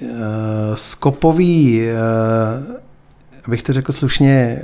[0.00, 0.08] uh,
[0.74, 2.76] skopový, uh,
[3.44, 4.62] abych to řekl slušně,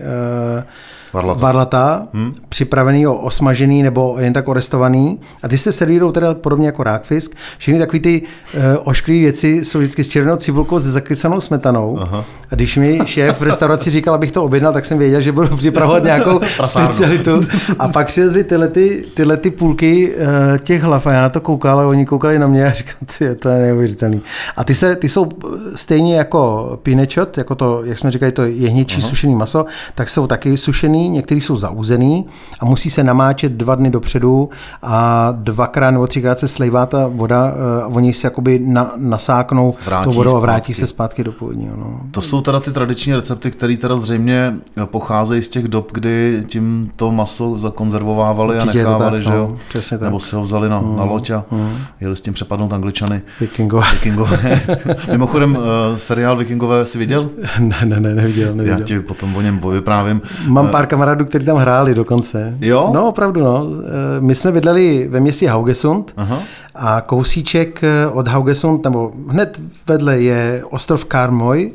[0.59, 0.65] uh,
[1.13, 1.41] Varlata.
[1.41, 2.35] varlata hmm.
[2.49, 5.21] připravený o osmažený nebo jen tak orestovaný.
[5.43, 7.35] A ty se servírují teda podobně jako rákfisk.
[7.59, 11.99] Všechny takové ty uh, ošklivé věci jsou vždycky s červenou cibulkou, s zakysanou smetanou.
[12.01, 12.25] Aha.
[12.51, 15.57] A když mi šéf v restauraci říkal, abych to objednal, tak jsem věděl, že budu
[15.57, 17.41] připravovat nějakou specialitu.
[17.79, 21.41] A pak přilezly tyhle, ty, tyhle ty půlky uh, těch hlav a já na to
[21.41, 24.21] koukal a oni koukali na mě a říkal, ty, to je neuvěřitelný.
[24.57, 25.29] A ty, se, ty jsou
[25.77, 29.09] stejně jako pinečot, jako to, jak jsme říkali, to jehničí uh-huh.
[29.09, 32.27] sušený maso, tak jsou taky sušený, některý jsou zauzený
[32.61, 34.49] a musí se namáčet dva dny dopředu
[34.83, 37.53] a dvakrát nebo třikrát se slejvá ta voda,
[37.87, 40.81] uh, oni se jakoby na, nasáknou vrátí tou vodou a vrátí zpátky.
[40.81, 41.77] se zpátky do původního.
[41.77, 42.01] No.
[42.11, 44.55] To jsou teda ty tradiční recepty, které teda zřejmě
[44.85, 49.57] pocházejí z těch dob, kdy tím to maso zakonzervovávali Určitě a nechávali, tak, že jo?
[49.93, 51.77] No, Nebo si ho vzali na, mm, na loď a mm.
[52.01, 53.23] jeli s tím přepadnout angličany.
[53.41, 53.87] Vikingové.
[53.93, 54.61] Vikingové.
[55.11, 55.63] Mimochodem, uh,
[55.97, 57.31] seriál Vikingové si viděl?
[57.59, 58.79] ne, ne, ne, neviděl, neviděl.
[58.79, 60.23] Já ti potom o něm vyprávím.
[60.47, 62.57] Mám pár kamarádů, kteří tam hráli dokonce.
[62.61, 62.91] Jo?
[62.95, 63.67] No, opravdu, no.
[63.67, 66.39] Eh, my jsme bydleli ve městě Haugesund Aha.
[66.75, 67.83] a kousíček
[68.13, 71.73] od Haugesund, nebo hned vedle je ostrov Karmoj,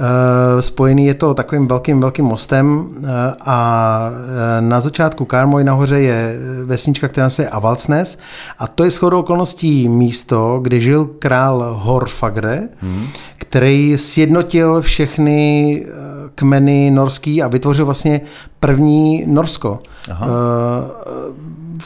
[0.00, 3.08] Eh, spojený je to takovým velkým, velkým mostem eh,
[3.40, 8.18] a eh, na začátku Karmoj nahoře je vesnička, která se je Avalcnes
[8.58, 13.06] a to je shodou okolností místo, kde žil král Horfagre, hmm.
[13.38, 15.86] který sjednotil všechny
[16.34, 18.20] kmeny norský a vytvořil vlastně
[18.60, 19.82] první Norsko.
[20.10, 20.26] Aha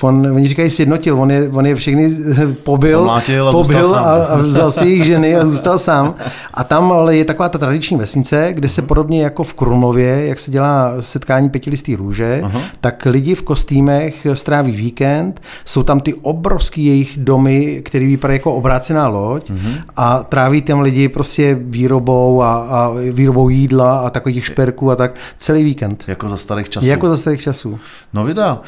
[0.01, 2.16] on, oni říkají sjednotil, on je, on je všechny
[2.62, 6.15] pobil, a, pobil a, a vzal si jejich ženy a zůstal sám.
[6.55, 10.39] A tam ale je taková ta tradiční vesnice, kde se podobně jako v Krunově, jak
[10.39, 12.61] se dělá setkání pětilistý růže, uh-huh.
[12.81, 18.55] tak lidi v kostýmech stráví víkend, jsou tam ty obrovský jejich domy, které vypadají jako
[18.55, 19.83] obrácená loď uh-huh.
[19.97, 25.15] a tráví tam lidi prostě výrobou a, a výrobou jídla a takových šperků a tak
[25.39, 26.05] celý víkend.
[26.07, 26.87] Jako za starých časů.
[26.87, 27.79] Jako za starých časů.
[28.12, 28.61] No vida,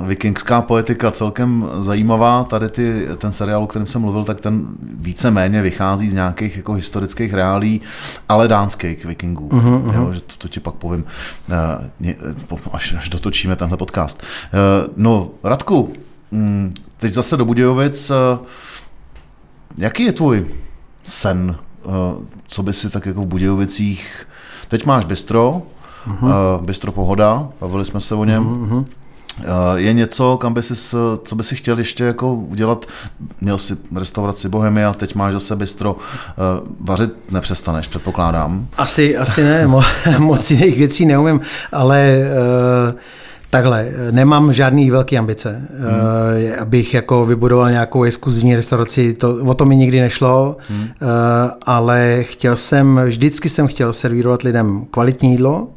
[0.00, 2.44] uh, vikingská poetika celkem zajímavá.
[2.44, 6.72] Tady ty, ten seriál, o kterém jsem mluvil, tak ten více-méně vychází z nějakých jako
[6.72, 7.80] historických reálí,
[8.28, 9.48] ale dánských vikingů.
[9.48, 11.04] Uh-huh, Jo, že to, to ti pak povím,
[12.50, 14.22] uh, až, až dotočíme tenhle podcast.
[14.22, 15.92] Uh, no, Radku,
[16.30, 18.12] um, teď zase do Budějovic.
[19.78, 20.46] Jaký je tvůj
[21.02, 21.56] sen?
[22.48, 24.26] Co by si tak jako v Budějovicích...
[24.68, 25.62] Teď máš bistro,
[26.06, 26.56] uh-huh.
[26.58, 28.44] uh, bistro Pohoda, bavili jsme se o něm.
[28.44, 28.84] Uh-huh.
[29.40, 29.44] Eh,
[29.74, 30.74] je něco, kam by si,
[31.24, 32.86] co by si chtěl ještě jako udělat?
[33.40, 35.96] Měl si restauraci Bohemia, teď máš zase bistro.
[36.28, 36.32] Eh,
[36.80, 38.66] vařit nepřestaneš, předpokládám.
[38.76, 39.84] Asi, asi ne, mo-
[40.18, 41.40] moc jiných věcí neumím,
[41.72, 42.18] ale
[42.92, 43.00] uh,
[43.50, 46.52] Takhle, nemám žádný velký ambice, hmm.
[46.60, 50.88] abych jako vybudoval nějakou exkluzivní restauraci, to, o to mi nikdy nešlo, hmm.
[51.66, 55.68] ale chtěl jsem, vždycky jsem chtěl servírovat lidem kvalitní jídlo,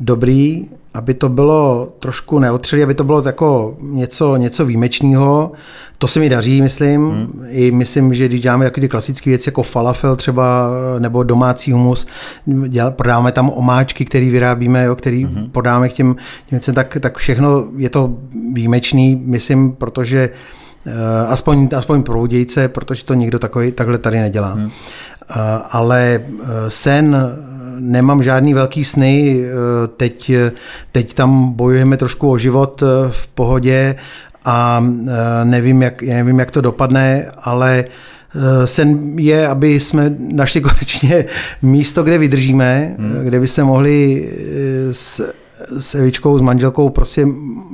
[0.00, 5.52] dobrý, aby to bylo trošku neotřelý, aby to bylo jako něco, něco výjimečného.
[5.98, 7.10] To se mi daří, myslím.
[7.10, 7.44] Hmm.
[7.48, 12.06] I myslím, že když děláme ty klasické věci jako falafel třeba, nebo domácí humus,
[12.68, 15.50] děl, prodáme tam omáčky, které vyrábíme, jo, který hmm.
[15.50, 18.14] podáme k těm, těm věcem, tak, tak všechno je to
[18.52, 20.30] výjimečný, myslím, protože
[20.86, 20.92] uh,
[21.32, 24.52] aspoň, aspoň pro udějce, protože to nikdo takový, takhle tady nedělá.
[24.52, 24.64] Hmm.
[24.64, 24.70] Uh,
[25.70, 27.16] ale uh, sen
[27.80, 29.52] nemám žádný velký sny, eh,
[29.96, 30.32] teď,
[30.92, 33.96] teď tam bojujeme trošku o život eh, v pohodě
[34.44, 37.84] a eh, nevím, jak, nevím, jak to dopadne, ale
[38.64, 41.24] sen je, aby jsme našli konečně
[41.62, 43.24] místo, kde vydržíme, hmm.
[43.24, 44.30] kde by se mohli
[44.92, 45.32] s,
[45.80, 47.26] s Evičkou, s manželkou prostě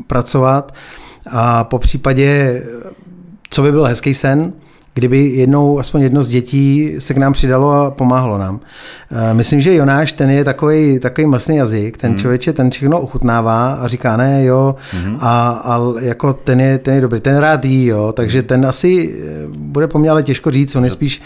[0.06, 0.74] pracovat
[1.30, 2.62] a po případě,
[3.50, 4.52] co by byl hezký sen,
[4.96, 8.60] kdyby jednou, aspoň jedno z dětí se k nám přidalo a pomáhalo nám.
[9.10, 12.18] Eh, myslím, že Jonáš, ten je takový, takový mlsný jazyk, ten hmm.
[12.18, 15.16] člověče, ten všechno ochutnává a říká ne, jo, hmm.
[15.20, 19.14] a, a jako ten je, ten je dobrý, ten rád jí, jo, takže ten asi
[19.14, 21.22] eh, bude poměrně těžko říct, on je spíš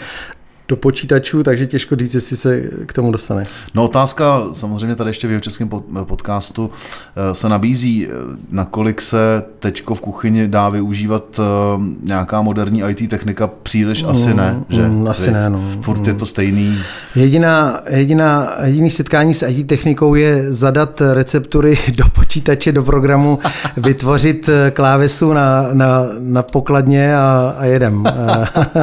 [0.71, 3.43] do počítačů, takže těžko říct, jestli se k tomu dostane.
[3.73, 5.69] No otázka samozřejmě tady ještě v jeho českém
[6.03, 8.11] podcastu eh, se nabízí, eh,
[8.51, 11.43] nakolik se teď v kuchyni dá využívat eh,
[12.03, 14.87] nějaká moderní IT technika, příliš mm, asi ne, že?
[14.87, 15.63] Mm, asi ne, no.
[15.81, 16.05] Furt mm.
[16.05, 16.77] je to stejný.
[17.15, 23.39] Jediná, jediná, jediný setkání s IT technikou je zadat receptury do počítače, do programu,
[23.77, 28.03] vytvořit klávesu na, na, na pokladně a, a jedem.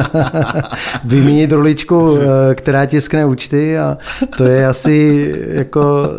[1.03, 1.78] Vyměnit ruličku,
[2.17, 3.97] eh, která tiskne účty a
[4.37, 6.09] to je asi jako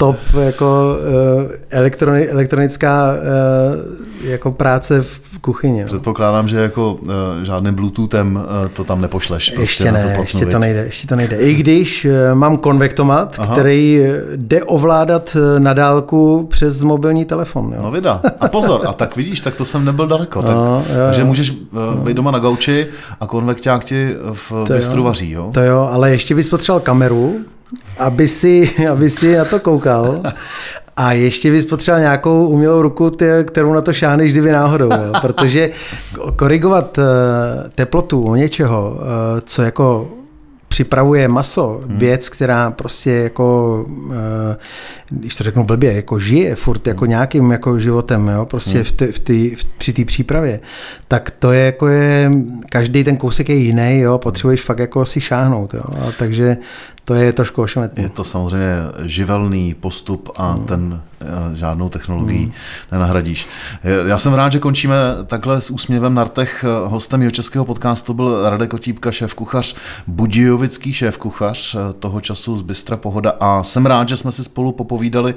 [0.00, 0.96] top jako
[1.44, 5.80] uh, elektroni, elektronická uh, jako práce v kuchyni.
[5.80, 5.86] No.
[5.86, 7.10] Předpokládám, že jako uh,
[7.42, 9.50] žádným Bluetoothem to tam nepošleš.
[9.50, 11.36] Prostě ještě ne, to ještě to nejde, ještě to nejde.
[11.36, 13.52] I když mám konvektomat, Aha.
[13.52, 14.02] který
[14.36, 17.72] jde ovládat na dálku přes mobilní telefon.
[17.74, 17.80] Jo.
[17.82, 18.20] No vida.
[18.40, 20.42] A pozor, a tak vidíš, tak to jsem nebyl daleko.
[20.42, 21.26] Tak, no, jo, takže jo.
[21.26, 22.86] můžeš uh, být doma na gauči
[23.20, 25.04] a konvekták ti v to bistru jo.
[25.04, 25.30] vaří.
[25.30, 25.50] Jo?
[25.54, 27.36] To jo, ale ještě bys potřeboval kameru,
[27.98, 30.22] aby si, aby si na to koukal.
[30.96, 34.90] A ještě bys potřeboval nějakou umělou ruku, ty, kterou na to šáneš, kdyby náhodou.
[34.90, 35.12] Jo?
[35.20, 35.70] Protože
[36.36, 37.04] korigovat uh,
[37.74, 39.00] teplotu o něčeho, uh,
[39.44, 40.08] co jako
[40.70, 41.98] připravuje maso, hmm.
[41.98, 44.56] věc, která prostě jako, eh,
[45.10, 47.10] když to řeknu blbě, jako žije furt jako hmm.
[47.10, 48.84] nějakým jako životem, jo, prostě hmm.
[48.84, 50.60] v t, v tý, v, při té přípravě,
[51.08, 52.30] tak to je jako je,
[52.68, 56.56] každý ten kousek je jiný, jo, potřebuješ fakt jako si šáhnout, jo, a takže
[57.10, 58.02] to je trošku ošemetné.
[58.02, 60.64] Je to samozřejmě živelný postup a hmm.
[60.64, 62.52] ten eh, žádnou technologií hmm.
[62.92, 63.46] nenahradíš.
[64.06, 64.96] Já jsem rád, že končíme
[65.26, 66.64] takhle s úsměvem na rtech.
[66.84, 69.76] Hostem jeho českého podcastu byl Radek Otípka, šéf-kuchař,
[70.06, 74.72] budějovický šéf-kuchař eh, toho času z Bystra Pohoda a jsem rád, že jsme si spolu
[74.72, 75.34] popovídali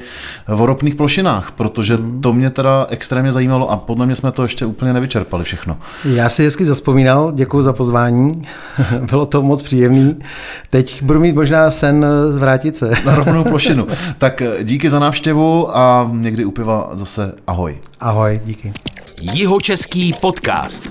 [0.47, 2.21] o ropných plošinách, protože hmm.
[2.21, 5.77] to mě teda extrémně zajímalo a podle mě jsme to ještě úplně nevyčerpali všechno.
[6.05, 8.47] Já si hezky zaspomínal, děkuji za pozvání,
[9.09, 10.19] bylo to moc příjemný.
[10.69, 12.91] Teď budu mít možná sen eh, vrátit se.
[13.05, 13.87] Na rovnou plošinu.
[14.17, 17.77] Tak eh, díky za návštěvu a někdy u piva zase ahoj.
[17.99, 18.73] Ahoj, díky.
[19.21, 20.89] Jihočeský podcast.